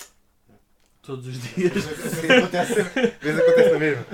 Todos 1.06 1.26
os 1.28 1.40
dias. 1.54 1.72
acontece. 1.86 2.74
Vês 3.20 3.38
acontece 3.38 3.70
na 3.70 3.78
mesma. 3.78 4.04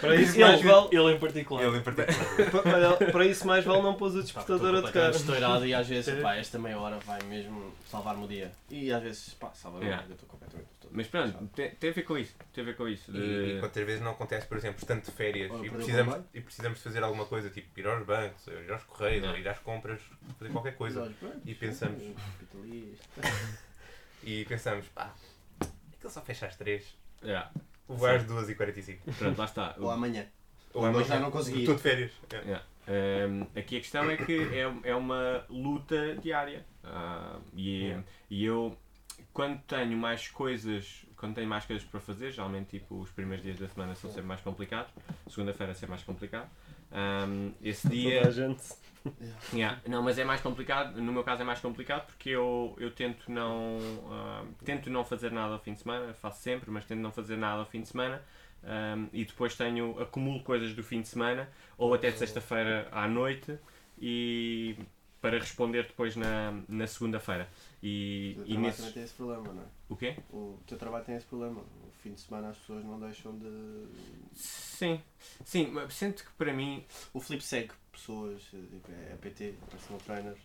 Para 0.00 0.16
isso, 0.16 0.40
mais 0.40 0.58
Ele, 0.60 0.68
vale, 0.68 0.88
ele 0.90 1.12
em 1.12 1.18
particular. 1.20 1.62
Ele 1.64 1.78
em 1.78 1.80
particular. 1.82 2.96
para 3.12 3.24
isso 3.26 3.46
mais 3.46 3.64
vale 3.64 3.82
não 3.82 3.94
pôs 3.94 4.16
o 4.16 4.22
despertador 4.22 4.74
a 4.74 4.82
tocar. 4.82 5.10
estourado 5.12 5.64
e 5.64 5.72
às 5.72 5.86
vezes, 5.86 6.20
pá, 6.20 6.34
esta 6.34 6.58
meia 6.58 6.76
hora 6.78 6.98
vai 7.06 7.22
mesmo 7.28 7.72
salvar-me 7.88 8.24
o 8.24 8.26
dia. 8.26 8.50
E 8.68 8.92
às 8.92 9.00
vezes, 9.00 9.34
pá, 9.34 9.52
salva-me 9.54 9.84
o 9.84 9.86
Yeah. 9.86 10.02
dia, 10.04 10.12
eu 10.12 10.14
estou 10.14 10.28
completamente 10.28 10.66
todo 10.80 10.90
Mas 10.92 11.06
pronto, 11.06 11.46
tem, 11.54 11.70
tem 11.70 11.90
a 11.90 11.92
ver 11.92 12.02
com 12.02 12.18
isso. 12.18 12.34
Tem 12.52 12.62
a 12.62 12.64
ver 12.64 12.76
com 12.76 12.88
isso. 12.88 13.10
E, 13.10 13.14
de- 13.14 13.56
e 13.56 13.60
quantas 13.60 13.86
vezes 13.86 14.02
não 14.02 14.10
acontece, 14.10 14.46
por 14.48 14.56
exemplo, 14.56 14.78
estando 14.80 15.02
de 15.04 15.10
férias 15.12 15.52
e 15.62 15.70
precisamos, 15.70 16.16
e 16.34 16.40
precisamos 16.40 16.78
de 16.78 16.84
fazer 16.84 17.02
alguma 17.04 17.24
coisa, 17.26 17.48
tipo 17.50 17.78
ir 17.78 17.86
aos 17.86 18.04
bancos, 18.04 18.44
ou 18.48 18.54
ir 18.60 18.72
aos 18.72 18.82
correios, 18.82 19.28
ou 19.28 19.36
ir 19.36 19.48
às 19.48 19.58
compras, 19.60 20.00
fazer 20.36 20.50
qualquer 20.50 20.74
coisa. 20.74 21.12
E 21.46 21.54
pensamos. 21.54 22.02
capitalista. 22.40 23.20
E 24.24 24.44
pensamos, 24.44 24.86
pá, 24.94 25.12
aquilo 26.02 26.12
só 26.12 26.20
fecha 26.20 26.46
às 26.46 26.56
3, 26.56 27.00
Yeah, 27.24 27.52
o 27.86 28.04
às 28.04 28.24
2h45. 28.24 28.98
pronto, 29.16 29.38
lá 29.38 29.44
está. 29.44 29.76
Ou 29.78 29.88
amanhã. 29.88 30.26
Ou 30.74 30.84
amanhã, 30.84 31.04
já 31.04 31.20
não 31.20 31.30
consegui. 31.30 31.60
Estou 31.60 31.76
de 31.76 31.82
férias. 31.82 32.10
É. 32.32 32.36
Yeah. 32.38 32.64
Um, 32.88 33.42
aqui 33.56 33.76
a 33.76 33.80
questão 33.80 34.10
é 34.10 34.16
que 34.16 34.40
é, 34.52 34.90
é 34.90 34.94
uma 34.96 35.44
luta 35.48 36.16
diária. 36.16 36.66
Ah, 36.82 37.38
e, 37.54 37.82
Yeah. 37.84 38.04
e 38.28 38.44
eu, 38.44 38.76
quando 39.32 39.60
tenho 39.62 39.96
mais 39.96 40.26
coisas, 40.26 41.06
quando 41.16 41.36
tenho 41.36 41.48
mais 41.48 41.64
coisas 41.64 41.84
para 41.84 42.00
fazer, 42.00 42.32
geralmente 42.32 42.78
tipo, 42.80 42.98
os 42.98 43.10
primeiros 43.12 43.44
dias 43.44 43.58
da 43.60 43.68
semana 43.68 43.94
são 43.94 44.10
sempre 44.10 44.26
mais 44.26 44.40
complicados, 44.40 44.92
segunda-feira 45.28 45.70
é 45.70 45.74
sempre 45.74 45.90
mais 45.90 46.02
complicado. 46.02 46.50
Um, 46.90 47.52
esse 47.62 47.88
dia. 47.88 48.22
Yeah. 49.52 49.80
Não, 49.88 50.02
mas 50.02 50.18
é 50.18 50.24
mais 50.24 50.40
complicado, 50.40 51.00
no 51.00 51.12
meu 51.12 51.24
caso 51.24 51.42
é 51.42 51.44
mais 51.44 51.60
complicado 51.60 52.06
porque 52.06 52.30
eu, 52.30 52.74
eu 52.78 52.90
tento 52.90 53.30
não 53.30 53.78
ah, 54.10 54.44
tento 54.64 54.88
não 54.90 55.04
fazer 55.04 55.30
nada 55.32 55.54
ao 55.54 55.60
fim 55.60 55.74
de 55.74 55.80
semana, 55.80 56.14
faço 56.14 56.40
sempre, 56.40 56.70
mas 56.70 56.84
tento 56.84 57.00
não 57.00 57.12
fazer 57.12 57.36
nada 57.36 57.60
ao 57.60 57.66
fim 57.66 57.82
de 57.82 57.88
semana 57.88 58.22
ahm, 58.64 59.06
e 59.12 59.24
depois 59.24 59.54
tenho, 59.56 60.00
acumulo 60.00 60.42
coisas 60.42 60.74
do 60.74 60.82
fim 60.82 61.00
de 61.02 61.08
semana 61.08 61.48
ou 61.76 61.92
até 61.94 62.10
de 62.10 62.18
sexta-feira 62.18 62.88
à 62.92 63.06
noite 63.08 63.58
e 63.98 64.76
para 65.20 65.38
responder 65.38 65.84
depois 65.84 66.16
na, 66.16 66.60
na 66.68 66.86
segunda-feira. 66.86 67.48
E, 67.82 68.32
O 68.38 68.44
teu 68.44 68.44
e 68.44 68.46
trabalho 68.48 68.66
nesse. 68.66 68.78
também 68.78 68.92
tem 68.92 69.02
esse 69.04 69.14
problema, 69.14 69.52
não 69.52 69.62
é? 69.62 69.66
O 69.88 69.96
quê? 69.96 70.16
O 70.30 70.58
teu 70.66 70.76
trabalho 70.78 71.04
tem 71.04 71.14
esse 71.16 71.26
problema. 71.26 71.62
Fim 72.02 72.14
de 72.14 72.20
semana 72.20 72.48
as 72.48 72.58
pessoas 72.58 72.84
não 72.84 72.98
deixam 72.98 73.38
de. 73.38 73.86
Sim, 74.34 75.00
sim, 75.44 75.68
mas 75.68 75.94
sinto 75.94 76.24
que 76.24 76.32
para 76.32 76.52
mim 76.52 76.84
O 77.14 77.20
Filipe 77.20 77.44
segue 77.44 77.70
pessoas, 77.92 78.42
tipo, 78.42 78.90
é 78.90 79.16
PT, 79.20 79.54
personal 79.70 80.00
trainer. 80.04 80.36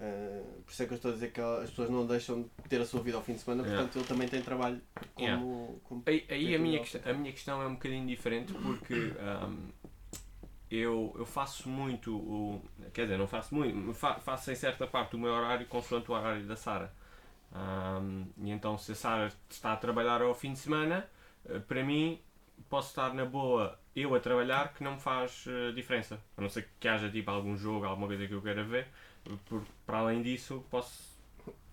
Uh, 0.00 0.62
por 0.62 0.72
isso 0.72 0.82
é 0.82 0.86
que 0.86 0.92
eu 0.92 0.96
estou 0.96 1.10
a 1.10 1.14
dizer 1.14 1.30
que 1.30 1.40
as 1.40 1.70
pessoas 1.70 1.90
não 1.90 2.06
deixam 2.06 2.42
de 2.42 2.68
ter 2.68 2.80
a 2.80 2.86
sua 2.86 3.00
vida 3.02 3.16
ao 3.18 3.22
fim 3.22 3.34
de 3.34 3.40
semana, 3.40 3.62
Yeah. 3.62 3.82
portanto 3.82 3.98
ele 4.00 4.08
também 4.08 4.28
tem 4.28 4.42
trabalho 4.42 4.80
como. 5.14 5.26
Yeah. 5.28 5.44
como 5.84 6.02
Aí, 6.06 6.26
aí 6.28 6.54
a, 6.54 6.58
minha 6.58 6.80
questão, 6.80 7.00
a 7.04 7.12
minha 7.14 7.32
questão 7.32 7.62
é 7.62 7.66
um 7.66 7.74
bocadinho 7.74 8.06
diferente 8.06 8.52
porque 8.54 9.12
ahm, 9.20 9.68
eu, 10.70 11.14
eu 11.18 11.26
faço 11.26 11.68
muito, 11.68 12.16
o, 12.16 12.62
quer 12.94 13.02
dizer, 13.02 13.18
não 13.18 13.28
faço 13.28 13.54
muito, 13.54 13.92
fa- 13.94 14.18
faço 14.18 14.50
em 14.50 14.54
certa 14.56 14.86
parte 14.86 15.14
o 15.14 15.18
meu 15.18 15.30
horário 15.30 15.66
consoante 15.66 16.10
o 16.10 16.14
horário 16.14 16.46
da 16.46 16.56
Sara. 16.56 16.92
Ahm, 17.54 18.24
e 18.42 18.50
então 18.50 18.78
se 18.78 18.92
a 18.92 18.94
Sara 18.94 19.32
está 19.50 19.72
a 19.72 19.76
trabalhar 19.76 20.22
ao 20.22 20.34
fim 20.34 20.52
de 20.52 20.58
semana, 20.58 21.06
eh, 21.48 21.58
para 21.58 21.84
mim 21.84 22.18
posso 22.68 22.88
estar 22.88 23.12
na 23.12 23.24
boa 23.24 23.78
eu 23.94 24.14
a 24.14 24.20
trabalhar 24.20 24.72
que 24.72 24.82
não 24.82 24.92
me 24.94 25.00
faz 25.00 25.44
eh, 25.46 25.72
diferença. 25.72 26.18
A 26.36 26.40
não 26.40 26.48
ser 26.48 26.68
que 26.80 26.88
haja 26.88 27.10
tipo 27.10 27.30
algum 27.30 27.56
jogo, 27.56 27.84
alguma 27.84 28.06
coisa 28.06 28.26
que 28.26 28.32
eu 28.32 28.40
queira 28.40 28.64
ver. 28.64 28.86
Por, 29.46 29.62
para 29.86 29.98
além 29.98 30.22
disso 30.22 30.64
posso, 30.70 31.16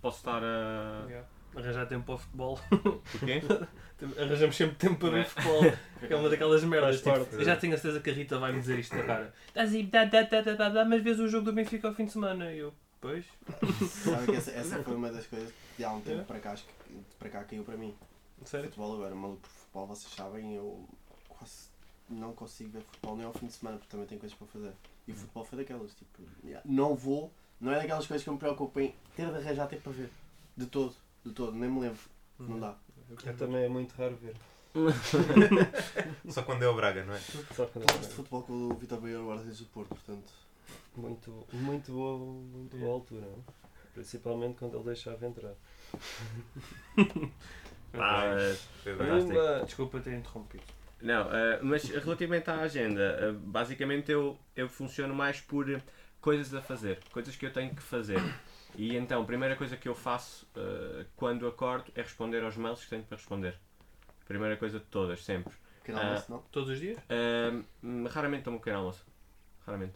posso 0.01 0.17
estar 0.17 0.43
a. 0.43 1.05
Yeah. 1.07 1.27
Arranjar 1.55 1.87
tempo 1.87 2.05
para 2.05 2.13
o 2.15 2.17
futebol. 2.19 2.59
O 2.71 3.25
quê? 3.25 3.41
Arranjamos 4.21 4.55
sempre 4.55 4.75
tempo 4.75 4.99
para 4.99 5.09
ver 5.09 5.21
É. 5.21 5.25
futebol. 5.25 5.61
É 6.07 6.15
uma 6.15 6.29
daquelas 6.29 6.63
merdas. 6.63 6.97
Tipo, 7.01 7.09
eu 7.35 7.43
já 7.43 7.55
tenho 7.55 7.73
a 7.73 7.77
certeza 7.77 8.01
que 8.03 8.09
a 8.09 8.13
Rita 8.13 8.37
vai 8.37 8.51
me 8.51 8.59
dizer 8.59 8.77
isto 8.77 8.95
na 8.95 9.03
cara. 9.03 9.33
Estás 9.47 9.73
aí, 9.73 9.83
dá, 9.83 10.05
dá, 10.05 10.21
dá, 10.21 10.41
dá, 10.41 10.53
dá, 10.53 10.69
dá, 10.69 10.85
mas 10.85 11.01
vês 11.01 11.19
o 11.19 11.27
jogo 11.27 11.45
do 11.45 11.53
Benfica 11.53 11.87
ao 11.87 11.93
fim 11.95 12.05
de 12.05 12.11
semana. 12.11 12.51
E 12.53 12.59
eu, 12.59 12.71
pois. 13.01 13.25
Sabe 14.03 14.25
que 14.27 14.35
essa, 14.35 14.51
essa 14.51 14.81
foi 14.83 14.95
uma 14.95 15.11
das 15.11 15.25
coisas 15.27 15.51
que 15.75 15.83
há 15.83 15.91
um 15.91 16.01
tempo 16.01 16.21
É. 16.21 16.23
para 16.23 16.39
cá, 16.39 16.51
acho 16.51 16.65
que 16.65 16.95
para 17.17 17.29
cá 17.29 17.43
caiu 17.43 17.63
para 17.63 17.77
mim. 17.77 17.93
Sério? 18.45 18.65
Futebol 18.69 18.95
agora, 18.95 19.13
maluco 19.15 19.41
por 19.41 19.49
futebol, 19.49 19.87
vocês 19.87 20.13
sabem, 20.13 20.55
eu 20.55 20.87
quase 21.27 21.69
não 22.09 22.33
consigo 22.33 22.71
ver 22.71 22.81
futebol 22.81 23.15
nem 23.17 23.25
ao 23.25 23.33
fim 23.33 23.47
de 23.47 23.53
semana 23.53 23.77
porque 23.77 23.91
também 23.91 24.07
tenho 24.07 24.19
coisas 24.19 24.37
para 24.37 24.47
fazer. 24.47 24.73
E 25.07 25.11
o 25.11 25.15
futebol 25.15 25.43
foi 25.45 25.57
daquelas, 25.59 25.93
tipo, 25.93 26.21
yeah, 26.43 26.61
não 26.65 26.95
vou, 26.95 27.31
não 27.59 27.71
é 27.71 27.75
daquelas 27.79 28.07
coisas 28.07 28.23
que 28.23 28.29
eu 28.29 28.33
me 28.33 28.39
preocupo 28.39 28.79
em 28.79 28.95
ter 29.15 29.29
de 29.29 29.35
arranjar 29.37 29.67
tempo 29.67 29.83
para 29.83 29.91
ver. 29.93 30.09
De 30.55 30.65
todo, 30.65 30.95
de 31.25 31.31
todo, 31.31 31.51
nem 31.53 31.69
me 31.69 31.81
lembro. 31.81 31.99
Não 32.39 32.59
dá. 32.59 32.75
Eu 33.25 33.37
também 33.37 33.63
é 33.65 33.69
muito 33.69 33.93
raro 33.93 34.15
ver. 34.17 34.35
Só 36.29 36.43
quando 36.43 36.63
é 36.63 36.67
o 36.69 36.75
Braga, 36.75 37.03
não 37.03 37.13
é? 37.13 37.19
Só 37.55 37.65
quando 37.65 37.85
Gosto 37.85 38.07
de 38.07 38.13
futebol 38.15 38.43
com 38.43 38.53
o 38.53 38.73
Vitor 38.75 39.01
Baior, 39.01 39.25
guarda-redes 39.25 39.59
do 39.59 39.65
Porto, 39.65 39.89
portanto. 39.89 40.31
Muito, 40.95 41.47
muito 41.53 41.91
boa, 41.91 42.17
muito 42.17 42.77
boa 42.77 42.93
altura. 42.93 43.25
é? 43.25 43.51
Principalmente 43.93 44.57
quando 44.59 44.75
ele 44.75 44.85
deixava 44.85 45.25
entrar. 45.25 45.53
Ah, 47.91 48.35
Pedro. 48.83 48.99
Fantástico. 48.99 49.33
Pumba! 49.33 49.63
Desculpa 49.65 49.99
ter 49.99 50.13
interrompido. 50.13 50.63
Não, 51.01 51.33
eh, 51.33 51.59
mas 51.63 51.83
relativamente 51.89 52.47
à 52.49 52.59
agenda, 52.59 53.01
eh, 53.19 53.31
basicamente 53.31 54.11
eu, 54.11 54.37
eu 54.55 54.69
funciono 54.69 55.15
mais 55.15 55.41
por 55.41 55.67
eh, 55.71 55.81
coisas 56.21 56.53
a 56.53 56.61
fazer, 56.61 56.99
coisas 57.11 57.35
que 57.35 57.45
eu 57.47 57.51
tenho 57.51 57.73
que 57.73 57.81
fazer. 57.81 58.19
E 58.75 58.95
então, 58.95 59.23
a 59.23 59.25
primeira 59.25 59.55
coisa 59.55 59.75
que 59.75 59.89
eu 59.89 59.95
faço 59.95 60.47
eh, 60.55 61.05
quando 61.15 61.47
acordo 61.47 61.91
é 61.95 62.01
responder 62.03 62.43
aos 62.43 62.55
mails 62.55 62.83
que 62.83 62.89
tenho 62.91 63.01
para 63.03 63.17
responder. 63.17 63.55
Primeira 64.27 64.55
coisa 64.55 64.77
de 64.79 64.85
todas, 64.85 65.23
sempre. 65.25 65.51
Pequeno 65.79 65.97
Ah. 65.97 66.05
almoço, 66.09 66.31
não? 66.31 66.39
Todos 66.51 66.69
os 66.69 66.79
dias? 66.79 66.99
Ahm, 67.09 68.05
raramente 68.05 68.43
tomo 68.43 68.57
um 68.57 68.59
pequeno 68.59 68.77
almoço. 68.77 69.03
Raramente. 69.65 69.93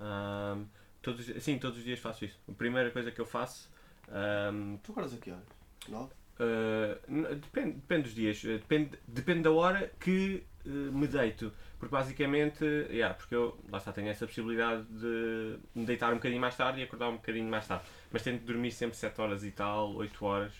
Ahm, 0.00 0.64
todos, 1.02 1.26
sim, 1.42 1.58
todos 1.58 1.78
os 1.78 1.84
dias 1.84 1.98
faço 2.00 2.24
isso. 2.24 2.38
A 2.48 2.52
primeira 2.52 2.90
coisa 2.90 3.12
que 3.12 3.20
eu 3.20 3.26
faço 3.26 3.70
Ahm, 4.10 4.76
Tu 4.82 4.92
acordas 4.92 5.14
a 5.14 5.16
que 5.18 5.30
horas? 5.30 5.46
Nove? 5.88 6.12
Uh, 6.40 7.36
depende, 7.36 7.72
depende 7.72 8.02
dos 8.04 8.14
dias, 8.14 8.42
uh, 8.44 8.58
depende, 8.58 8.98
depende 9.06 9.42
da 9.42 9.50
hora 9.50 9.92
que 10.00 10.42
uh, 10.64 10.68
me 10.68 11.06
deito. 11.06 11.52
Porque 11.78 11.92
basicamente, 11.92 12.64
yeah, 12.90 13.14
porque 13.14 13.34
eu 13.34 13.58
lá 13.70 13.78
está, 13.78 13.92
tenho 13.92 14.08
essa 14.08 14.26
possibilidade 14.26 14.84
de 14.84 15.58
me 15.74 15.84
deitar 15.84 16.10
um 16.12 16.16
bocadinho 16.16 16.40
mais 16.40 16.56
tarde 16.56 16.80
e 16.80 16.82
acordar 16.82 17.08
um 17.08 17.16
bocadinho 17.16 17.48
mais 17.48 17.66
tarde. 17.66 17.84
Mas 18.10 18.22
tento 18.22 18.44
dormir 18.44 18.70
sempre 18.70 18.96
7 18.96 19.20
horas 19.20 19.44
e 19.44 19.50
tal, 19.50 19.94
8 19.94 20.24
horas, 20.24 20.52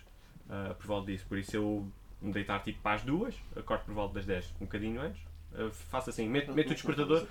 uh, 0.47 0.75
por 0.75 0.87
volta 0.87 1.13
disso. 1.13 1.27
Por 1.27 1.39
isso 1.39 1.57
eu 1.57 1.91
me 2.21 2.33
deitar 2.33 2.63
tipo 2.63 2.81
para 2.83 2.97
as 2.97 3.03
duas, 3.03 3.35
acordo 3.57 3.85
por 3.85 3.95
volta 3.95 4.15
das 4.15 4.27
10, 4.27 4.55
um 4.61 4.65
bocadinho 4.67 5.01
antes. 5.01 5.23
Uh, 5.53 5.71
faço 5.71 6.11
assim, 6.11 6.29
meto, 6.29 6.55
meto 6.55 6.71
o 6.71 6.75
despertador. 6.75 7.27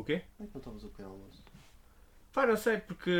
Não 0.00 0.02
o 0.02 0.04
quê? 0.06 0.22
Como 0.36 0.46
é 0.46 0.50
que 0.50 0.54
não 0.54 0.60
tomas 0.62 0.84
o 0.84 0.88
pequeno 0.88 1.08
almoço? 1.10 1.42
Pá, 2.32 2.46
não 2.46 2.56
sei, 2.56 2.78
porque. 2.78 3.10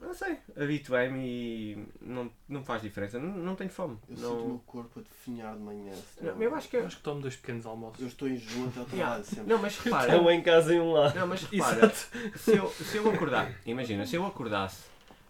Não 0.00 0.12
sei, 0.12 0.36
habituei-me 0.54 1.18
e 1.26 1.86
não, 1.98 2.30
não 2.46 2.62
faz 2.62 2.82
diferença. 2.82 3.18
Não, 3.18 3.30
não 3.34 3.54
tenho 3.54 3.70
fome. 3.70 3.96
Eu 4.06 4.16
sinto 4.16 4.28
o 4.28 4.36
Não, 4.36 4.46
meu 4.48 4.58
corpo 4.66 5.00
a 5.00 5.02
definhar 5.02 5.54
de 5.56 5.62
manhã. 5.62 5.94
não, 6.20 6.34
não- 6.34 6.42
eu 6.42 6.54
acho 6.54 6.68
que. 6.68 6.76
Eu 6.76 6.86
acho 6.86 6.96
que 6.98 7.02
tomo 7.02 7.22
dois 7.22 7.36
pequenos 7.36 7.64
almoços. 7.64 8.00
Eu 8.02 8.06
estou 8.06 8.28
em 8.28 8.36
jejum 8.36 8.68
até 8.68 8.80
ao 8.80 8.84
trabalho 8.86 8.98
Yeah. 8.98 9.24
sempre. 9.24 9.44
Não, 9.46 9.58
mas 9.58 9.78
repara. 9.78 10.12
Estão 10.12 10.30
em 10.30 10.42
casa 10.42 10.74
em 10.74 10.80
um 10.80 10.92
lado. 10.92 11.14
Não, 11.18 11.26
mas 11.26 11.42
repara, 11.44 11.88
se 11.90 12.54
eu, 12.56 12.68
se 12.68 12.96
eu 12.98 13.10
acordar, 13.10 13.50
imagina, 13.64 14.04
se 14.04 14.16
eu 14.16 14.26
acordasse 14.26 14.84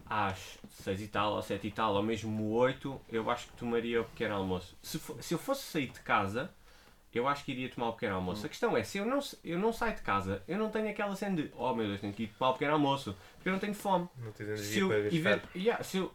às 0.04 0.58
6 0.68 1.00
e 1.02 1.06
tal, 1.06 1.34
ou 1.34 1.42
7 1.42 1.68
e 1.68 1.70
tal, 1.70 1.94
ou 1.94 2.02
mesmo 2.02 2.50
8, 2.50 3.00
eu 3.10 3.30
acho 3.30 3.46
que 3.46 3.52
tomaria 3.58 4.00
o 4.00 4.04
pequeno 4.06 4.34
almoço. 4.34 4.76
Se, 4.82 4.98
fo- 4.98 5.16
se 5.22 5.34
eu 5.34 5.38
fosse 5.38 5.62
sair 5.62 5.86
de 5.86 6.00
casa, 6.00 6.52
eu 7.14 7.26
acho 7.28 7.44
que 7.44 7.52
iria 7.52 7.68
tomar 7.68 7.88
o 7.88 7.92
pequeno 7.94 8.16
almoço. 8.16 8.44
A 8.44 8.48
questão 8.48 8.76
é, 8.76 8.82
se 8.84 8.98
eu 8.98 9.06
não, 9.06 9.20
eu 9.44 9.58
não 9.58 9.72
saio 9.72 9.94
de 9.94 10.02
casa, 10.02 10.42
eu 10.48 10.58
não 10.58 10.70
tenho 10.70 10.88
aquela 10.90 11.14
cena 11.16 11.36
de, 11.36 11.50
oh 11.56 11.74
meu 11.74 11.86
Deus, 11.86 12.00
tenho 12.00 12.12
que 12.12 12.24
ir 12.24 12.28
tomar 12.38 12.50
o 12.50 12.52
pequeno 12.54 12.72
almoço, 12.72 13.16
porque 13.36 13.48
eu 13.48 13.52
não 13.52 13.60
tenho 13.60 13.74
fome. 13.74 14.08
Não 14.18 14.32
tens 14.32 14.60
Se 14.60 14.78
energia 14.78 14.80
eu, 14.80 14.88
para 14.88 15.00
gastar. 15.32 15.50
yeah, 15.58 15.82
se 15.84 15.96
eu- 15.98 16.12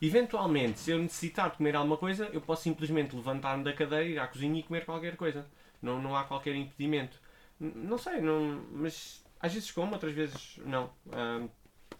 eventualmente, 0.00 0.78
se 0.78 0.90
eu 0.90 0.98
necessitar 0.98 1.50
de 1.50 1.56
comer 1.56 1.76
alguma 1.76 1.96
coisa, 1.96 2.26
eu 2.32 2.40
posso 2.40 2.62
simplesmente 2.62 3.14
levantar-me 3.14 3.64
da 3.64 3.72
cadeira, 3.72 4.04
ir 4.04 4.18
à 4.18 4.26
cozinha 4.26 4.58
e 4.60 4.62
comer 4.62 4.84
qualquer 4.84 5.16
coisa. 5.16 5.46
Não, 5.82 6.00
não 6.00 6.14
há 6.16 6.24
qualquer 6.24 6.54
impedimento. 6.54 7.18
N- 7.60 7.72
Não 7.74 7.98
sei, 7.98 8.20
não, 8.20 8.64
mas 8.72 9.24
às 9.40 9.52
vezes 9.52 9.70
como, 9.70 9.92
outras 9.94 10.12
vezes 10.12 10.58
não. 10.64 10.90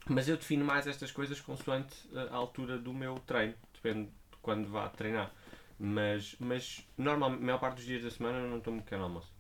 Mas 0.08 0.28
eu 0.28 0.36
defino 0.36 0.64
mais 0.64 0.86
estas 0.86 1.12
coisas 1.12 1.40
consoante 1.40 1.94
a 2.30 2.34
altura 2.34 2.78
do 2.78 2.92
meu 2.92 3.16
treino. 3.26 3.54
Depende 3.74 4.06
de 4.06 4.36
quando 4.40 4.68
vá 4.68 4.88
treinar. 4.88 5.30
Mas, 5.82 6.36
mas 6.38 6.86
normalmente, 6.98 7.42
a 7.42 7.46
maior 7.46 7.58
parte 7.58 7.76
dos 7.76 7.86
dias 7.86 8.02
da 8.02 8.10
semana 8.10 8.38
eu 8.38 8.50
não 8.50 8.60
tomo 8.60 8.82
pequeno 8.82 9.04
almoço. 9.04 9.32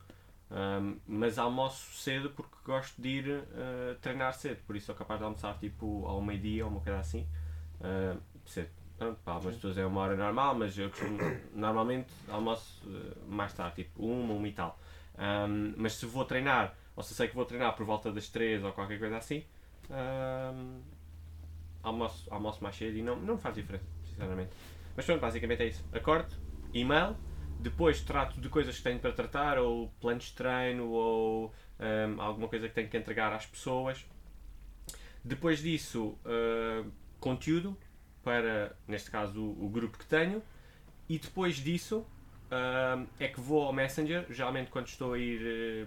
Ahm, 0.50 0.96
mas 1.06 1.38
almoço 1.38 1.92
cedo 1.98 2.30
porque 2.30 2.56
gosto 2.64 3.00
de 3.00 3.08
ir 3.08 3.44
ah, 3.54 3.94
treinar 4.00 4.32
cedo. 4.32 4.56
Por 4.66 4.74
isso 4.74 4.86
sou 4.86 4.94
capaz 4.94 5.20
de 5.20 5.24
almoçar 5.24 5.58
tipo 5.58 6.06
ao 6.06 6.22
meio-dia 6.22 6.64
ou 6.64 6.70
uma 6.70 6.80
coisa 6.80 6.98
assim. 6.98 7.26
Ah, 7.82 8.16
cedo. 8.46 8.70
Pronto, 8.96 9.18
para 9.22 9.34
algumas 9.34 9.54
pessoas 9.56 9.78
é 9.78 9.84
uma 9.84 10.00
hora 10.00 10.16
normal, 10.16 10.54
mas 10.54 10.76
eu 10.78 10.88
costumo, 10.90 11.18
normalmente 11.54 12.10
almoço 12.28 12.82
ah, 12.86 13.16
mais 13.28 13.52
tarde, 13.52 13.84
tipo 13.84 14.02
uma, 14.02 14.32
uma 14.32 14.48
e 14.48 14.52
tal. 14.52 14.78
Ahm, 15.18 15.74
mas 15.76 15.92
se 15.94 16.06
vou 16.06 16.24
treinar, 16.24 16.74
ou 16.96 17.02
se 17.02 17.14
sei 17.14 17.28
que 17.28 17.34
vou 17.34 17.44
treinar 17.44 17.76
por 17.76 17.84
volta 17.84 18.10
das 18.10 18.28
3 18.28 18.64
ou 18.64 18.72
qualquer 18.72 18.98
coisa 18.98 19.18
assim, 19.18 19.44
ahm, 19.90 20.80
almoço, 21.82 22.26
almoço 22.32 22.62
mais 22.64 22.76
cedo 22.76 22.96
e 22.96 23.02
não, 23.02 23.16
não 23.16 23.36
faz 23.36 23.54
diferença, 23.54 23.84
sinceramente. 24.08 24.50
Mas 24.96 25.06
pronto, 25.06 25.20
basicamente 25.20 25.62
é 25.62 25.66
isso. 25.66 25.84
Acordo, 25.92 26.34
e-mail, 26.72 27.16
depois 27.58 28.00
trato 28.00 28.40
de 28.40 28.48
coisas 28.48 28.76
que 28.76 28.82
tenho 28.82 28.98
para 28.98 29.12
tratar, 29.12 29.58
ou 29.58 29.88
planos 30.00 30.24
de 30.24 30.32
treino, 30.32 30.88
ou 30.90 31.54
ahm, 31.78 32.20
alguma 32.20 32.48
coisa 32.48 32.68
que 32.68 32.74
tenho 32.74 32.88
que 32.88 32.96
entregar 32.96 33.32
às 33.32 33.46
pessoas. 33.46 34.04
Depois 35.22 35.60
disso, 35.60 36.18
ah, 36.24 36.84
conteúdo 37.18 37.76
para, 38.22 38.76
neste 38.86 39.10
caso, 39.10 39.40
o, 39.40 39.66
o 39.66 39.68
grupo 39.68 39.98
que 39.98 40.06
tenho. 40.06 40.42
E 41.08 41.18
depois 41.18 41.56
disso, 41.56 42.06
ah, 42.50 43.04
é 43.18 43.28
que 43.28 43.40
vou 43.40 43.62
ao 43.64 43.72
Messenger, 43.72 44.26
geralmente 44.30 44.70
quando 44.70 44.86
estou 44.88 45.14
a 45.14 45.18
ir 45.18 45.40
eh, 45.44 45.86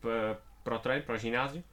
para, 0.00 0.40
para 0.64 0.76
o 0.76 0.78
treino, 0.78 1.04
para 1.04 1.14
o 1.14 1.18
ginásio, 1.18 1.64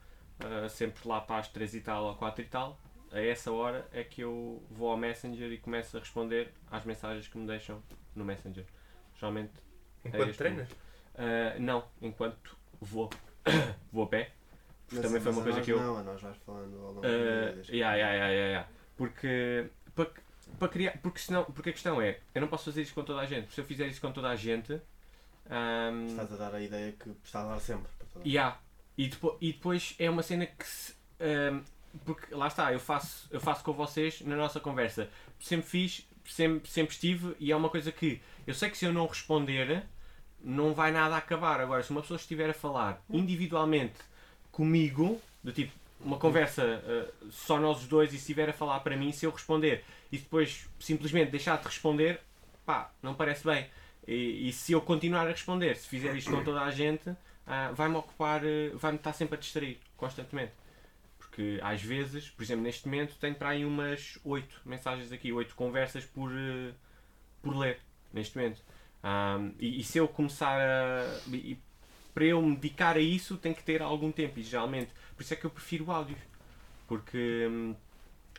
sempre 0.69 1.07
lá 1.07 1.21
para 1.21 1.37
as 1.37 1.47
3 1.47 1.75
e 1.75 1.81
tal 1.81 2.05
ou 2.05 2.15
4 2.15 2.43
e 2.43 2.47
tal, 2.47 2.79
a 3.15 3.21
essa 3.21 3.49
hora 3.51 3.87
é 3.93 4.03
que 4.03 4.21
eu 4.21 4.61
vou 4.69 4.91
ao 4.91 4.97
Messenger 4.97 5.49
e 5.51 5.57
começo 5.57 5.95
a 5.95 6.01
responder 6.01 6.51
às 6.69 6.83
mensagens 6.83 7.27
que 7.29 7.37
me 7.37 7.47
deixam 7.47 7.81
no 8.13 8.25
Messenger. 8.25 8.65
Geralmente 9.15 9.53
Enquanto 10.03 10.29
este 10.29 10.37
treinas? 10.37 10.67
ah, 11.17 11.55
não, 11.57 11.85
enquanto 12.01 12.57
vou, 12.81 13.09
vou 13.91 14.03
a 14.03 14.07
pé. 14.07 14.31
Mas- 14.91 15.01
também 15.01 15.21
foi 15.21 15.31
uma 15.31 15.43
coisa 15.43 15.61
que 15.61 15.71
eu- 15.71 15.79
Não, 15.81 15.97
a 15.97 16.03
nós 16.03 16.21
vais 16.21 16.37
falando 16.45 16.75
ao 16.77 16.91
longo 16.91 16.99
Uh, 16.99 17.61
yeah, 17.71 17.95
yeah, 17.95 18.13
yeah, 18.13 18.29
yeah. 18.29 18.69
Porque, 18.97 19.69
para, 19.95 20.11
para 20.59 20.67
criar, 20.67 20.97
porque, 21.01 21.19
senão, 21.19 21.45
porque 21.45 21.69
a 21.69 21.73
questão 21.73 22.01
é, 22.01 22.19
eu 22.35 22.41
não 22.41 22.47
posso 22.49 22.65
fazer 22.65 22.81
isso 22.81 22.93
com 22.93 23.03
toda 23.03 23.21
a 23.21 23.25
gente. 23.25 23.51
Se 23.53 23.61
eu 23.61 23.65
fizer 23.65 23.87
isso 23.87 24.01
com 24.01 24.11
toda 24.11 24.29
a 24.29 24.35
gente, 24.35 24.73
um, 25.49 26.05
Estás 26.07 26.33
a 26.33 26.35
dar 26.35 26.53
a 26.53 26.61
ideia 26.61 26.91
que 26.91 27.09
estás 27.23 27.45
a 27.45 27.49
dar 27.53 27.59
sempre. 27.59 27.87
para 27.97 28.07
toda 28.07 28.25
a 28.25 28.27
yeah. 28.27 28.59
e, 28.97 29.07
depois, 29.07 29.37
e 29.41 29.53
depois 29.53 29.95
é 29.97 30.09
uma 30.09 30.21
cena 30.21 30.45
que 30.45 30.67
se, 30.67 30.93
um, 31.19 31.63
porque 32.03 32.33
lá 32.33 32.47
está, 32.47 32.73
eu 32.73 32.79
faço, 32.79 33.27
eu 33.31 33.39
faço 33.39 33.63
com 33.63 33.73
vocês 33.73 34.21
na 34.21 34.35
nossa 34.35 34.59
conversa. 34.59 35.09
Sempre 35.39 35.67
fiz, 35.67 36.07
sempre, 36.25 36.69
sempre 36.69 36.93
estive 36.93 37.35
e 37.39 37.51
é 37.51 37.55
uma 37.55 37.69
coisa 37.69 37.91
que 37.91 38.21
eu 38.45 38.53
sei 38.53 38.69
que 38.69 38.77
se 38.77 38.85
eu 38.85 38.93
não 38.93 39.05
responder 39.05 39.83
não 40.41 40.73
vai 40.73 40.91
nada 40.91 41.15
acabar. 41.17 41.59
Agora, 41.59 41.81
se 41.81 41.91
uma 41.91 42.01
pessoa 42.01 42.17
estiver 42.17 42.49
a 42.49 42.53
falar 42.53 43.03
individualmente 43.09 43.99
comigo, 44.51 45.19
do 45.43 45.51
tipo 45.51 45.71
uma 45.99 46.17
conversa 46.17 46.63
uh, 46.63 47.31
só 47.31 47.59
nós 47.59 47.79
os 47.79 47.87
dois 47.87 48.13
e 48.13 48.17
estiver 48.17 48.49
a 48.49 48.53
falar 48.53 48.79
para 48.81 48.95
mim, 48.95 49.11
se 49.11 49.25
eu 49.25 49.31
responder 49.31 49.83
e 50.11 50.17
depois 50.17 50.67
simplesmente 50.79 51.31
deixar 51.31 51.57
de 51.57 51.65
responder, 51.65 52.19
pá, 52.65 52.91
não 53.01 53.15
parece 53.15 53.43
bem. 53.43 53.67
E, 54.07 54.49
e 54.49 54.53
se 54.53 54.73
eu 54.73 54.81
continuar 54.81 55.25
a 55.25 55.31
responder, 55.31 55.75
se 55.77 55.87
fizer 55.87 56.15
isto 56.15 56.29
com 56.29 56.43
toda 56.43 56.61
a 56.61 56.69
gente, 56.69 57.15
ah, 57.47 57.71
vai-me 57.73 57.95
ocupar, 57.95 58.45
eh, 58.45 58.71
vai-me 58.73 58.97
estar 58.97 59.13
sempre 59.13 59.35
a 59.35 59.39
distrair, 59.39 59.79
constantemente. 59.97 60.51
Porque 61.35 61.59
às 61.61 61.81
vezes, 61.81 62.29
por 62.29 62.43
exemplo, 62.43 62.63
neste 62.63 62.87
momento, 62.87 63.17
tenho 63.19 63.35
para 63.35 63.49
aí 63.49 63.65
umas 63.65 64.17
8 64.23 64.61
mensagens 64.63 65.11
aqui, 65.11 65.33
8 65.33 65.53
conversas 65.53 66.05
por, 66.05 66.31
eh, 66.31 66.73
por 67.41 67.57
ler, 67.57 67.79
neste 68.13 68.37
momento. 68.37 68.61
Ahm, 69.03 69.51
e, 69.59 69.81
e 69.81 69.83
se 69.83 69.97
eu 69.97 70.07
começar 70.07 70.59
a. 70.61 71.21
e- 71.33 71.59
para 72.13 72.25
eu 72.25 72.41
me 72.41 72.55
dedicar 72.55 72.95
a 72.95 73.01
isso, 73.01 73.37
tem 73.37 73.53
que 73.53 73.63
ter 73.63 73.81
algum 73.81 74.11
tempo, 74.11 74.39
e 74.39 74.43
geralmente. 74.43 74.91
Por 75.15 75.23
isso 75.23 75.33
é 75.33 75.37
que 75.37 75.45
eu 75.45 75.49
prefiro 75.51 75.91
áudios. 75.91 76.19
Porque 76.87 77.47
hum, 77.49 77.75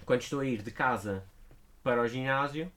quando 0.07 0.23
estou 0.23 0.41
a 0.41 0.47
ir 0.47 0.63
de 0.63 0.71
casa 0.73 1.25
para 1.83 2.03
o 2.03 2.09
ginásio, 2.09 2.73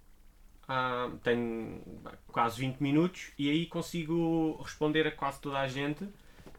tenho 1.23 1.81
quase 2.27 2.59
20 2.59 2.79
minutos 2.79 3.31
e 3.37 3.49
aí 3.49 3.65
consigo 3.65 4.61
responder 4.63 5.07
a 5.07 5.11
quase 5.11 5.39
toda 5.41 5.59
a 5.59 5.67
gente. 5.67 6.07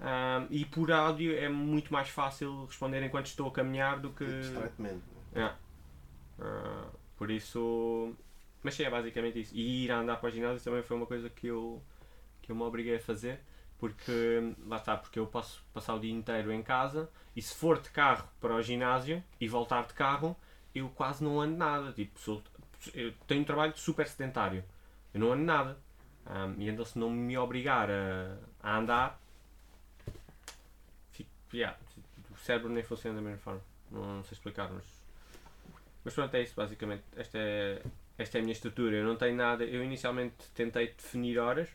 Ah, 0.01 0.47
e 0.51 0.65
por 0.65 0.91
áudio 0.91 1.37
é 1.37 1.49
muito 1.49 1.93
mais 1.93 2.09
fácil 2.09 2.65
responder 2.65 3.03
enquanto 3.03 3.27
estou 3.27 3.49
a 3.49 3.53
caminhar 3.53 3.99
do 4.01 4.11
que. 4.11 4.25
Distrai-te 4.25 4.81
menos. 4.81 5.03
Ah, 6.39 6.87
por 7.17 7.31
isso. 7.31 8.15
Mas 8.63 8.75
sim, 8.75 8.85
é 8.85 8.91
basicamente 8.91 9.41
isso. 9.41 9.55
E 9.55 9.85
ir 9.85 9.93
a 9.93 9.99
andar 9.99 10.17
para 10.17 10.29
o 10.29 10.33
ginásio 10.33 10.63
também 10.63 10.83
foi 10.83 10.97
uma 10.97 11.07
coisa 11.07 11.29
que 11.31 11.47
eu, 11.47 11.83
que 12.43 12.51
eu 12.53 12.57
me 12.57 12.63
obriguei 12.63 12.97
a 12.97 13.01
fazer. 13.01 13.41
Porque, 13.79 14.55
lá 14.67 14.77
está, 14.77 14.95
porque 14.97 15.19
eu 15.19 15.27
posso 15.27 15.65
passar 15.73 15.95
o 15.95 15.99
dia 16.01 16.13
inteiro 16.13 16.53
em 16.53 16.63
casa 16.63 17.09
e 17.35 17.41
se 17.41 17.55
for 17.55 17.81
de 17.81 17.89
carro 17.89 18.29
para 18.39 18.55
o 18.55 18.61
ginásio 18.63 19.25
e 19.41 19.49
voltar 19.49 19.87
de 19.87 19.95
carro, 19.95 20.37
eu 20.75 20.91
quase 20.91 21.25
não 21.25 21.41
ando 21.41 21.57
nada. 21.57 21.91
Tipo, 21.93 22.19
sou- 22.21 22.43
eu 22.93 23.13
tenho 23.27 23.41
um 23.41 23.45
trabalho 23.45 23.73
super 23.77 24.07
sedentário. 24.07 24.63
Eu 25.15 25.21
não 25.21 25.33
ando 25.33 25.45
nada. 25.45 25.79
Ah, 26.27 26.53
e 26.59 26.69
então, 26.69 26.85
se 26.85 26.99
não 26.99 27.09
me 27.11 27.37
obrigar 27.39 27.89
a, 27.91 28.37
a 28.63 28.77
andar, 28.77 29.19
yeah, 31.53 31.79
o 32.31 32.37
cérebro 32.39 32.71
nem 32.71 32.83
funciona 32.83 33.17
da 33.17 33.23
mesma 33.23 33.39
forma. 33.39 33.61
Não, 33.91 34.17
não 34.17 34.25
sei 34.25 34.35
explicar, 34.35 34.71
mas 34.71 35.01
mas 36.05 36.15
pronto, 36.15 36.35
é 36.35 36.43
isso 36.43 36.55
basicamente. 36.57 37.05
Esta 37.17 37.39
é, 37.39 37.83
esta 38.19 38.39
é 38.39 38.41
a 38.41 38.43
minha 38.43 38.53
estrutura. 38.53 38.97
Eu 38.97 39.05
não 39.05 39.17
tenho 39.17 39.37
nada. 39.37 39.65
Eu 39.65 39.85
inicialmente 39.85 40.37
tentei 40.55 40.89
definir 40.89 41.39
horas, 41.39 41.69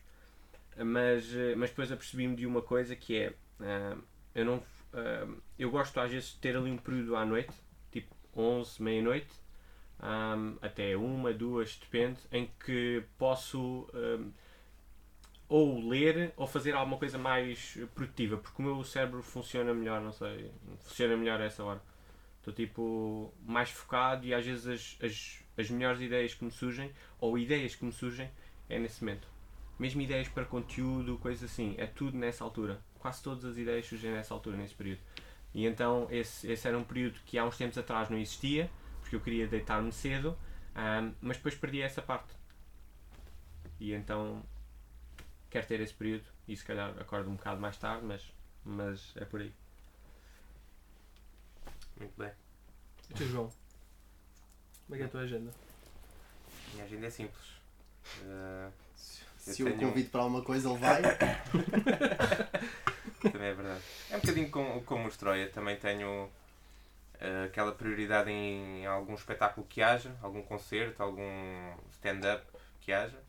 mas, 0.77 1.25
mas 1.55 1.69
depois 1.69 1.91
apercebi-me 1.91 2.35
de 2.35 2.45
uma 2.45 2.61
coisa 2.61 2.95
que 2.95 3.17
é. 3.17 3.33
ah, 3.61 3.97
eu 4.33 4.45
não. 4.45 4.63
ah, 4.93 5.27
eu 5.57 5.69
gosto 5.69 5.99
às 5.99 6.11
vezes 6.11 6.29
de 6.29 6.39
ter 6.39 6.55
ali 6.55 6.71
um 6.71 6.77
período 6.77 7.15
à 7.15 7.25
noite, 7.25 7.53
tipo 7.91 8.13
11, 8.35 8.81
meia-noite, 8.81 9.31
ah, 9.99 10.35
até 10.61 10.97
uma, 10.97 11.31
duas, 11.33 11.77
depende, 11.77 12.19
em 12.31 12.49
que 12.65 13.03
posso. 13.17 13.87
Ou 15.47 15.87
ler 15.87 16.33
ou 16.35 16.47
fazer 16.47 16.73
alguma 16.73 16.97
coisa 16.97 17.17
mais 17.17 17.77
produtiva, 17.93 18.37
porque 18.37 18.61
o 18.61 18.65
meu 18.65 18.83
cérebro 18.83 19.21
funciona 19.21 19.73
melhor, 19.73 20.01
não 20.01 20.11
sei, 20.11 20.51
funciona 20.83 21.15
melhor 21.15 21.39
a 21.39 21.45
essa 21.45 21.63
hora. 21.63 21.81
Estou 22.37 22.53
tipo 22.53 23.33
mais 23.43 23.69
focado 23.69 24.25
e 24.25 24.33
às 24.33 24.45
vezes 24.45 24.67
as, 24.67 24.97
as, 25.03 25.43
as 25.57 25.69
melhores 25.69 26.01
ideias 26.01 26.33
que 26.33 26.43
me 26.43 26.51
surgem, 26.51 26.91
ou 27.19 27.37
ideias 27.37 27.75
que 27.75 27.85
me 27.85 27.91
surgem, 27.91 28.29
é 28.69 28.79
nesse 28.79 29.03
momento. 29.03 29.27
Mesmo 29.77 30.01
ideias 30.01 30.27
para 30.27 30.45
conteúdo, 30.45 31.17
coisas 31.17 31.51
assim, 31.51 31.75
é 31.77 31.85
tudo 31.85 32.17
nessa 32.17 32.43
altura. 32.43 32.79
Quase 32.99 33.21
todas 33.21 33.45
as 33.45 33.57
ideias 33.57 33.85
surgem 33.85 34.11
nessa 34.11 34.33
altura, 34.33 34.57
nesse 34.57 34.73
período. 34.73 35.01
E 35.53 35.65
então 35.65 36.07
esse, 36.09 36.51
esse 36.51 36.67
era 36.67 36.77
um 36.77 36.83
período 36.83 37.19
que 37.25 37.37
há 37.37 37.45
uns 37.45 37.57
tempos 37.57 37.77
atrás 37.77 38.09
não 38.09 38.17
existia, 38.17 38.69
porque 39.01 39.15
eu 39.15 39.21
queria 39.21 39.47
deitar-me 39.47 39.91
cedo, 39.91 40.37
ahm, 40.73 41.13
mas 41.21 41.37
depois 41.37 41.55
perdi 41.55 41.81
essa 41.81 42.01
parte. 42.01 42.33
E 43.79 43.93
então 43.93 44.43
quero 45.55 45.67
ter 45.67 45.79
esse 45.79 45.93
período 45.93 46.25
e 46.49 46.57
se 46.57 46.65
calhar 46.65 46.89
acordo 46.99 47.29
um 47.29 47.35
bocado 47.35 47.61
mais 47.61 47.77
tarde, 47.77 48.05
mas, 48.05 48.21
mas 48.65 49.13
é 49.15 49.23
por 49.23 49.39
aí. 49.39 49.53
Muito 51.97 52.13
bem. 52.17 52.31
E 53.09 53.13
tu, 53.13 53.25
João? 53.25 53.49
Como 54.85 54.95
é 54.95 54.97
que 54.97 55.03
é 55.03 55.05
a 55.05 55.09
tua 55.09 55.21
agenda? 55.21 55.49
Minha 56.73 56.83
agenda 56.83 57.07
é 57.07 57.09
simples. 57.09 57.45
Uh, 58.21 58.69
Se 59.37 59.61
Eu 59.61 59.69
o 59.69 59.77
convido 59.77 60.09
para 60.09 60.23
alguma 60.23 60.43
coisa, 60.43 60.69
ele 60.69 60.77
vai. 60.77 61.01
também 63.31 63.47
é 63.47 63.53
verdade. 63.53 63.81
É 64.11 64.17
um 64.17 64.19
bocadinho 64.19 64.51
como, 64.51 64.83
como 64.83 65.07
o 65.07 65.11
Troia. 65.11 65.49
Também 65.49 65.77
tenho 65.77 66.25
uh, 66.25 67.45
aquela 67.45 67.71
prioridade 67.71 68.29
em 68.29 68.85
algum 68.85 69.15
espetáculo 69.15 69.65
que 69.67 69.81
haja, 69.81 70.13
algum 70.21 70.41
concerto, 70.41 71.01
algum 71.01 71.77
stand-up 71.93 72.45
que 72.81 72.91
haja. 72.91 73.23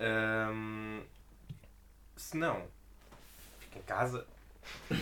Um, 0.00 1.04
se 2.18 2.36
não, 2.36 2.66
fico 3.60 3.78
em 3.78 3.82
casa. 3.82 4.26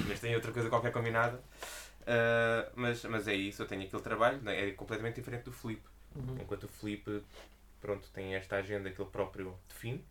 Mas 0.09 0.21
tenho 0.21 0.37
outra 0.37 0.53
coisa 0.53 0.69
qualquer 0.69 0.93
combinada. 0.93 1.39
Uh, 2.03 2.71
mas, 2.77 3.03
mas 3.05 3.27
é 3.27 3.35
isso, 3.35 3.63
eu 3.63 3.67
tenho 3.67 3.83
aquele 3.83 4.03
trabalho, 4.03 4.41
né, 4.41 4.69
é 4.69 4.73
completamente 4.73 5.17
diferente 5.17 5.45
do 5.45 5.53
Felipe. 5.53 5.89
Enquanto 6.41 6.65
o 6.65 6.69
Felipe 6.69 7.23
pronto, 7.81 8.09
tem 8.13 8.35
esta 8.35 8.57
agenda 8.57 8.91
que 8.91 9.01
ele 9.01 9.11
próprio 9.11 9.57
define, 9.69 10.05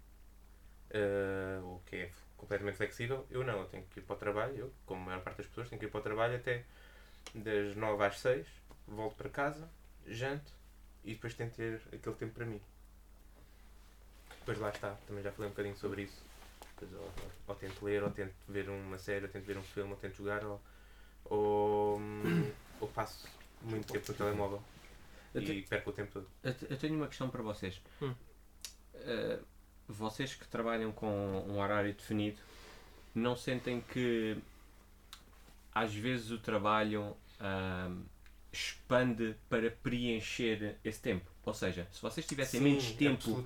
eh, 0.89 1.59
o 1.61 1.81
que 1.85 1.95
é 1.97 2.11
completamente 2.37 2.77
flexível, 2.77 3.25
eu 3.29 3.43
não, 3.43 3.59
eu 3.59 3.65
tenho 3.65 3.83
que 3.87 3.99
ir 3.99 4.03
para 4.03 4.15
o 4.15 4.19
trabalho, 4.19 4.55
eu, 4.55 4.73
como 4.85 5.01
a 5.01 5.05
maior 5.05 5.21
parte 5.21 5.37
das 5.37 5.47
pessoas, 5.47 5.69
tenho 5.69 5.79
que 5.79 5.85
ir 5.85 5.89
para 5.89 5.99
o 5.99 6.03
trabalho 6.03 6.35
até 6.35 6.63
das 7.33 7.75
9 7.75 8.03
às 8.05 8.19
6, 8.19 8.47
volto 8.87 9.15
para 9.15 9.29
casa, 9.29 9.69
janto 10.07 10.53
e 11.03 11.13
depois 11.13 11.33
tenho 11.33 11.49
que 11.49 11.57
ter 11.57 11.81
aquele 11.93 12.15
tempo 12.15 12.33
para 12.33 12.45
mim. 12.45 12.61
Depois 14.39 14.57
lá 14.59 14.69
está, 14.69 14.91
também 15.07 15.23
já 15.23 15.31
falei 15.31 15.47
um 15.47 15.51
bocadinho 15.51 15.75
sobre 15.75 16.03
isso. 16.03 16.23
Depois, 16.79 16.93
ou, 16.93 16.99
ou, 17.05 17.31
ou 17.47 17.55
tento 17.55 17.83
ler, 17.85 18.03
ou 18.03 18.09
tento 18.09 18.33
ver 18.47 18.69
uma 18.69 18.97
série, 18.97 19.25
ou 19.25 19.31
tento 19.31 19.45
ver 19.45 19.57
um 19.57 19.63
filme, 19.63 19.91
ou 19.91 19.97
tento 19.97 20.15
jogar, 20.15 20.43
ou, 20.43 20.61
ou, 21.25 21.97
hum, 21.99 22.51
ou 22.79 22.87
passo 22.89 23.27
muito 23.63 23.91
tempo 23.91 24.11
no 24.11 24.17
telemóvel 24.17 24.61
Eu 25.33 25.41
e 25.41 25.61
perco 25.63 25.89
o 25.89 25.93
tempo 25.93 26.11
todo. 26.11 26.27
Eu 26.43 26.53
te- 26.53 26.67
eu 26.69 26.77
tenho 26.77 26.95
uma 26.95 27.07
questão 27.07 27.29
para 27.29 27.41
vocês. 27.41 27.81
Hum. 28.01 28.13
Uh, 28.93 29.43
vocês 29.87 30.33
que 30.33 30.47
trabalham 30.47 30.91
com 30.91 31.07
um 31.47 31.59
horário 31.59 31.93
definido, 31.93 32.39
não 33.13 33.35
sentem 33.35 33.81
que 33.81 34.37
às 35.73 35.93
vezes 35.93 36.31
o 36.31 36.39
trabalho 36.39 37.15
ahm, 37.39 38.03
expande 38.51 39.35
para 39.49 39.69
preencher 39.69 40.77
esse 40.83 41.01
tempo? 41.01 41.29
Ou 41.45 41.53
seja, 41.53 41.87
se 41.91 42.01
vocês 42.01 42.25
tivessem 42.25 42.59
menos 42.59 42.91
tempo 42.93 43.45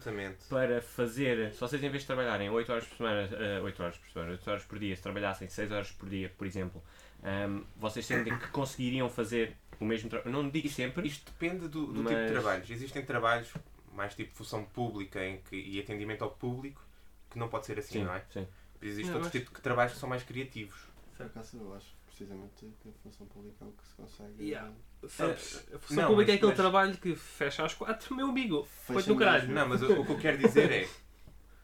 para 0.50 0.82
fazer, 0.82 1.54
se 1.54 1.60
vocês 1.60 1.84
em 1.84 1.89
vez 1.89 2.04
de 2.04 2.08
trabalharem 2.08 2.50
8 2.50 2.72
horas 2.72 2.86
por 2.86 2.95
semana, 2.97 3.30
eh, 3.34 3.60
8 3.62 3.84
horas 3.84 3.97
por 3.97 4.10
semana, 4.10 4.32
8 4.32 4.50
horas 4.50 4.64
por 4.64 4.80
dia, 4.80 4.95
se 4.95 5.02
trabalhassem 5.02 5.50
6 5.50 5.72
horas 5.72 5.91
por 5.91 6.08
dia, 6.08 6.34
por 6.38 6.47
exemplo, 6.47 6.82
ahm, 7.24 7.64
vocês 7.76 8.06
sentem 8.06 8.38
que 8.39 8.47
conseguiriam 8.47 9.10
fazer 9.10 9.58
o 9.80 9.86
mesmo 9.86 10.10
trabalho? 10.10 10.32
Não 10.32 10.50
digo 10.50 10.70
sempre, 10.70 11.08
Isto 11.08 11.30
depende 11.32 11.68
do, 11.68 11.88
do 11.88 11.93
tipo 11.93 12.04
Mas- 12.04 12.26
de 12.28 12.32
trabalhos. 12.32 12.70
Existem 12.70 13.06
trabalhos 13.06 13.54
mais 13.93 14.16
tipo 14.16 14.34
função 14.34 14.64
pública 14.64 15.26
em 15.26 15.41
que, 15.41 15.58
e 15.58 15.78
atendimento 15.80 16.24
ao 16.24 16.32
público 16.32 16.82
que 17.30 17.38
não 17.38 17.50
pode 17.50 17.66
ser 17.66 17.78
assim, 17.80 18.00
sim, 18.00 18.04
não 18.06 18.14
é? 18.14 18.24
sim. 18.30 18.47
Existem 18.82 19.14
Não, 19.14 19.20
acho- 19.22 19.30
tipos 19.32 19.54
de 19.54 19.62
trabalhos 19.62 19.93
que 19.93 20.00
são 20.00 20.08
mais 20.08 20.24
criativos. 20.24 20.80
Por 21.18 21.26
acaso 21.26 21.58
eu 21.58 21.76
acho 21.76 21.99
precisamente 22.24 22.65
que 22.82 22.89
a 22.89 22.91
função 23.01 23.26
pública 23.28 23.63
é 23.63 23.67
o 23.67 23.72
que 23.72 23.88
se 23.88 23.93
consegue. 23.95 24.43
Yeah. 24.43 24.72
Sabes, 25.07 25.65
a 25.74 25.80
função 25.80 26.03
não, 26.03 26.09
pública 26.09 26.32
é 26.34 26.36
aquele 26.36 26.47
mas- 26.51 26.57
trabalho 26.57 26.97
que 26.97 27.15
fecha 27.15 27.63
às 27.65 27.74
quatro, 27.74 28.13
meu 28.15 28.28
amigo. 28.28 28.67
Foi 28.86 29.01
no 29.03 29.15
caralho. 29.17 29.41
mesmo. 29.43 29.55
Não, 29.55 29.67
mas 29.70 29.82
o, 29.82 30.01
o 30.01 30.05
que 30.05 30.11
eu 30.11 30.17
quero 30.20 30.38
dizer 30.38 30.70
é, 30.72 30.88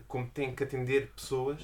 como 0.08 0.28
tem 0.30 0.56
que 0.56 0.64
atender 0.64 1.12
pessoas, 1.14 1.62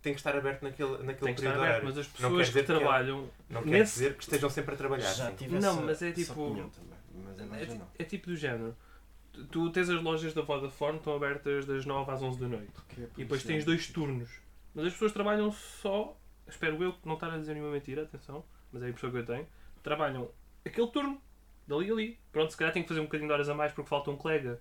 tem 0.00 0.12
que 0.14 0.20
estar 0.20 0.36
aberto 0.36 0.62
naquele, 0.62 0.90
naquele 0.98 1.16
Tem 1.16 1.34
que 1.34 1.40
estar 1.40 1.50
período 1.50 1.56
aberto, 1.56 1.68
horário. 1.70 1.84
mas 1.86 1.98
as 1.98 2.06
Não 2.06 2.12
pessoas 2.30 2.46
que 2.46 2.52
que 2.52 2.58
é- 2.60 2.62
trabalham. 2.62 3.30
Não 3.50 3.62
quer 3.64 3.70
nesse- 3.70 3.92
dizer 3.94 4.14
que 4.16 4.22
estejam 4.22 4.50
sempre 4.50 4.74
a 4.74 4.76
trabalhar. 4.78 5.12
Já 5.12 5.32
tive 5.32 5.58
Não, 5.58 5.70
essa, 5.72 5.80
mas 5.82 6.02
é 6.02 6.12
tipo-. 6.12 6.70
Mas 7.50 7.68
É, 7.68 7.74
não. 7.74 7.88
é 7.98 8.04
tipo 8.04 8.26
do 8.28 8.36
género. 8.36 8.76
Tu- 9.32 9.44
Tu 9.46 9.70
tens 9.70 9.88
as 9.90 10.00
lojas 10.02 10.32
da 10.34 10.42
Vodafone 10.42 10.98
estão 10.98 11.14
abertas 11.16 11.64
das 11.66 11.84
9 11.84 12.10
às 12.12 12.22
11 12.22 12.38
da 12.40 12.46
noite. 12.48 12.72
É 12.96 13.02
E 13.02 13.06
depois 13.24 13.42
tens 13.42 13.64
dois 13.64 13.86
turnos. 13.88 14.30
Mas 14.74 14.86
as 14.86 14.92
pessoas 14.92 15.12
trabalham 15.12 15.50
só, 15.50 16.16
espero 16.48 16.82
eu 16.82 16.94
não 17.04 17.14
estar 17.14 17.32
a 17.32 17.36
dizer 17.38 17.54
nenhuma 17.54 17.72
mentira, 17.72 18.02
atenção, 18.02 18.44
mas 18.72 18.82
é 18.82 18.86
a 18.86 18.88
impressão 18.88 19.10
que 19.10 19.16
eu 19.18 19.24
tenho. 19.26 19.46
Trabalham 19.82 20.30
aquele 20.64 20.88
turno, 20.88 21.20
dali 21.66 21.90
a 21.90 21.92
ali. 21.92 22.18
Pronto, 22.32 22.50
se 22.50 22.56
calhar 22.56 22.72
tenho 22.72 22.84
que 22.84 22.88
fazer 22.88 23.00
um 23.00 23.04
bocadinho 23.04 23.28
de 23.28 23.32
horas 23.32 23.48
a 23.48 23.54
mais 23.54 23.72
porque 23.72 23.88
falta 23.88 24.10
um 24.10 24.16
colega 24.16 24.60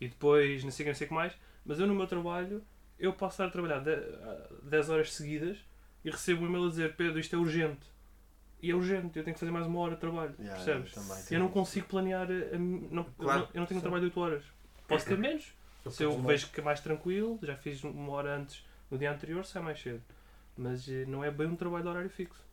e 0.00 0.08
depois 0.08 0.62
não 0.64 0.70
sei 0.70 0.84
o 0.84 0.86
que, 0.86 0.90
não 0.90 0.96
sei 0.96 1.04
o 1.06 1.08
que 1.08 1.14
mais. 1.14 1.32
Mas 1.64 1.78
eu 1.80 1.86
no 1.86 1.94
meu 1.94 2.06
trabalho, 2.06 2.62
eu 2.98 3.12
posso 3.12 3.34
estar 3.34 3.46
a 3.46 3.50
trabalhar 3.50 3.80
de- 3.80 3.90
ah, 3.92 4.48
10 4.64 4.88
horas 4.90 5.12
seguidas 5.12 5.58
e 6.04 6.10
recebo 6.10 6.44
um 6.44 6.46
e-mail 6.48 6.66
a 6.66 6.68
dizer 6.68 6.96
Pedro, 6.96 7.18
isto 7.18 7.34
é 7.36 7.38
urgente. 7.38 7.86
E 8.62 8.70
é 8.70 8.74
urgente, 8.74 9.18
eu 9.18 9.24
tenho 9.24 9.32
que 9.34 9.40
fazer 9.40 9.52
mais 9.52 9.66
uma 9.66 9.78
hora 9.80 9.94
de 9.94 10.00
trabalho, 10.00 10.34
Yeah, 10.38 10.54
percebes? 10.54 10.94
eu 10.96 11.02
também 11.02 11.24
Eu 11.30 11.38
não 11.38 11.46
isso. 11.46 11.54
consigo 11.54 11.86
planear. 11.86 12.28
a- 12.30 12.54
a- 12.56 12.58
não, 12.58 13.02
eu 13.04 13.12
Claro. 13.18 13.40
não- 13.40 13.48
eu 13.54 13.60
não 13.60 13.66
tenho 13.66 13.78
um 13.78 13.80
trabalho 13.80 14.02
de 14.02 14.06
8 14.08 14.20
horas. 14.20 14.44
Posso 14.86 15.06
ter 15.06 15.16
menos. 15.18 15.52
Se 15.90 16.02
eu 16.02 16.18
vejo 16.20 16.48
que 16.50 16.60
é 16.60 16.62
mais 16.62 16.78
tranquilo, 16.80 17.38
já 17.42 17.56
fiz 17.56 17.82
uma 17.82 18.12
hora 18.12 18.36
antes 18.36 18.62
no 18.90 18.98
dia 18.98 19.10
anterior, 19.10 19.42
sai 19.46 19.62
mais 19.62 19.80
cedo. 19.80 20.02
Mas 20.62 20.86
eh, 20.88 21.04
não 21.06 21.24
é 21.24 21.30
bem 21.30 21.46
um 21.46 21.56
trabalho 21.56 21.82
de 21.84 21.88
horário 21.88 22.10
fixo. 22.10 22.44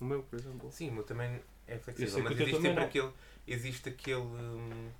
O 0.00 0.04
meu, 0.04 0.22
por 0.22 0.38
exemplo. 0.38 0.70
Sim, 0.70 0.90
o 0.90 0.92
meu 0.92 1.02
também 1.02 1.40
é 1.66 1.74
Eu 1.74 1.80
flexível, 1.80 2.22
mas 2.22 2.32
o 2.32 2.34
existe 2.42 2.60
sempre 2.62 2.74
não. 2.74 2.82
aquele, 2.84 3.12
existe 3.46 3.88
aquele, 3.88 4.20
hum, 4.20 4.90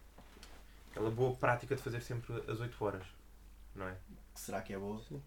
aquela 0.90 1.10
boa 1.10 1.34
prática 1.36 1.76
de 1.76 1.82
fazer 1.82 2.00
sempre 2.00 2.32
as 2.50 2.58
8 2.60 2.84
horas, 2.84 3.06
não 3.74 3.86
é? 3.86 3.94
Será 4.34 4.60
que 4.62 4.72
é 4.72 4.78
boa? 4.78 5.00
Sim. 5.02 5.22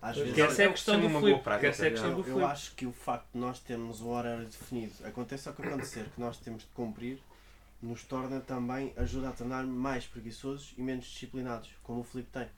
Às 0.00 0.16
Que 0.16 0.22
vezes. 0.22 0.38
essa 0.38 0.62
é 0.62 0.64
a 0.64 0.68
eu 0.68 0.72
questão 0.72 1.00
do 1.00 1.08
boa 1.08 1.38
prática. 1.40 1.66
Essa 1.68 1.86
é 1.86 1.88
a 1.88 1.90
questão 1.90 2.10
Eu, 2.10 2.14
do 2.16 2.20
eu 2.20 2.24
Filipe. 2.34 2.44
acho 2.44 2.74
que 2.76 2.86
o 2.86 2.92
facto 2.92 3.26
de 3.32 3.38
nós 3.38 3.58
termos 3.58 4.00
um 4.00 4.10
horário 4.10 4.44
definido, 4.46 4.94
aconteça 5.04 5.50
o 5.50 5.54
que 5.54 5.62
acontecer, 5.62 6.04
que 6.14 6.20
nós 6.20 6.38
temos 6.38 6.62
de 6.62 6.68
cumprir, 6.68 7.18
nos 7.82 8.04
torna 8.04 8.40
também, 8.40 8.92
ajuda 8.96 9.30
a 9.30 9.32
tornar 9.32 9.64
mais 9.66 10.06
preguiçosos 10.06 10.72
e 10.78 10.82
menos 10.82 11.04
disciplinados, 11.06 11.68
como 11.82 12.00
o 12.00 12.04
Filipe 12.04 12.30
tem. 12.30 12.48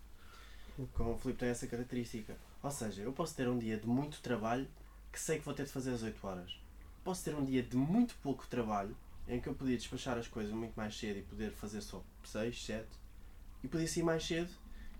Como 0.92 1.14
o 1.14 1.18
Filipe 1.18 1.40
tem 1.40 1.48
essa 1.48 1.66
característica. 1.66 2.36
Ou 2.62 2.70
seja, 2.70 3.02
eu 3.02 3.12
posso 3.12 3.34
ter 3.36 3.48
um 3.48 3.58
dia 3.58 3.76
de 3.76 3.86
muito 3.86 4.20
trabalho 4.20 4.68
que 5.12 5.20
sei 5.20 5.38
que 5.38 5.44
vou 5.44 5.54
ter 5.54 5.64
de 5.64 5.72
fazer 5.72 5.92
às 5.92 6.02
8 6.02 6.26
horas. 6.26 6.60
Posso 7.04 7.24
ter 7.24 7.34
um 7.34 7.44
dia 7.44 7.62
de 7.62 7.76
muito 7.76 8.14
pouco 8.22 8.46
trabalho 8.46 8.96
em 9.26 9.40
que 9.40 9.48
eu 9.48 9.54
podia 9.54 9.76
despachar 9.76 10.18
as 10.18 10.26
coisas 10.26 10.52
muito 10.52 10.74
mais 10.74 10.96
cedo 10.98 11.18
e 11.18 11.22
poder 11.22 11.52
fazer 11.52 11.80
só 11.80 12.02
6, 12.24 12.64
7 12.64 12.86
e 13.62 13.68
podia 13.68 13.86
sair 13.86 14.02
mais 14.02 14.24
cedo 14.24 14.50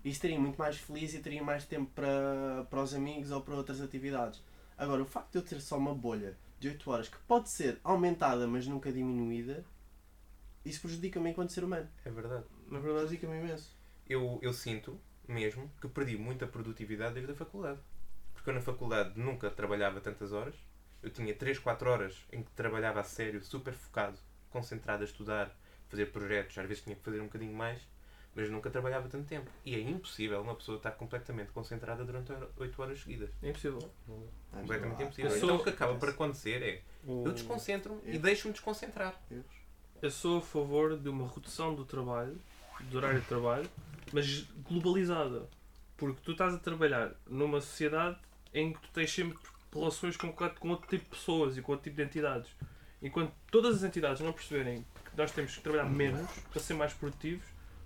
e 0.03 0.09
estaria 0.09 0.39
muito 0.39 0.57
mais 0.57 0.77
feliz 0.77 1.13
e 1.13 1.19
teria 1.19 1.43
mais 1.43 1.65
tempo 1.65 1.91
para, 1.93 2.65
para 2.69 2.81
os 2.81 2.93
amigos 2.93 3.31
ou 3.31 3.41
para 3.41 3.55
outras 3.55 3.81
atividades. 3.81 4.41
Agora, 4.77 5.01
o 5.01 5.05
facto 5.05 5.31
de 5.31 5.37
eu 5.39 5.41
ter 5.41 5.59
só 5.59 5.77
uma 5.77 5.93
bolha 5.93 6.37
de 6.59 6.69
8 6.69 6.89
horas 6.89 7.09
que 7.09 7.17
pode 7.27 7.49
ser 7.49 7.79
aumentada, 7.83 8.47
mas 8.47 8.65
nunca 8.65 8.91
diminuída, 8.91 9.65
isso 10.63 10.81
prejudica-me 10.81 11.31
enquanto 11.31 11.51
ser 11.51 11.63
humano. 11.63 11.89
É 12.05 12.09
verdade. 12.09 12.45
Na 12.67 12.79
verdade, 12.79 13.07
Prejudica-me 13.07 13.39
imenso. 13.39 13.75
Eu, 14.07 14.39
eu 14.41 14.53
sinto 14.53 14.99
mesmo 15.33 15.71
que 15.79 15.87
perdi 15.87 16.17
muita 16.17 16.47
produtividade 16.47 17.13
desde 17.13 17.31
a 17.31 17.35
faculdade. 17.35 17.79
Porque 18.33 18.49
eu 18.49 18.53
na 18.53 18.61
faculdade 18.61 19.17
nunca 19.19 19.49
trabalhava 19.49 20.01
tantas 20.01 20.31
horas. 20.33 20.55
Eu 21.03 21.09
tinha 21.11 21.33
3, 21.33 21.59
4 21.59 21.89
horas 21.89 22.17
em 22.31 22.41
que 22.43 22.51
trabalhava 22.51 22.99
a 22.99 23.03
sério, 23.03 23.41
super 23.43 23.73
focado, 23.73 24.17
concentrado 24.49 25.03
a 25.03 25.05
estudar, 25.05 25.55
fazer 25.87 26.07
projetos, 26.07 26.57
às 26.57 26.67
vezes 26.67 26.83
tinha 26.83 26.95
que 26.95 27.03
fazer 27.03 27.21
um 27.21 27.25
bocadinho 27.25 27.53
mais, 27.53 27.79
mas 28.35 28.49
nunca 28.49 28.69
trabalhava 28.69 29.07
tanto 29.07 29.27
tempo. 29.27 29.49
E 29.63 29.75
é 29.75 29.79
impossível 29.79 30.41
uma 30.41 30.55
pessoa 30.55 30.77
estar 30.77 30.91
completamente 30.91 31.51
concentrada 31.51 32.03
durante 32.03 32.33
8 32.57 32.81
horas 32.81 32.99
seguidas. 33.01 33.29
é 33.41 33.49
impossível. 33.49 33.79
Completamente 34.51 35.01
Há- 35.01 35.05
impossível. 35.05 35.35
Então 35.35 35.47
sou- 35.49 35.57
o 35.59 35.63
que 35.63 35.69
acaba 35.69 35.95
por 35.95 36.09
acontecer 36.09 36.61
é 36.63 36.81
eu 37.07 37.31
desconcentro-me 37.31 38.01
e 38.05 38.17
deixo-me 38.17 38.51
desconcentrar. 38.53 39.19
Eu 40.01 40.09
sou 40.11 40.39
a 40.39 40.41
favor 40.41 40.97
de 40.97 41.07
uma 41.09 41.27
redução 41.27 41.75
do 41.75 41.85
trabalho, 41.85 42.37
do 42.81 42.97
horário 42.97 43.19
de 43.21 43.27
trabalho, 43.27 43.69
mas 44.13 44.45
globalizada. 44.67 45.47
Porque 45.97 46.21
tu 46.23 46.31
estás 46.31 46.53
a 46.53 46.57
trabalhar 46.57 47.11
numa 47.27 47.59
sociedade 47.59 48.17
em 48.53 48.73
que 48.73 48.79
tu 48.79 48.89
tens 48.93 49.11
sempre 49.11 49.37
relações 49.73 50.17
com, 50.17 50.31
com 50.31 50.69
outro 50.69 50.87
tipo 50.87 51.03
de 51.03 51.09
pessoas 51.09 51.57
e 51.57 51.61
com 51.61 51.73
outro 51.73 51.83
tipo 51.83 51.97
de 51.97 52.03
entidades. 52.03 52.49
Enquanto 53.01 53.33
todas 53.51 53.77
as 53.77 53.83
entidades 53.83 54.21
não 54.21 54.33
perceberem 54.33 54.85
que 55.05 55.17
nós 55.17 55.31
temos 55.31 55.55
que 55.55 55.61
trabalhar 55.61 55.89
menos 55.89 56.29
para 56.51 56.61
ser 56.61 56.73
mais 56.73 56.93
produtivos, 56.93 57.45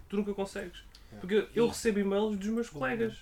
tu 0.10 0.16
nunca 0.16 0.34
consegues. 0.34 0.84
É. 1.12 1.18
Porque 1.18 1.48
eu 1.54 1.68
recebo 1.68 2.00
e-mails 2.00 2.38
dos 2.38 2.48
meus 2.50 2.70
colegas 2.70 3.14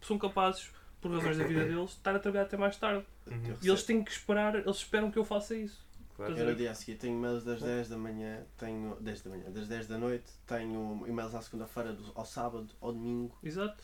que 0.00 0.06
são 0.06 0.18
capazes, 0.18 0.70
por 1.00 1.12
razões 1.12 1.36
da 1.36 1.44
vida 1.44 1.64
deles, 1.64 1.90
de 1.90 1.96
estar 1.96 2.16
a 2.16 2.18
trabalhar 2.18 2.44
até 2.44 2.56
mais 2.56 2.76
tarde. 2.76 3.04
Uhum. 3.26 3.56
E 3.62 3.68
eles 3.68 3.82
têm 3.82 4.02
que 4.02 4.10
esperar, 4.10 4.54
eles 4.54 4.76
esperam 4.76 5.10
que 5.10 5.18
eu 5.18 5.24
faça 5.24 5.54
isso. 5.54 5.84
Claro. 6.26 6.38
Eu 6.38 6.46
no 6.50 6.54
dia 6.54 6.70
a 6.70 6.74
seguir 6.74 6.96
tenho 6.96 7.16
e-mails 7.16 7.44
das 7.44 7.62
10 7.62 7.88
da 7.88 7.96
manhã, 7.96 8.42
tenho 8.58 8.96
10 9.00 9.22
da 9.22 9.30
manhã, 9.30 9.50
das 9.50 9.66
10 9.68 9.86
da 9.88 9.98
noite, 9.98 10.30
tenho 10.46 11.02
e-mails 11.06 11.34
à 11.34 11.40
segunda-feira, 11.40 11.96
ao 12.14 12.24
sábado, 12.26 12.68
ao 12.80 12.92
domingo. 12.92 13.34
Exato. 13.42 13.82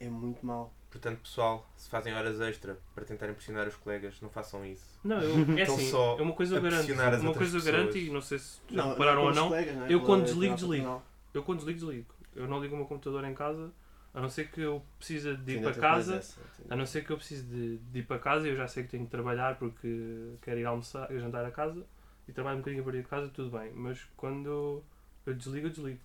é 0.00 0.08
muito 0.08 0.44
mau. 0.44 0.72
Portanto, 0.90 1.20
pessoal, 1.22 1.68
se 1.76 1.88
fazem 1.88 2.14
horas 2.14 2.40
extra 2.40 2.78
para 2.94 3.04
tentar 3.04 3.28
impressionar 3.28 3.66
os 3.66 3.74
colegas, 3.74 4.20
não 4.20 4.30
façam 4.30 4.64
isso. 4.64 4.98
Não, 5.02 5.20
eu, 5.20 5.58
é 5.58 5.62
Estão 5.62 5.74
assim, 5.74 5.90
só 5.90 6.16
é 6.18 6.22
uma 6.22 6.32
coisa 6.32 6.56
eu 6.56 6.62
garanto. 6.62 6.92
Uma 7.20 7.34
coisa 7.34 7.58
eu 7.58 7.62
garanto 7.62 7.86
pessoas. 7.92 8.06
e 8.06 8.10
não 8.10 8.22
sei 8.22 8.38
se 8.38 8.60
já 8.70 8.76
Não, 8.82 8.90
repararam 8.90 9.22
com 9.22 9.28
ou 9.28 9.34
não. 9.34 9.48
colegas, 9.48 9.76
não 9.76 9.86
é? 9.86 9.92
eu 9.92 10.00
quando 10.02 10.24
desligo, 10.24 10.54
desligo. 10.54 11.02
Eu 11.34 11.42
quando 11.42 11.58
desligo, 11.58 11.78
desligo. 11.80 12.14
Eu 12.36 12.46
não 12.48 12.60
ligo 12.60 12.74
o 12.74 12.78
meu 12.78 12.86
computador 12.86 13.24
em 13.24 13.34
casa, 13.34 13.72
a 14.14 14.20
não 14.20 14.28
ser 14.30 14.48
que 14.50 14.60
eu 14.60 14.80
precise 14.96 15.36
de 15.36 15.52
ir 15.56 15.62
para 15.62 15.74
casa. 15.74 16.16
essa, 16.16 16.40
sim. 16.56 16.62
A 16.70 16.76
não 16.76 16.86
ser 16.86 17.04
que 17.04 17.10
eu 17.10 17.16
precise 17.16 17.42
de, 17.42 17.76
de 17.78 17.98
ir 17.98 18.04
para 18.04 18.18
casa 18.18 18.46
e 18.46 18.50
eu 18.52 18.56
já 18.56 18.66
sei 18.68 18.84
que 18.84 18.90
tenho 18.90 19.04
que 19.04 19.10
trabalhar 19.10 19.58
porque 19.58 20.34
quero 20.40 20.60
ir 20.60 20.64
almoçar, 20.64 21.08
jantar 21.18 21.44
a 21.44 21.50
casa 21.50 21.84
e 22.28 22.32
trabalho 22.32 22.56
um 22.56 22.60
bocadinho 22.60 22.82
a 22.82 22.84
partir 22.84 23.02
de 23.02 23.08
casa, 23.08 23.28
tudo 23.28 23.50
bem. 23.58 23.72
Mas 23.74 24.02
quando 24.16 24.82
eu 25.26 25.34
desligo, 25.34 25.66
eu 25.66 25.70
desligo. 25.70 26.00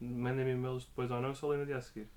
Mandem-me 0.00 0.52
e-mails 0.52 0.84
depois 0.86 1.10
ou 1.10 1.20
não, 1.20 1.30
eu 1.30 1.34
só 1.34 1.48
leio 1.48 1.60
no 1.60 1.66
dia 1.66 1.76
a 1.76 1.80
seguir. 1.80 2.08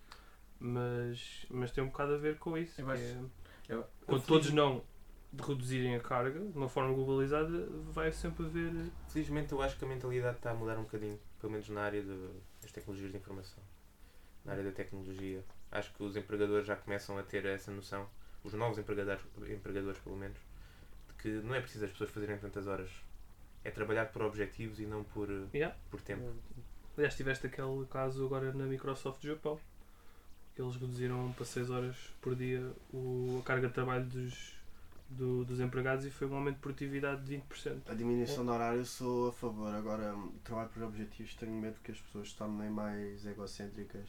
Mas, 0.60 1.46
mas 1.50 1.72
tem 1.72 1.84
um 1.84 1.88
bocado 1.88 2.14
a 2.14 2.18
ver 2.18 2.38
com 2.38 2.58
isso. 2.58 2.80
Eu 2.80 2.90
acho- 2.90 3.02
é, 3.02 3.74
eu- 3.74 3.86
quando 4.06 4.24
todos 4.26 4.52
não 4.52 4.84
reduzirem 5.48 5.96
a 5.96 6.00
carga 6.00 6.40
de 6.40 6.58
uma 6.58 6.70
forma 6.70 6.94
globalizada, 6.94 7.68
vai 7.92 8.12
sempre 8.12 8.46
haver. 8.46 8.72
Felizmente, 9.08 9.52
eu 9.52 9.62
acho 9.62 9.78
que 9.78 9.86
a 9.86 9.88
mentalidade 9.88 10.38
está 10.38 10.52
a 10.52 10.54
mudar 10.54 10.78
um 10.78 10.84
bocadinho, 10.84 11.20
pelo 11.40 11.52
menos 11.54 11.68
na 11.70 11.82
área 11.82 12.02
de- 12.04 12.30
das 12.62 12.72
tecnologias 12.72 13.12
de 13.12 13.18
informação. 13.18 13.64
Na 14.46 14.54
área 14.54 14.64
da 14.64 14.72
tecnologia. 14.72 15.44
Acho 15.72 15.94
que 15.94 16.04
os 16.04 16.16
empregadores 16.16 16.66
já 16.68 16.76
começam 16.76 17.18
a 17.18 17.24
ter 17.24 17.46
essa 17.46 17.72
noção, 17.72 18.08
os 18.44 18.54
novos 18.54 18.78
empregadores, 18.78 19.22
empregadores 19.50 20.00
pelo 20.00 20.18
menos, 20.18 20.38
de 21.08 21.14
que 21.22 21.28
não 21.46 21.54
é 21.56 21.62
preciso 21.62 21.86
as 21.86 21.92
pessoas 21.92 22.10
fazerem 22.10 22.38
tantas 22.38 22.68
horas. 22.68 22.90
É 23.64 23.70
trabalhar 23.70 24.08
por 24.08 24.24
objetivos 24.24 24.80
e 24.80 24.86
não 24.86 25.04
por, 25.04 25.30
Yeah. 25.54 25.76
por 25.92 26.02
tempo. 26.02 26.34
Aliás, 26.98 27.16
tiveste 27.16 27.46
aquele 27.48 27.86
caso 27.90 28.26
agora 28.26 28.52
na 28.52 28.66
Microsoft 28.66 29.24
Japão, 29.24 29.60
que 30.56 30.62
eles 30.62 30.76
reduziram 30.76 31.32
para 31.34 31.46
6 31.46 31.70
horas 31.70 31.96
por 32.22 32.36
dia 32.36 32.70
o, 32.92 33.40
a 33.42 33.46
carga 33.46 33.68
de 33.68 33.74
trabalho 33.74 34.06
dos, 34.06 34.56
do- 35.10 35.46
dos 35.46 35.60
empregados 35.60 36.06
e 36.06 36.10
foi 36.10 36.28
um 36.28 36.36
aumento 36.36 36.56
de 36.56 36.62
produtividade 36.62 37.24
de 37.24 37.38
20%. 37.38 37.82
A 37.88 37.94
diminuição 37.94 38.44
de 38.44 38.50
horário 38.52 38.84
sou 38.86 39.30
a 39.30 39.32
favor. 39.32 39.74
Agora, 39.74 40.14
trabalho 40.44 40.70
por 40.70 40.84
objetivos, 40.84 41.34
tenho 41.36 41.54
medo 41.54 41.80
que 41.84 41.92
as 41.92 42.02
pessoas 42.02 42.32
se 42.32 42.36
tornem 42.38 42.70
mais 42.70 43.26
egocêntricas. 43.26 44.06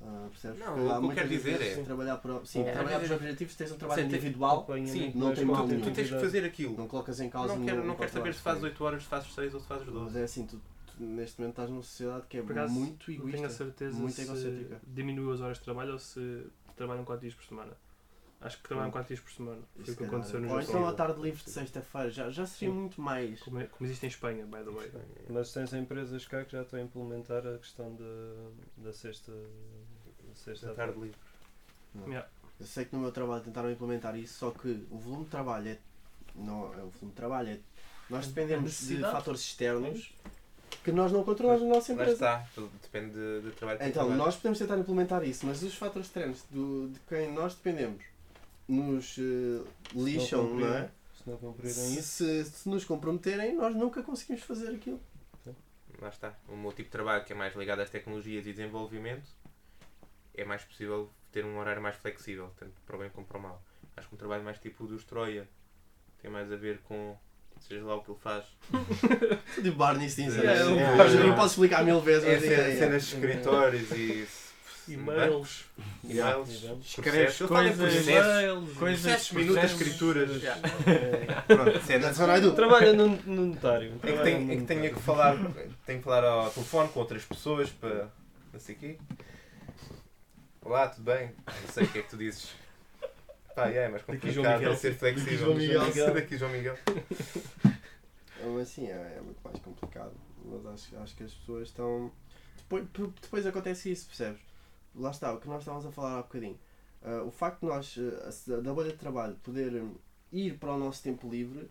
Ah, 0.00 0.26
percebes? 0.30 0.58
Não, 0.60 0.74
Porque 0.74 0.82
o 0.92 1.00
que 1.00 1.06
eu 1.06 1.10
quero 1.14 1.28
dizer 1.28 1.62
é- 1.62 1.82
Trabalhar 1.82 2.16
por, 2.18 2.46
sim, 2.46 2.60
É, 2.62 2.72
trabalhar 2.72 2.96
por 2.98 3.08
vezes- 3.08 3.16
objetivos, 3.16 3.54
tens 3.56 3.72
um 3.72 3.76
trabalho 3.76 4.02
Sim, 4.02 4.08
tem- 4.08 4.18
individual, 4.18 4.66
Sim, 4.86 5.12
não 5.14 5.28
mas 5.28 5.38
tem 5.38 5.46
tu, 5.46 5.52
mal 5.52 5.62
tu 5.62 5.68
nenhum. 5.74 5.92
tens 5.92 6.10
que 6.10 6.20
fazer 6.20 6.44
aquilo. 6.44 6.76
não 6.76 6.86
colocas 6.88 7.20
em 7.20 7.30
causa 7.30 7.54
Não 7.56 7.64
quero, 7.64 7.76
nenhum 7.78 7.88
não 7.88 7.96
quero 7.96 8.12
saber 8.12 8.34
se 8.34 8.40
fazes 8.40 8.62
oito 8.62 8.72
8 8.74 8.84
horas, 8.84 9.02
se 9.02 9.08
fazes 9.08 9.32
6 9.34 9.54
ou 9.54 9.60
se 9.60 9.66
fazes 9.66 9.86
12. 9.86 10.04
Mas 10.04 10.16
é 10.16 10.24
assim, 10.24 10.46
tu, 10.46 10.60
tu 10.86 11.02
neste 11.02 11.40
momento 11.40 11.52
estás 11.54 11.70
numa 11.70 11.82
sociedade 11.82 12.24
que 12.28 12.36
é 12.38 12.42
Por 12.42 12.52
acaso, 12.52 12.72
muito 12.74 13.10
Não 13.10 13.16
tenho 13.16 13.26
a 13.26 13.28
egoísta. 13.36 13.48
certeza 13.64 13.98
muito 13.98 14.14
se 14.14 14.22
egocêntrica. 14.22 14.80
diminuiu 14.86 15.32
as 15.32 15.40
horas 15.40 15.56
de 15.58 15.64
trabalho 15.64 15.92
ou 15.92 15.98
se 15.98 16.46
trabalham 16.76 17.04
4 17.04 17.22
dias 17.22 17.34
por 17.34 17.44
semana. 17.44 17.72
Acho 18.44 18.58
que 18.58 18.68
trabalham 18.68 18.90
4 18.90 19.08
dias 19.08 19.20
por 19.20 19.32
semana. 19.32 19.62
Foi 19.84 19.94
o 19.94 19.96
que 19.96 20.04
aconteceu 20.04 20.38
no 20.40 20.52
Ou 20.52 20.60
Japão. 20.60 20.76
então 20.80 20.88
a 20.88 20.92
tarde 20.92 21.20
livre 21.22 21.42
de 21.42 21.50
sexta-feira, 21.50 22.10
já, 22.10 22.28
já 22.30 22.46
seria 22.46 22.72
Sim. 22.74 22.78
muito 22.80 23.00
mais. 23.00 23.40
Como, 23.40 23.58
é- 23.58 23.64
como 23.64 23.86
existe 23.88 24.04
em 24.04 24.08
Espanha, 24.10 24.44
by 24.44 24.58
the 24.62 24.70
way. 24.70 24.92
Mas 25.30 25.50
tens 25.52 25.72
empresas 25.72 26.26
cá 26.26 26.44
que 26.44 26.52
já 26.52 26.60
estão 26.62 26.78
a 26.78 26.82
implementar 26.82 27.46
a 27.46 27.56
questão 27.58 27.94
de, 27.94 28.82
da 28.84 28.92
sexta. 28.92 29.32
Da 29.32 30.34
sexta 30.34 30.66
Da 30.68 30.74
tarde 30.74 31.00
livre. 31.00 31.16
Yeah. 32.06 32.28
Eu 32.60 32.66
sei 32.66 32.84
que 32.84 32.94
no 32.94 33.00
meu 33.02 33.10
trabalho 33.12 33.42
tentaram 33.42 33.70
implementar 33.70 34.16
isso, 34.16 34.34
só 34.38 34.50
que 34.50 34.86
o 34.90 34.98
volume 34.98 35.24
de 35.24 35.30
trabalho 35.30 35.68
é. 35.68 35.78
Não, 36.34 36.64
é 36.74 36.76
o 36.82 36.88
volume 36.90 36.92
de 37.10 37.12
trabalho 37.12 37.48
é. 37.50 37.58
Nós 38.10 38.26
dependemos 38.26 38.86
de 38.86 39.00
fatores 39.00 39.40
externos 39.40 40.14
que 40.82 40.92
nós 40.92 41.10
não 41.12 41.24
controlamos 41.24 41.62
na 41.62 41.68
nossa 41.76 41.92
Lá 41.92 41.94
empresa. 41.94 42.12
está, 42.12 42.46
tudo 42.54 42.70
depende 42.82 43.14
de- 43.14 43.40
do 43.40 43.52
trabalho 43.52 43.78
que 43.78 43.84
Então, 43.86 43.92
trabalhas. 44.02 44.18
nós 44.18 44.36
podemos 44.36 44.58
tentar 44.58 44.76
implementar 44.78 45.24
isso, 45.24 45.46
mas 45.46 45.62
os 45.62 45.74
fatores 45.74 46.08
externos 46.08 46.42
do, 46.50 46.88
de 46.90 47.00
quem 47.08 47.32
nós 47.32 47.54
dependemos 47.54 48.02
nos 48.68 49.16
eh, 49.18 49.62
lixam, 49.94 50.46
cumprirem. 50.48 50.70
não 50.70 50.76
é? 50.78 50.90
Se 51.22 51.30
não 51.30 51.36
cumprirem 51.36 51.74
Se, 51.74 51.98
isso, 51.98 52.24
se, 52.24 52.44
se 52.44 52.68
nos 52.68 52.84
comprometerem, 52.84 53.54
nós 53.54 53.74
nunca 53.74 54.02
conseguimos 54.02 54.42
fazer 54.42 54.68
aquilo. 54.74 55.00
Lá 56.00 56.08
está. 56.08 56.34
O 56.48 56.56
meu 56.56 56.70
tipo 56.70 56.84
de 56.84 56.90
trabalho, 56.90 57.24
que 57.24 57.32
é 57.32 57.36
mais 57.36 57.54
ligado 57.54 57.80
às 57.80 57.90
tecnologias 57.90 58.46
e 58.46 58.50
desenvolvimento, 58.52 59.28
é 60.34 60.44
mais 60.44 60.62
possível 60.64 61.08
ter 61.30 61.44
um 61.44 61.58
horário 61.58 61.80
mais 61.80 61.96
flexível, 61.96 62.50
tanto 62.58 62.72
para 62.84 62.96
o 62.96 62.98
bem 62.98 63.10
como 63.10 63.26
para 63.26 63.38
o 63.38 63.42
mal. 63.42 63.62
Acho 63.96 64.08
que 64.08 64.14
um 64.14 64.18
trabalho 64.18 64.42
mais 64.44 64.58
tipo 64.58 64.84
o 64.84 64.86
do 64.86 64.98
Troia 64.98 65.48
tem 66.20 66.30
mais 66.30 66.50
a 66.50 66.56
ver 66.56 66.78
com. 66.80 67.16
seja 67.60 67.84
lá 67.84 67.94
o 67.96 68.02
que 68.02 68.10
ele 68.10 68.18
faz. 68.20 68.44
De 69.62 69.70
Barney 69.72 70.10
Stinson. 70.10 70.40
É, 70.40 70.60
é. 70.60 71.26
não 71.26 71.34
posso 71.34 71.54
explicar 71.54 71.84
mil 71.84 72.00
vezes, 72.00 72.28
É 72.28 72.36
diga 72.38 72.56
cenas, 72.56 72.78
cenas 72.78 73.06
de 73.06 73.14
escritórios 73.14 73.90
e. 73.92 74.26
E-mails, 74.88 75.64
Yeah. 76.04 76.32
E-mails. 76.38 76.86
Escreves 76.86 77.38
coisas- 77.38 77.48
Coisas- 77.48 78.74
Processos, 78.76 79.32
minutos, 79.32 79.60
processos- 79.60 79.80
escrituras. 79.80 80.42
Yeah. 80.42 81.42
Pronto, 81.46 81.80
cenas. 81.86 82.18
I 82.18 82.40
do. 82.40 82.52
trabalha 82.54 82.92
no, 82.92 83.08
no 83.08 83.46
notário. 83.46 83.94
É 84.02 84.12
que, 84.12 84.22
tem, 84.22 84.50
é 84.52 84.56
que 84.56 84.62
tenho 84.64 84.94
que 84.94 85.00
falar, 85.00 85.36
tenho 85.86 85.98
que 85.98 86.04
falar 86.04 86.24
ao 86.24 86.50
telefone 86.50 86.88
com 86.90 87.00
outras 87.00 87.24
pessoas 87.24 87.70
para. 87.70 88.10
não 88.52 88.60
sei 88.60 88.74
o 88.74 88.78
quê. 88.78 88.98
Olá, 90.62 90.88
tudo 90.88 91.04
bem? 91.04 91.30
Não 91.46 91.72
sei 91.72 91.84
o 91.84 91.88
que 91.88 91.98
é 91.98 92.02
que 92.02 92.08
tu 92.10 92.16
dizes. 92.16 92.48
Pá, 93.54 93.68
é, 93.68 93.88
mas 93.88 94.02
Daqui 94.02 94.30
João 94.32 94.44
complicado 94.44 94.58
Miguel. 94.58 94.72
é 94.72 94.76
ser 94.76 94.94
flexível. 94.98 95.38
João 95.38 95.54
Miguel. 95.86 96.14
Daqui 96.14 96.36
João 96.38 96.50
Miguel. 96.52 96.78
Mas 98.54 98.68
sim, 98.68 98.88
é, 98.88 99.14
é 99.16 99.20
muito 99.22 99.38
mais 99.44 99.58
complicado. 99.60 100.12
Mas 100.44 100.66
acho, 100.66 100.96
acho 100.98 101.16
que 101.16 101.22
as 101.24 101.32
pessoas 101.32 101.68
estão. 101.68 102.10
Depois, 102.58 102.84
depois 103.20 103.46
acontece 103.46 103.90
isso, 103.92 104.06
percebes? 104.06 104.40
Lá 104.94 105.10
está, 105.10 105.32
o 105.32 105.40
que 105.40 105.48
nós 105.48 105.60
estávamos 105.60 105.86
a 105.86 105.92
falar 105.92 106.18
há 106.18 106.22
bocadinho. 106.22 106.58
Ah, 107.02 107.22
o 107.24 107.30
facto 107.30 107.60
de 107.60 107.66
nós, 107.66 107.96
ah, 107.98 108.60
da 108.60 108.72
bolha 108.72 108.92
de 108.92 108.98
trabalho, 108.98 109.36
poder 109.42 109.74
hum, 109.74 109.94
ir 110.32 110.58
para 110.58 110.72
o 110.72 110.78
nosso 110.78 111.02
tempo 111.02 111.28
livre 111.28 111.68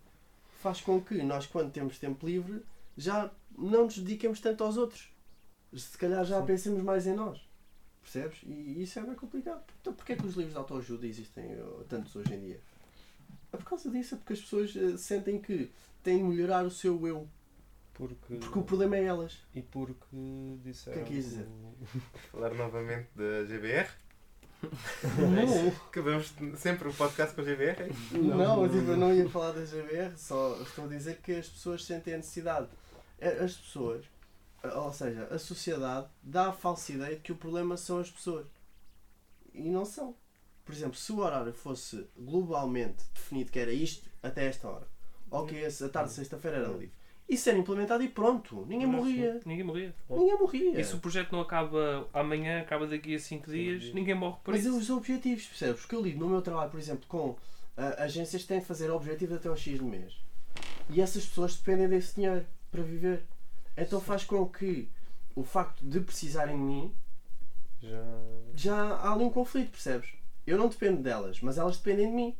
faz 0.62 0.80
com 0.80 1.02
que 1.02 1.22
nós, 1.24 1.46
quando 1.46 1.72
temos 1.72 2.00
tempo 2.00 2.26
livre, 2.26 2.64
já 2.98 3.30
não 3.58 3.86
nos 3.86 3.98
dediquemos 3.98 4.40
tanto 4.40 4.64
aos 4.64 4.78
outros. 4.78 5.12
Se 5.76 5.98
calhar 5.98 6.24
já 6.24 6.40
Sim. 6.40 6.46
pensemos 6.46 6.84
mais 6.84 7.08
em 7.08 7.14
nós. 7.14 7.42
Percebes? 8.02 8.40
E 8.46 8.84
isso 8.84 9.00
é 9.00 9.02
bem 9.02 9.16
complicado. 9.16 9.64
Então, 9.82 9.94
porquê 9.94 10.14
é 10.14 10.16
que 10.16 10.26
os 10.26 10.36
livros 10.36 10.54
de 10.54 10.60
autoajuda 10.60 11.08
existem 11.08 11.46
eh, 11.46 11.84
tantos 11.90 12.16
hoje 12.16 12.34
em 12.34 12.40
dia? 12.40 12.62
É 13.52 13.58
por 13.58 13.66
causa 13.66 13.90
disso, 13.90 14.16
é 14.16 14.18
porque 14.18 14.34
as 14.34 14.42
pessoas 14.42 14.76
eh, 14.76 14.98
sentem 14.98 15.42
que 15.42 15.72
têm 16.04 16.18
de 16.18 16.24
melhorar 16.24 16.66
o 16.66 16.72
seu 16.72 17.08
eu. 17.08 17.28
Porque, 17.94 18.36
Porque 18.36 18.60
o 18.60 18.64
problema 18.64 18.98
é 18.98 19.04
elas. 19.04 19.38
e 19.54 19.62
porque 19.62 20.06
disseram. 20.64 21.02
O 21.02 21.06
que 21.06 21.06
é 21.06 21.08
que 21.08 21.16
quis 21.16 21.26
dizer? 21.26 21.48
Falar 22.32 22.54
novamente 22.56 23.08
da 23.16 23.44
GBR. 23.46 23.88
Não, 25.20 25.68
Acabamos 25.88 26.34
sempre 26.58 26.88
o 26.88 26.94
podcast 26.94 27.36
com 27.36 27.42
a 27.42 27.44
GBR. 27.44 27.92
não, 28.14 28.64
eu, 28.64 28.70
tipo, 28.72 28.92
eu 28.92 28.98
não 28.98 29.14
ia 29.14 29.30
falar 29.30 29.52
da 29.52 29.66
GBR, 29.66 30.18
só 30.18 30.60
estou 30.62 30.86
a 30.86 30.88
dizer 30.88 31.18
que 31.22 31.34
as 31.34 31.50
pessoas 31.50 31.84
sentem 31.86 32.14
a 32.14 32.18
necessidade. 32.18 32.68
É, 33.20 33.44
As 33.44 33.56
pessoas, 33.56 34.06
ou 34.64 34.92
seja, 34.94 35.26
a 35.26 35.38
sociedade 35.38 36.08
dá 36.22 36.48
a 36.48 36.54
falsa 36.54 36.94
ideia 36.94 37.16
de 37.16 37.22
que 37.22 37.32
o 37.32 37.36
problema 37.36 37.76
são 37.78 38.00
as 38.00 38.10
pessoas. 38.10 38.48
E 39.54 39.70
não 39.70 39.86
são. 39.86 40.16
Por 40.66 40.74
exemplo, 40.74 40.96
se 40.98 41.12
o 41.12 41.20
horário 41.20 41.54
fosse 41.54 42.08
globalmente 42.18 43.04
definido 43.14 43.52
que 43.52 43.60
era 43.60 43.72
isto 43.72 44.10
até 44.24 44.46
esta 44.48 44.68
hora, 44.68 44.88
ou 45.30 45.46
que 45.46 45.56
esse- 45.56 45.84
a 45.84 45.90
tarde 45.90 46.10
de 46.10 46.16
sexta-feira 46.16 46.58
era 46.58 46.70
livre, 46.70 46.94
isso 47.34 47.50
era 47.50 47.58
implementado 47.58 48.04
e 48.04 48.08
pronto, 48.08 48.66
ninguém 48.68 48.88
morria. 48.88 49.40
Ninguém 49.46 49.64
morria. 49.64 49.96
Ninguém 50.10 50.38
morria. 50.38 50.80
E 50.80 50.84
se 50.84 50.96
o 50.96 51.00
projeto 51.00 51.32
não 51.32 51.42
acaba 51.42 52.08
amanhã, 52.14 52.62
acaba 52.62 52.88
daqui 52.88 53.16
a 53.16 53.20
5 53.20 53.52
dias, 53.52 53.94
ninguém 53.94 54.16
morre 54.16 54.38
por 54.44 54.54
Mas 54.54 54.66
é 54.66 54.70
isso. 54.70 54.78
os 54.78 54.90
objetivos, 54.90 55.46
percebes? 55.46 55.82
Porque 55.82 55.96
eu 55.96 56.02
lido 56.02 56.20
no 56.20 56.30
meu 56.30 56.42
trabalho, 56.42 56.72
por 56.72 56.80
exemplo, 56.80 57.06
com 57.08 57.36
ah, 57.78 58.04
agências 58.04 58.42
que 58.44 58.48
têm 58.48 58.60
de 58.60 58.66
fazer 58.66 58.90
objetivos 58.92 59.36
até 59.36 59.50
ao 59.50 59.56
X 59.56 59.78
de 59.80 59.84
mês. 59.84 60.14
E 60.90 61.02
essas 61.02 61.26
pessoas 61.26 61.56
dependem 61.56 61.88
desse 61.90 62.16
dinheiro 62.16 62.46
para 62.72 62.82
viver. 62.84 63.24
Então 63.76 64.00
faz 64.00 64.24
com 64.24 64.46
que 64.48 64.88
o 65.36 65.44
facto 65.44 65.84
de 65.84 66.00
precisarem 66.00 66.56
de 66.56 66.62
mim, 66.62 66.94
Já. 67.82 68.04
já 68.54 68.76
há 68.98 69.14
ali 69.14 69.24
um 69.24 69.30
conflito, 69.30 69.72
percebes? 69.72 70.10
Eu 70.46 70.58
não 70.58 70.68
dependo 70.68 71.02
delas, 71.02 71.40
mas 71.42 71.58
elas 71.58 71.78
dependem 71.78 72.08
de 72.10 72.14
mim. 72.14 72.36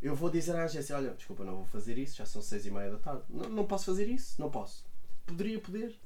Eu 0.00 0.14
vou 0.14 0.30
dizer 0.30 0.54
à 0.54 0.64
agência, 0.64 0.96
olha, 0.96 1.14
desculpa, 1.14 1.44
não 1.44 1.56
vou 1.56 1.66
fazer 1.66 1.96
isso, 1.98 2.16
já 2.16 2.26
são 2.26 2.42
seis 2.42 2.66
e 2.66 2.70
meia 2.70 2.90
da 2.90 2.98
tarde. 2.98 3.22
Não, 3.28 3.48
não 3.48 3.66
posso 3.66 3.86
fazer 3.86 4.08
isso, 4.08 4.40
não 4.40 4.50
posso. 4.50 4.84
Poderia 5.24 5.58
poder. 5.58 5.98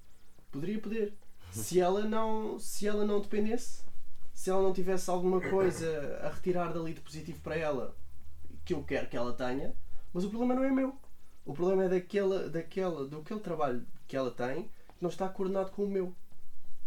Poderia 0.51 0.81
poder. 0.81 1.15
Se 1.51 1.81
ela 1.81 2.05
não, 2.05 2.61
se 2.61 2.87
ela 2.87 3.05
não 3.05 3.21
dependesse, 3.21 3.83
se 4.33 4.51
ela 4.51 4.63
não 4.63 4.73
tivesse 4.73 5.11
alguma 5.11 5.41
coisa 5.41 6.21
a 6.23 6.29
retirar 6.29 6.73
dali 6.73 6.95
de 6.95 7.01
positivo 7.01 7.41
para 7.41 7.57
ela 7.57 7.97
que 8.65 8.73
eu 8.73 8.85
quero 8.85 9.09
que 9.09 9.17
ela 9.17 9.33
tenha, 9.33 9.75
mas 10.13 10.25
o 10.25 10.31
problema 10.31 10.55
não 10.55 10.63
é 10.63 10.71
meu. 10.71 10.97
O 11.45 11.53
problema 11.53 11.85
é 11.85 11.89
daquele, 11.89 12.49
daquele, 12.49 13.09
do 13.09 13.19
aquele 13.19 13.41
trabalho 13.41 13.85
que 14.07 14.17
ela 14.17 14.31
tem 14.31 14.65
que 14.65 15.03
não 15.03 15.11
está 15.11 15.29
coordenado 15.29 15.73
com 15.73 15.83
o 15.83 15.89
meu. 15.89 16.15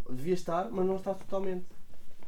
Devia 0.09 0.33
estar, 0.33 0.71
mas 0.71 0.85
não 0.85 0.95
está 0.95 1.13
totalmente. 1.13 1.65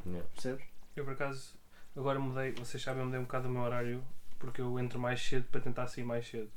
Yeah. 0.05 0.27
Percebes? 0.33 0.65
Eu 0.95 1.05
por 1.05 1.13
acaso, 1.13 1.53
agora 1.95 2.19
mudei, 2.19 2.51
vocês 2.51 2.83
sabem, 2.83 3.01
eu 3.01 3.05
mudei 3.05 3.19
um 3.19 3.23
bocado 3.23 3.47
o 3.47 3.51
meu 3.51 3.61
horário 3.61 4.03
porque 4.45 4.61
eu 4.61 4.79
entro 4.79 4.99
mais 4.99 5.19
cedo 5.21 5.47
para 5.49 5.59
tentar 5.59 5.87
sair 5.87 6.03
mais 6.03 6.27
cedo. 6.27 6.51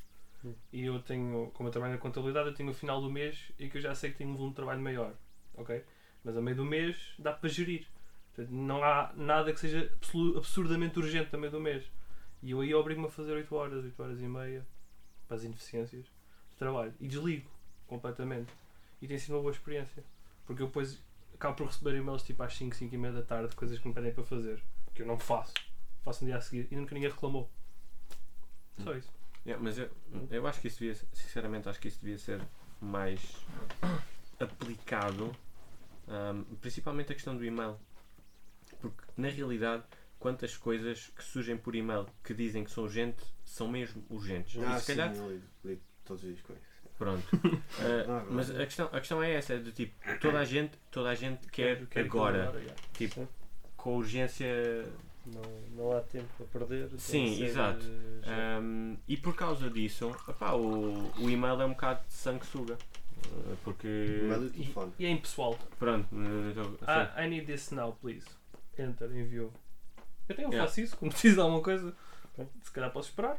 Hum. 0.45 0.55
E 0.71 0.85
eu 0.85 1.01
tenho, 1.01 1.51
como 1.55 1.69
eu 1.69 1.73
trabalho 1.73 1.95
na 1.95 1.99
contabilidade, 1.99 2.49
eu 2.51 2.55
tenho 2.55 2.71
o 2.71 2.75
final 2.75 3.01
do 3.01 3.11
mês 3.11 3.51
e 3.59 3.69
que 3.69 3.79
eu 3.79 3.81
já 3.81 3.95
sei 3.95 4.11
que 4.11 4.19
tenho 4.19 4.31
um 4.31 4.35
volume 4.35 4.51
de 4.51 4.57
trabalho 4.57 4.81
maior. 4.81 5.15
Ok? 5.55 5.83
Mas 6.23 6.37
a 6.37 6.43
meio 6.43 6.57
do 6.57 6.67
mês 6.67 7.15
dá 7.19 7.33
para 7.33 7.49
gerir. 7.49 7.87
Portanto, 8.35 8.55
Não 8.55 8.85
há 8.85 9.11
nada 9.17 9.53
que 9.53 9.59
seja 9.59 9.91
absurdamente 10.37 10.99
urgente 10.99 11.31
também 11.31 11.51
do 11.51 11.59
mês. 11.59 11.91
E 12.43 12.51
eu 12.51 12.61
aí 12.61 12.75
obrigo-me 12.75 13.07
a 13.07 13.11
fazer 13.11 13.33
8 13.33 13.55
horas, 13.55 13.85
8 13.85 14.03
horas 14.03 14.21
e 14.21 14.29
meia 14.29 14.67
para 15.27 15.39
as 15.39 15.45
ineficiências 15.45 16.05
de 16.05 16.57
trabalho. 16.59 16.93
E 17.01 17.09
desligo 17.09 17.51
completamente. 17.87 18.53
E 19.01 19.09
tem 19.09 19.19
sido 19.19 19.35
uma 19.35 19.41
boa 19.41 19.53
experiência. 19.53 20.05
Porque 20.47 20.63
eu 20.63 20.67
depois 20.67 21.03
acabo 21.35 21.57
por 21.57 21.67
receber 21.69 21.97
e-mails 21.97 22.23
tipo 22.23 22.43
às 22.43 22.55
5, 22.55 22.77
5 22.77 22.95
e 22.95 22.99
meia 22.99 23.15
da 23.15 23.23
tarde, 23.23 23.57
coisas 23.57 23.79
que 23.79 23.89
me 23.89 23.95
pedem 23.95 24.13
para 24.13 24.25
fazer. 24.25 24.63
Que 24.95 25.01
eu 25.01 25.07
não 25.07 25.19
faço. 25.19 25.55
Faço 26.03 26.23
no 26.23 26.29
dia 26.29 26.37
a 26.37 26.41
seguir. 26.41 26.69
E 26.71 26.77
nunca 26.77 26.95
ninguém 26.95 27.11
reclamou. 27.11 27.51
Só 28.83 28.95
isso. 28.95 29.11
Yeah, 29.47 29.63
mas 29.63 29.79
eu, 29.79 29.89
eu 30.31 30.47
acho 30.47 30.61
que 30.61 30.69
isso 30.69 30.81
devia, 30.81 30.95
sinceramente, 31.13 31.69
acho 31.69 31.81
que 31.81 31.89
isso 31.89 31.99
devia 32.01 32.19
ser 32.19 32.41
mais 32.81 33.21
aplicado, 34.39 35.35
ahm, 36.07 36.43
principalmente 36.61 37.13
a 37.13 37.15
questão 37.15 37.37
do 37.37 37.45
e-mail. 37.45 37.77
Porque, 38.81 39.03
na 39.17 39.29
realidade, 39.29 39.83
quantas 40.19 40.57
coisas 40.57 41.11
que 41.17 41.25
surgem 41.25 41.57
por 41.57 41.75
e-mail 41.75 42.07
que 42.23 42.35
dizem 42.35 42.65
que 42.65 42.71
são 42.71 42.85
urgentes 42.85 43.25
são 43.45 43.69
mesmo 43.69 44.05
urgentes. 44.11 44.63
Ah, 44.63 44.77
e 44.77 44.81
se 44.81 44.87
sim, 44.87 44.97
calhar, 44.97 45.15
eu 45.15 45.43
ligo 45.65 45.83
todos 46.05 46.23
os 46.23 46.29
dias 46.29 46.41
com 46.43 46.53
isso. 46.53 46.63
pronto. 46.99 47.27
É 47.81 48.07
mas 48.31 48.51
a 48.51 48.65
questão, 48.65 48.87
a 48.87 48.99
questão 48.99 49.23
é 49.23 49.33
essa: 49.35 49.55
é 49.55 49.59
do 49.59 49.71
tipo, 49.73 49.95
toda 50.21 50.39
a 50.41 50.45
gente, 50.45 50.77
toda 50.91 51.11
a 51.11 51.15
gente 51.15 51.47
quer, 51.49 51.83
aquilo 51.83 52.05
agora, 52.07 52.53
tipo, 52.95 53.29
com 53.77 53.97
urgência. 53.97 54.47
Não, 55.35 55.43
não 55.77 55.97
há 55.97 56.01
tempo 56.01 56.29
a 56.41 56.45
perder. 56.45 56.89
Sim, 56.99 57.43
exato. 57.43 57.85
eh. 58.25 58.59
Um, 58.61 58.97
e 59.07 59.17
por 59.17 59.35
causa 59.35 59.69
disso, 59.71 60.09
opá, 60.27 60.53
o, 60.55 61.11
o 61.21 61.31
e-mail 61.31 61.61
é 61.61 61.65
um 61.67 61.71
bocado 61.71 62.01
de 62.07 62.13
sanguessuga. 62.15 62.77
Uh, 63.27 63.57
Porque. 63.65 63.87
E-mail 64.23 64.47
e 64.47 64.51
telefone. 64.51 64.93
e 64.99 65.07
é 65.07 65.11
impessoal. 65.11 65.59
Pronto, 65.79 66.07
uh, 66.15 66.51
então. 66.51 66.77
Ah, 66.87 67.25
I 67.25 67.29
need 67.29 67.47
this 67.47 67.71
now, 67.71 67.93
please. 68.01 68.27
Enter, 68.79 69.11
enviou. 69.11 69.53
Eu 70.29 70.37
tenho, 70.37 70.47
eu 70.49 70.53
Yeah. 70.53 70.69
faço 70.69 70.81
isso, 70.81 70.97
como 70.97 71.11
preciso 71.13 71.35
de 71.37 71.41
alguma 71.41 71.63
coisa. 71.63 71.93
Se 72.63 72.71
calhar 72.71 72.91
posso 72.93 73.09
esperar. 73.09 73.39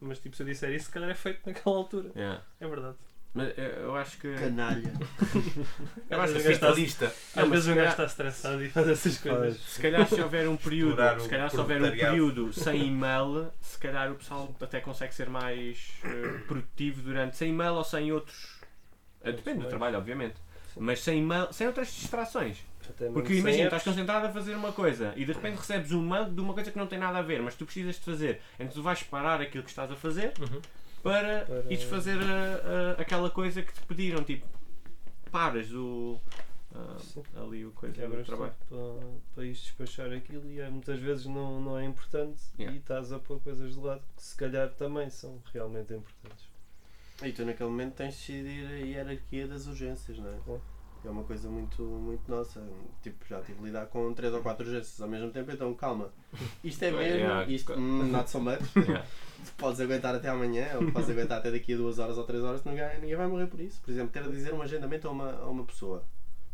Mas 0.00 0.18
tipo, 0.18 0.34
se 0.34 0.42
eu 0.42 0.46
disser 0.46 0.72
isso, 0.72 0.86
se 0.86 0.90
calhar 0.90 1.10
é 1.10 1.14
feito 1.14 1.40
naquela 1.46 1.76
altura. 1.76 2.10
Yeah. 2.16 2.42
É 2.58 2.66
verdade. 2.66 2.96
Mas 3.32 3.56
eu, 3.56 3.64
eu 3.64 3.96
acho 3.96 4.18
que. 4.18 4.34
Canalha. 4.34 4.92
Eu 6.10 6.20
acho 6.20 6.34
que 6.34 6.42
gajo 6.56 6.74
lista. 6.74 7.14
Às 7.36 7.48
vezes 7.48 7.68
um 7.68 7.74
gajo 7.74 7.76
calhar- 7.76 7.90
está 7.90 8.04
estressado 8.04 8.64
e 8.64 8.68
faz 8.70 8.88
essas 8.88 9.18
coisas. 9.18 9.56
se 9.60 9.80
calhar 9.80 10.06
se 10.08 10.20
houver 10.20 10.48
um 10.48 10.56
período, 10.56 11.00
o 11.00 11.20
se 11.20 11.28
calhar 11.28 11.48
se 11.50 11.56
houver 11.56 11.80
um 11.82 11.90
período 11.90 12.52
sem 12.52 12.88
e-mail, 12.88 13.50
se 13.60 13.78
calhar 13.78 14.10
o 14.10 14.16
pessoal 14.16 14.52
até 14.60 14.80
consegue 14.80 15.14
ser 15.14 15.28
mais 15.28 15.90
uh, 16.04 16.40
produtivo 16.46 17.02
durante 17.02 17.36
sem 17.36 17.50
e-mail 17.50 17.74
ou 17.74 17.84
sem 17.84 18.10
outros. 18.10 18.58
uh, 19.24 19.32
depende 19.32 19.60
do 19.60 19.68
trabalho, 19.68 19.98
obviamente. 19.98 20.34
Mas 20.76 21.00
sem 21.00 21.18
e-mail, 21.20 21.52
sem 21.52 21.66
outras 21.68 21.88
distrações. 21.92 22.58
Porque 23.12 23.34
imagina, 23.34 23.64
estás 23.64 23.84
concentrado 23.84 24.26
a 24.26 24.30
fazer 24.32 24.54
uma 24.56 24.72
coisa 24.72 25.12
e 25.14 25.24
de 25.24 25.32
repente 25.32 25.56
recebes 25.58 25.92
um 25.92 26.02
mail 26.02 26.24
de 26.24 26.40
uma 26.40 26.52
coisa 26.54 26.72
que 26.72 26.78
não 26.78 26.88
tem 26.88 26.98
nada 26.98 27.18
a 27.18 27.22
ver, 27.22 27.40
mas 27.40 27.54
tu 27.54 27.64
precisas 27.64 27.94
de 27.96 28.00
fazer. 28.00 28.40
Então 28.58 28.72
tu 28.72 28.82
vais 28.82 29.00
parar 29.04 29.40
aquilo 29.40 29.62
que 29.62 29.70
estás 29.70 29.92
a 29.92 29.94
fazer 29.94 30.32
Uhum. 30.40 30.60
Para, 31.02 31.44
Para- 31.46 31.64
ires 31.72 31.82
fazer 31.84 32.18
a- 32.20 32.96
a- 32.98 33.00
aquela 33.02 33.30
coisa 33.30 33.62
que 33.62 33.72
te 33.72 33.80
pediram. 33.82 34.22
Tipo, 34.24 34.46
paras 35.30 35.72
o. 35.72 36.20
ah, 36.74 36.96
ali 37.42 37.64
o 37.64 37.70
coisa 37.72 38.06
do 38.06 38.24
trabalho. 38.24 38.54
para, 38.68 38.78
para 39.34 39.44
isto 39.44 39.64
despachar 39.64 40.12
aquilo 40.12 40.46
e 40.50 40.60
é, 40.60 40.68
muitas 40.68 40.98
vezes 41.00 41.26
não, 41.26 41.60
não 41.60 41.78
é 41.78 41.84
importante 41.84 42.40
Yeah. 42.58 42.76
e 42.76 42.80
estás 42.80 43.12
a 43.12 43.18
pôr 43.18 43.40
coisas 43.40 43.74
de 43.74 43.80
lado 43.80 44.02
que 44.16 44.22
se 44.22 44.36
calhar 44.36 44.68
também 44.70 45.08
são 45.10 45.42
realmente 45.52 45.92
importantes. 45.94 46.48
E 47.22 47.32
tu 47.32 47.44
naquele 47.44 47.68
momento 47.68 47.94
tens 47.96 48.14
de 48.14 48.42
decidir 48.42 48.66
a 48.66 48.76
hierarquia 48.78 49.46
das 49.46 49.66
urgências, 49.66 50.18
não 50.18 50.30
é? 50.32 50.38
Claro. 50.44 50.62
É 51.02 51.08
uma 51.08 51.24
coisa 51.24 51.48
muito, 51.48 51.82
muito 51.82 52.30
nossa. 52.30 52.62
Tipo, 53.02 53.24
já 53.26 53.40
tive 53.40 53.58
de 53.58 53.64
lidar 53.64 53.86
com 53.86 54.12
3 54.12 54.34
ou 54.34 54.42
4 54.42 54.66
urgências 54.66 55.00
ao 55.00 55.08
mesmo 55.08 55.30
tempo, 55.30 55.50
então 55.50 55.72
calma. 55.74 56.12
Isto 56.62 56.84
é 56.84 56.90
mesmo, 56.90 57.18
Yeah, 57.20 57.50
isto 57.50 57.72
hum, 57.72 58.10
not 58.10 58.28
so 58.30 58.38
much. 58.40 58.60
Yeah. 58.76 59.06
Tu 59.42 59.52
podes 59.56 59.80
aguentar 59.80 60.14
até 60.14 60.28
amanhã, 60.28 60.76
ou 60.78 60.92
podes 60.92 61.08
aguentar 61.08 61.38
até 61.38 61.50
daqui 61.50 61.72
a 61.72 61.76
2 61.78 61.98
horas 61.98 62.18
ou 62.18 62.24
3 62.24 62.44
horas, 62.44 62.64
ninguém, 62.64 63.00
ninguém 63.00 63.16
vai 63.16 63.26
morrer 63.26 63.46
por 63.46 63.58
isso. 63.60 63.80
Por 63.80 63.90
exemplo, 63.90 64.10
ter 64.12 64.22
de 64.24 64.30
dizer 64.30 64.52
um 64.52 64.60
agendamento 64.60 65.08
a 65.08 65.10
uma, 65.10 65.32
a 65.32 65.48
uma 65.48 65.64
pessoa. 65.64 66.04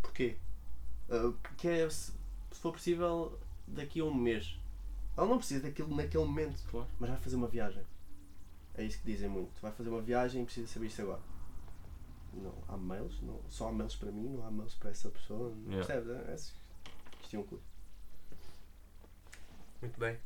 Porquê? 0.01 0.37
Ah, 1.11 1.33
porque 1.43 1.67
é, 1.67 1.91
se, 1.91 2.13
se 2.53 2.61
for 2.61 2.73
possível, 2.73 3.37
daqui 3.67 3.99
a 4.01 4.05
um 4.05 4.15
mês. 4.15 4.57
Ela 5.17 5.27
não 5.27 5.39
precisa 5.39 5.63
daquilo 5.63 5.95
naquele 5.97 6.25
momento, 6.25 6.63
Claro. 6.71 6.87
mas 7.01 7.11
vai 7.11 7.19
fazer 7.19 7.35
uma 7.35 7.49
viagem. 7.49 7.83
É 8.77 8.85
isso 8.85 8.99
que 9.01 9.07
dizem 9.11 9.29
muito. 9.29 9.61
Vai 9.61 9.73
fazer 9.73 9.89
uma 9.89 10.03
viagem 10.03 10.43
e 10.43 10.45
precisa 10.45 10.69
saber 10.69 10.87
isto 10.87 11.03
agora. 11.03 11.21
Não 12.37 12.55
há 12.69 12.77
mails, 12.77 13.21
não, 13.23 13.41
só 13.49 13.69
há 13.69 13.73
mails 13.73 13.97
para 13.97 14.13
mim, 14.13 14.29
não 14.29 14.47
há 14.47 14.51
mails 14.51 14.75
para 14.75 14.91
essa 14.91 15.09
pessoa. 15.11 15.55
Yeah. 15.69 15.87
Percebes? 15.87 16.11
É, 16.29 16.31
é, 16.33 16.35
isto 16.35 17.35
é 17.35 17.39
um 17.39 17.43
clube. 17.45 17.65
Muito 19.81 19.99
bem. 19.99 20.19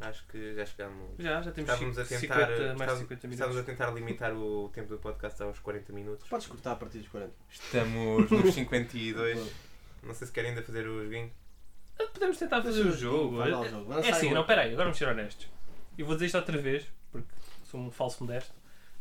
Acho 0.00 0.26
que 0.26 0.54
já 0.54 0.66
chegámos. 0.66 1.10
Já, 1.18 1.40
já 1.40 1.52
temos 1.52 1.70
Estávamos 1.70 1.98
a 1.98 2.04
50, 2.04 2.18
tentar, 2.18 2.36
mais 2.36 2.48
de 2.48 2.64
estávamos, 2.72 2.98
50 2.98 3.14
estávamos 3.14 3.40
a 3.40 3.46
minutos. 3.46 3.64
tentar 3.66 3.90
limitar 3.92 4.34
o 4.34 4.68
tempo 4.70 4.88
do 4.88 4.98
podcast 4.98 5.42
aos 5.42 5.58
40 5.60 5.92
minutos. 5.92 6.28
Podes 6.28 6.46
cortar 6.48 6.72
a 6.72 6.76
partir 6.76 6.98
dos 6.98 7.08
40. 7.08 7.32
Estamos 7.48 8.30
nos 8.30 8.54
52. 8.54 9.52
Não 10.02 10.14
sei 10.14 10.26
se 10.26 10.32
querem 10.32 10.50
ainda 10.50 10.62
fazer 10.62 10.86
os 10.88 11.08
vinhos. 11.08 11.30
Podemos 12.12 12.36
tentar 12.36 12.60
fazer 12.62 12.82
o 12.86 12.92
jogo. 12.92 13.36
Vai 13.36 13.50
lá 13.50 13.60
o 13.60 13.68
jogo. 13.68 13.92
É 13.92 14.02
aí 14.02 14.10
assim, 14.10 14.32
não, 14.32 14.44
peraí, 14.44 14.68
agora 14.72 14.84
vamos 14.84 14.98
ser 14.98 15.08
honestos. 15.08 15.48
Eu 15.96 16.06
vou 16.06 16.16
dizer 16.16 16.26
isto 16.26 16.38
outra 16.38 16.58
vez, 16.60 16.86
porque 17.12 17.28
sou 17.62 17.80
um 17.80 17.90
falso 17.90 18.24
modesto. 18.24 18.52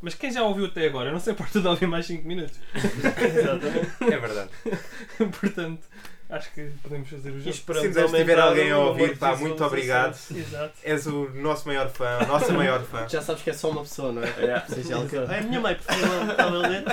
Mas 0.03 0.15
quem 0.15 0.29
já 0.29 0.43
ouviu 0.43 0.65
até 0.65 0.85
agora, 0.85 1.13
não 1.13 1.19
se 1.19 1.31
importa 1.31 1.59
de 1.61 1.65
ouvir 1.65 1.87
mais 1.87 2.05
5 2.05 2.27
minutos. 2.27 2.59
É 2.75 4.17
verdade. 4.17 4.49
Portanto, 5.39 5.87
acho 6.29 6.51
que 6.51 6.69
podemos 6.83 7.07
fazer 7.07 7.29
o 7.31 7.37
jogo. 7.37 7.49
esperamos 7.49 7.93
Se 7.93 7.99
ainda 8.01 8.17
tiver 8.17 8.37
alguém 8.37 8.69
a 8.69 8.79
ouvir, 8.79 9.17
pá, 9.17 9.33
muito 9.37 9.63
obrigado. 9.63 10.19
Exato. 10.35 10.73
És 10.83 11.07
o 11.07 11.29
nosso 11.35 11.65
maior 11.69 11.89
fã, 11.89 12.17
a 12.19 12.25
nossa 12.25 12.51
maior 12.51 12.83
fã. 12.83 13.07
Já 13.07 13.21
sabes 13.21 13.43
que 13.43 13.49
é 13.51 13.53
só 13.53 13.69
uma 13.69 13.81
pessoa, 13.83 14.11
não 14.11 14.21
é? 14.21 14.27
Yeah. 14.39 14.67
Seja. 14.67 14.99
Exato. 14.99 15.31
É 15.31 15.39
a 15.39 15.41
minha 15.41 15.61
mãe, 15.61 15.75
por 15.75 15.83
favor, 15.83 16.31
está 16.31 16.43
a 16.43 16.49
ler? 16.49 16.83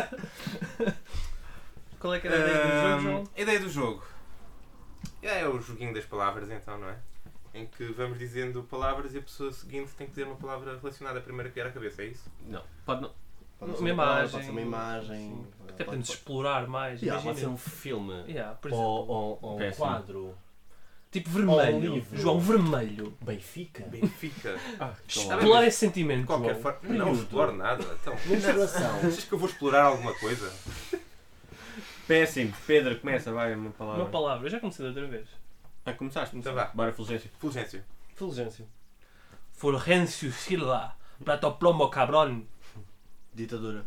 Qual 1.99 2.15
é 2.15 2.21
que 2.21 2.29
era 2.29 2.37
a 2.37 2.39
ideia 2.39 2.65
do 2.65 2.71
jogo, 2.71 3.03
João? 3.03 3.25
a 3.37 3.41
ideia 3.41 3.61
do 3.61 3.71
jogo. 3.71 4.05
É 5.21 5.49
o 5.49 5.61
joguinho 5.61 5.93
das 5.93 6.05
palavras, 6.05 6.49
então, 6.49 6.79
não 6.79 6.89
é? 6.89 6.95
Em 7.53 7.67
que 7.67 7.85
vamos 7.93 8.19
dizendo 8.19 8.63
palavras 8.63 9.13
e 9.15 9.19
a 9.19 9.23
pessoa 9.23 9.53
seguinte 9.53 9.91
tem 9.97 10.07
que 10.07 10.13
dizer 10.13 10.25
uma 10.27 10.37
palavra 10.37 10.79
relacionada 10.79 11.19
à 11.19 11.23
primeira 11.23 11.49
que 11.49 11.55
vier 11.57 11.67
à 11.67 11.71
cabeça, 11.73 12.03
é 12.03 12.07
isso? 12.07 12.31
Não, 12.47 12.63
pode 12.87 13.03
não. 13.03 13.11
Pode 13.59 13.73
Uma 13.73 13.79
ser 13.89 13.97
palavra, 13.97 14.15
imagem. 14.15 14.31
Pode 14.33 14.45
ser 14.45 14.51
uma 14.53 14.61
imagem. 14.63 15.19
Sim. 15.19 15.47
Até 15.65 15.67
pode- 15.67 15.85
podemos 15.85 16.07
pode- 16.09 16.19
explorar 16.19 16.67
mais. 16.67 17.03
Yeah, 17.03 17.23
pode 17.23 17.39
ser 17.39 17.45
imagina. 17.47 17.51
um 17.53 17.57
filme. 17.59 18.15
Yeah, 18.27 18.55
por 18.55 18.73
Ou, 18.73 18.79
exemplo. 18.97 19.15
ou, 19.15 19.39
ou 19.43 19.61
um 19.63 19.71
quadro. 19.73 20.35
Tipo 21.11 21.29
ou 21.29 21.43
um 21.43 21.57
vermelho. 21.57 21.95
livro. 21.95 22.19
João, 22.19 22.39
vermelho. 22.41 23.19
Benfica. 23.21 23.83
Benfica. 23.89 24.57
Ah, 24.79 24.95
Explorar 25.07 25.67
esse 25.67 25.77
sentimento, 25.79 26.21
De 26.21 26.27
qualquer 26.29 26.51
João. 26.59 26.63
forma. 26.63 26.79
Não 26.95 27.13
exploro 27.13 27.53
nada. 27.53 27.85
Então, 28.01 28.15
Menstruação. 28.27 28.97
achas 29.03 29.25
que 29.25 29.33
eu 29.33 29.39
vou 29.39 29.49
explorar 29.49 29.83
alguma 29.87 30.15
coisa? 30.15 30.51
Péssimo. 32.07 32.53
Pedro, 32.67 32.99
começa, 33.01 33.33
vai, 33.33 33.55
uma 33.55 33.71
palavra. 33.71 34.03
Uma 34.03 34.11
palavra. 34.11 34.47
Eu 34.47 34.51
já 34.51 34.61
comecei 34.61 34.85
da 34.85 34.89
outra 34.91 35.07
vez. 35.07 35.29
Ah, 35.85 35.93
começaste? 35.95 36.37
Então 36.37 36.55
vá. 36.55 36.67
Bora, 36.75 36.93
Fulgêncio. 36.93 37.31
Fulgêncio. 37.39 37.83
Fulgêncio. 38.15 38.67
Fulgencio 39.53 40.33
Silva. 40.33 40.95
Prato 41.25 41.53
plomo 41.53 41.89
cabrón. 41.91 42.43
Ditadura. 43.35 43.85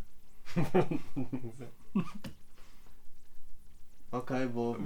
ok, 4.12 4.46
boa. 4.48 4.78
O 4.78 4.82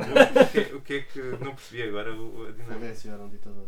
que, 0.52 0.60
o 0.76 0.82
que 0.82 0.94
é 0.94 1.02
que. 1.02 1.22
Não 1.22 1.56
percebi 1.56 1.84
agora 1.84 2.14
o, 2.14 2.48
a 2.48 2.52
dinâmica. 2.52 2.74
Fulgêncio 2.80 3.12
era 3.12 3.24
um 3.24 3.30
ditador. 3.30 3.68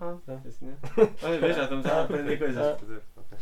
Ah, 0.00 0.16
assim, 0.48 0.66
né? 0.66 0.76
Olha, 1.22 1.40
vê, 1.40 1.52
já 1.52 1.62
estamos 1.64 1.86
a 1.86 2.02
aprender 2.02 2.36
coisas. 2.36 2.82
Ok. 2.82 3.38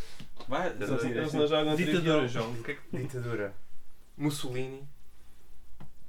Vai, 0.46 0.68
Eles 0.68 1.32
não 1.32 1.46
jogam 1.46 1.74
Ditadura. 1.76 2.28
João. 2.28 2.52
O 2.52 2.62
que 2.62 2.72
é 2.72 2.74
que- 2.74 2.96
Ditadura. 2.98 3.54
Mussolini. 4.16 4.86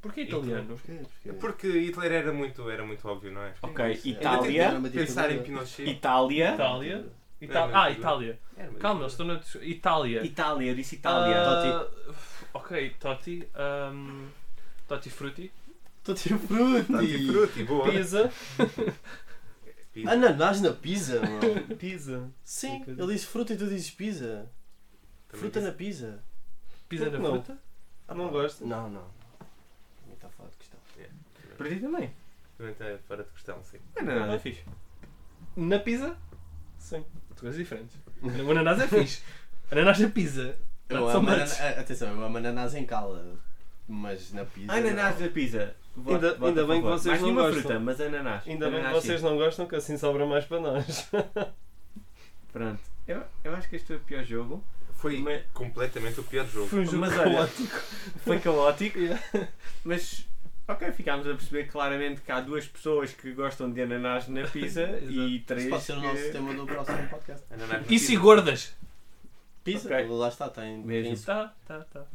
Porquê 0.02 0.22
italiano? 0.24 0.66
Porquê? 0.78 0.94
Porquê? 1.04 1.34
Porque 1.34 1.68
Hitler 1.68 2.12
era 2.12 2.34
muito, 2.34 2.68
era 2.70 2.84
muito 2.84 3.08
óbvio, 3.08 3.32
não 3.32 3.42
é? 3.44 3.54
Ok, 3.62 4.02
Itália. 4.06 4.82
Pensar 4.92 5.32
em. 5.32 5.44
Pinochet. 5.44 5.88
Itália. 5.90 6.54
Itália. 6.56 7.06
Ita- 7.40 7.54
Era 7.60 7.66
uma 7.68 7.84
ah. 7.86 7.92
Itália. 7.92 8.40
Uma 8.58 8.80
Calma, 8.80 9.02
eles 9.02 9.12
ditadura. 9.14 9.40
estão 9.44 9.62
na. 9.62 9.68
Itália. 9.68 10.24
Itália, 10.26 10.72
eu 10.72 10.76
disse 10.76 10.96
Itália. 10.96 11.36
Ah, 11.42 11.88
Ok, 12.54 12.96
Totti. 13.00 13.48
um, 13.94 14.28
Totti 14.88 15.10
Frutti. 15.10 15.52
Tutti 16.04 16.30
frutti. 16.30 16.86
Tutti 16.88 17.28
frutti, 17.28 17.64
boa. 17.64 17.90
Pizza. 17.92 18.32
Pizza. 19.94 20.12
Ananás 20.12 20.62
na 20.62 20.72
pizza, 20.72 21.20
meu. 21.22 21.78
Pizza. 21.78 22.30
Sim, 22.44 22.84
ele 22.88 23.14
disse 23.14 23.26
fruta 23.28 23.54
e 23.54 23.58
tu 23.58 23.68
dizes 23.68 23.92
pizza. 23.92 24.50
Também 25.28 25.42
Fruta 25.42 25.60
disse- 25.60 25.72
na 25.72 25.78
pizza. 25.78 26.24
Pisa 26.90 27.06
Por 27.06 27.14
na 27.14 27.20
não? 27.20 27.32
fruta. 27.44 27.58
Não 28.16 28.30
gosto. 28.30 28.66
Não. 28.66 28.90
Não 28.90 29.04
está 30.14 30.28
fora 30.30 30.50
de 30.50 30.58
questão. 30.58 30.80
Para 31.62 31.70
ti 31.76 31.80
também. 31.82 32.14
Também 32.58 32.72
está 32.74 32.86
fora 33.08 33.24
de 33.24 33.30
questão, 33.32 33.58
sim. 33.64 33.78
Não 34.02 34.12
é 34.12 34.20
nada 34.20 34.40
fixe. 34.40 34.64
Na 35.56 35.80
pizza? 35.80 36.16
Sim. 36.78 37.04
São 37.30 37.38
coisas 37.40 37.58
diferentes. 37.58 37.96
O 38.46 38.52
ananás 38.52 38.80
é 38.80 38.88
fixe. 38.88 39.22
Ananás 39.72 40.00
na 40.00 40.10
pizza. 40.10 40.56
Eu 40.90 41.08
amo 41.10 41.22
much. 41.22 41.32
anana- 41.34 41.78
a- 41.78 41.80
Atenção, 41.82 42.10
eu 42.10 42.24
amo 42.24 42.38
ananás 42.38 42.76
em 42.76 42.86
cala. 42.86 43.36
Mas 43.88 44.32
na 44.34 44.46
pizza. 44.46 44.72
Ananás 44.74 45.20
não. 45.20 45.26
na 45.26 45.32
pizza. 45.34 45.76
Voto- 45.96 46.14
Ainda- 46.16 46.34
voto 46.36 46.46
ainda 46.46 46.66
bem 46.68 46.82
que 46.82 46.88
vocês 46.88 47.06
Mais 47.06 47.22
não 47.22 47.28
nenhuma 47.30 47.42
gostam. 47.48 47.62
fruta, 47.64 47.80
mas 47.80 48.02
ananás. 48.02 48.48
Ainda 48.48 48.66
bem 48.66 48.74
que 48.76 48.80
Ananás, 48.86 49.04
vocês 49.04 49.20
sim. 49.20 49.26
não 49.26 49.38
gostam, 49.38 49.66
que 49.68 49.76
assim 49.76 49.98
sobra 49.98 50.26
mais 50.26 50.46
para 50.46 50.60
nós. 50.62 51.10
Pronto. 52.54 52.80
Eu, 53.08 53.24
eu 53.44 53.56
acho 53.56 53.68
que 53.70 53.76
este 53.76 53.88
foi 53.88 53.96
o 53.98 54.00
pior 54.02 54.24
jogo. 54.24 54.64
Foi 54.96 55.18
Mas- 55.20 55.44
completamente 55.54 56.20
o 56.20 56.24
pior 56.24 56.46
jogo. 56.46 56.68
Foi 56.68 56.80
um 56.82 56.86
jogo 56.86 56.98
Mas 57.00 57.18
olha, 57.18 57.34
caótico. 57.36 57.78
Foi 58.24 58.40
caótico. 58.40 59.00
Mas, 59.84 60.28
ok, 60.72 60.92
ficámos 60.92 61.26
a 61.28 61.32
perceber 61.32 61.68
claramente 61.68 62.22
que 62.22 62.32
há 62.32 62.40
duas 62.42 62.68
pessoas 62.68 63.14
que 63.14 63.32
gostam 63.34 63.72
de 63.72 63.82
ananás 63.82 64.28
na 64.28 64.48
pizza 64.48 64.84
e 65.08 65.38
Isso 65.38 65.46
três 65.46 65.70
pode 65.70 65.84
ser 65.84 65.94
o 65.94 66.02
nosso 66.02 66.24
que... 66.24 66.30
tema 66.32 66.54
do 66.54 66.66
próximo 66.66 67.08
podcast. 67.10 67.46
Ananás 67.54 67.86
na 67.88 67.94
Isso 67.94 68.06
e 68.06 68.08
pizza. 68.10 68.20
gordas. 68.22 68.74
Pizza? 69.64 69.88
Ok. 69.88 70.08
Lá 70.10 70.28
está, 70.28 70.50
tem. 70.50 70.78
Mesmo. 70.80 71.04
tem 71.04 71.14
isso. 71.14 71.26
Tá, 71.26 71.54
tá, 71.68 71.80
tá. 71.92 72.06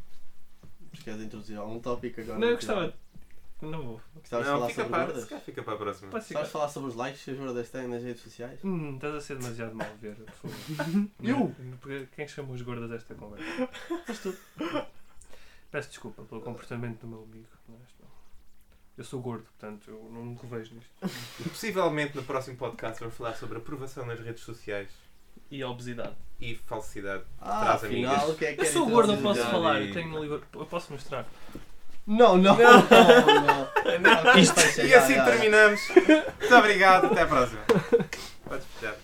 Mas 0.91 1.01
queres 1.03 1.21
introduzir 1.21 1.57
algum 1.57 1.79
tópico 1.79 2.19
agora? 2.21 2.39
Não, 2.39 2.47
eu 2.47 2.55
gostava. 2.55 2.93
Não 3.61 3.81
vou. 3.81 4.01
Gostavas 4.15 4.45
de 4.45 4.51
Não, 4.51 4.59
falar 4.59 4.69
fica 4.69 4.81
sobre 4.83 4.91
para, 4.97 5.05
gordas? 5.05 5.23
se 5.23 5.29
calhar 5.29 5.43
fica 5.45 5.63
para 5.63 5.73
a 5.73 5.77
próxima. 5.77 6.11
Pode 6.11 6.23
Gostavas 6.23 6.27
de 6.27 6.47
ficar. 6.49 6.59
falar 6.59 6.69
sobre 6.69 6.89
os 6.89 6.95
likes 6.95 7.23
que 7.23 7.31
as 7.31 7.37
gordas 7.37 7.69
têm 7.71 7.87
nas 7.87 8.03
redes 8.03 8.21
sociais? 8.21 8.59
Hum, 8.63 8.95
estás 8.95 9.15
a 9.15 9.21
ser 9.21 9.37
demasiado 9.37 9.75
mal 9.75 9.87
ver. 9.99 10.15
por 10.15 10.31
favor. 10.51 11.07
Eu? 11.23 11.55
Porque 11.81 12.07
Quem 12.15 12.27
chamou 12.27 12.53
os 12.53 12.61
gordas 12.61 12.91
a 12.91 12.95
esta 12.95 13.15
conversa? 13.15 13.69
Mas 14.07 14.19
tu. 14.19 14.35
Peço 15.71 15.89
desculpa 15.89 16.21
pelo 16.23 16.41
comportamento 16.41 16.99
do 17.01 17.07
meu 17.07 17.23
amigo. 17.23 17.47
mas. 17.67 17.96
Eu 18.97 19.03
sou 19.03 19.21
gordo, 19.21 19.43
portanto 19.43 19.89
eu 19.91 20.09
não 20.11 20.25
me 20.25 20.35
revejo 20.41 20.73
nisto. 20.73 20.89
E 21.39 21.49
possivelmente 21.49 22.15
no 22.15 22.23
próximo 22.23 22.57
podcast 22.57 22.99
vamos 22.99 23.15
falar 23.15 23.35
sobre 23.35 23.57
aprovação 23.59 24.05
nas 24.05 24.19
redes 24.19 24.43
sociais 24.43 24.89
E 25.51 25.61
a 25.61 25.69
obesidade. 25.69 26.15
e 26.41 26.55
falsidade. 26.55 27.23
Ah, 27.39 27.61
Traz 27.65 27.83
afinal, 27.83 28.15
amigas. 28.15 28.29
o 28.29 28.35
que 28.37 28.45
é 28.45 28.53
que 28.53 28.61
Eu 28.61 28.65
é 28.65 28.67
sou 28.67 28.89
gordo, 28.89 29.13
eu 29.13 29.21
posso 29.21 29.41
falar. 29.43 29.79
vi. 29.79 29.89
Eu 29.89 29.93
tenho 29.93 30.09
no 30.09 30.19
livro. 30.21 30.41
Eu 30.53 30.65
posso 30.65 30.91
mostrar. 30.91 31.27
Não, 32.07 32.37
não, 32.37 32.57
não, 32.57 32.81
não. 33.99 34.37
Isto, 34.39 34.59
e 34.81 34.93
assim 34.95 35.13
terminamos. 35.15 35.81
Muito 35.89 36.55
obrigado, 36.55 37.05
até 37.07 37.21
à 37.21 37.27
próxima. 37.27 37.61
Podes 38.45 38.65
fechar. 38.79 38.95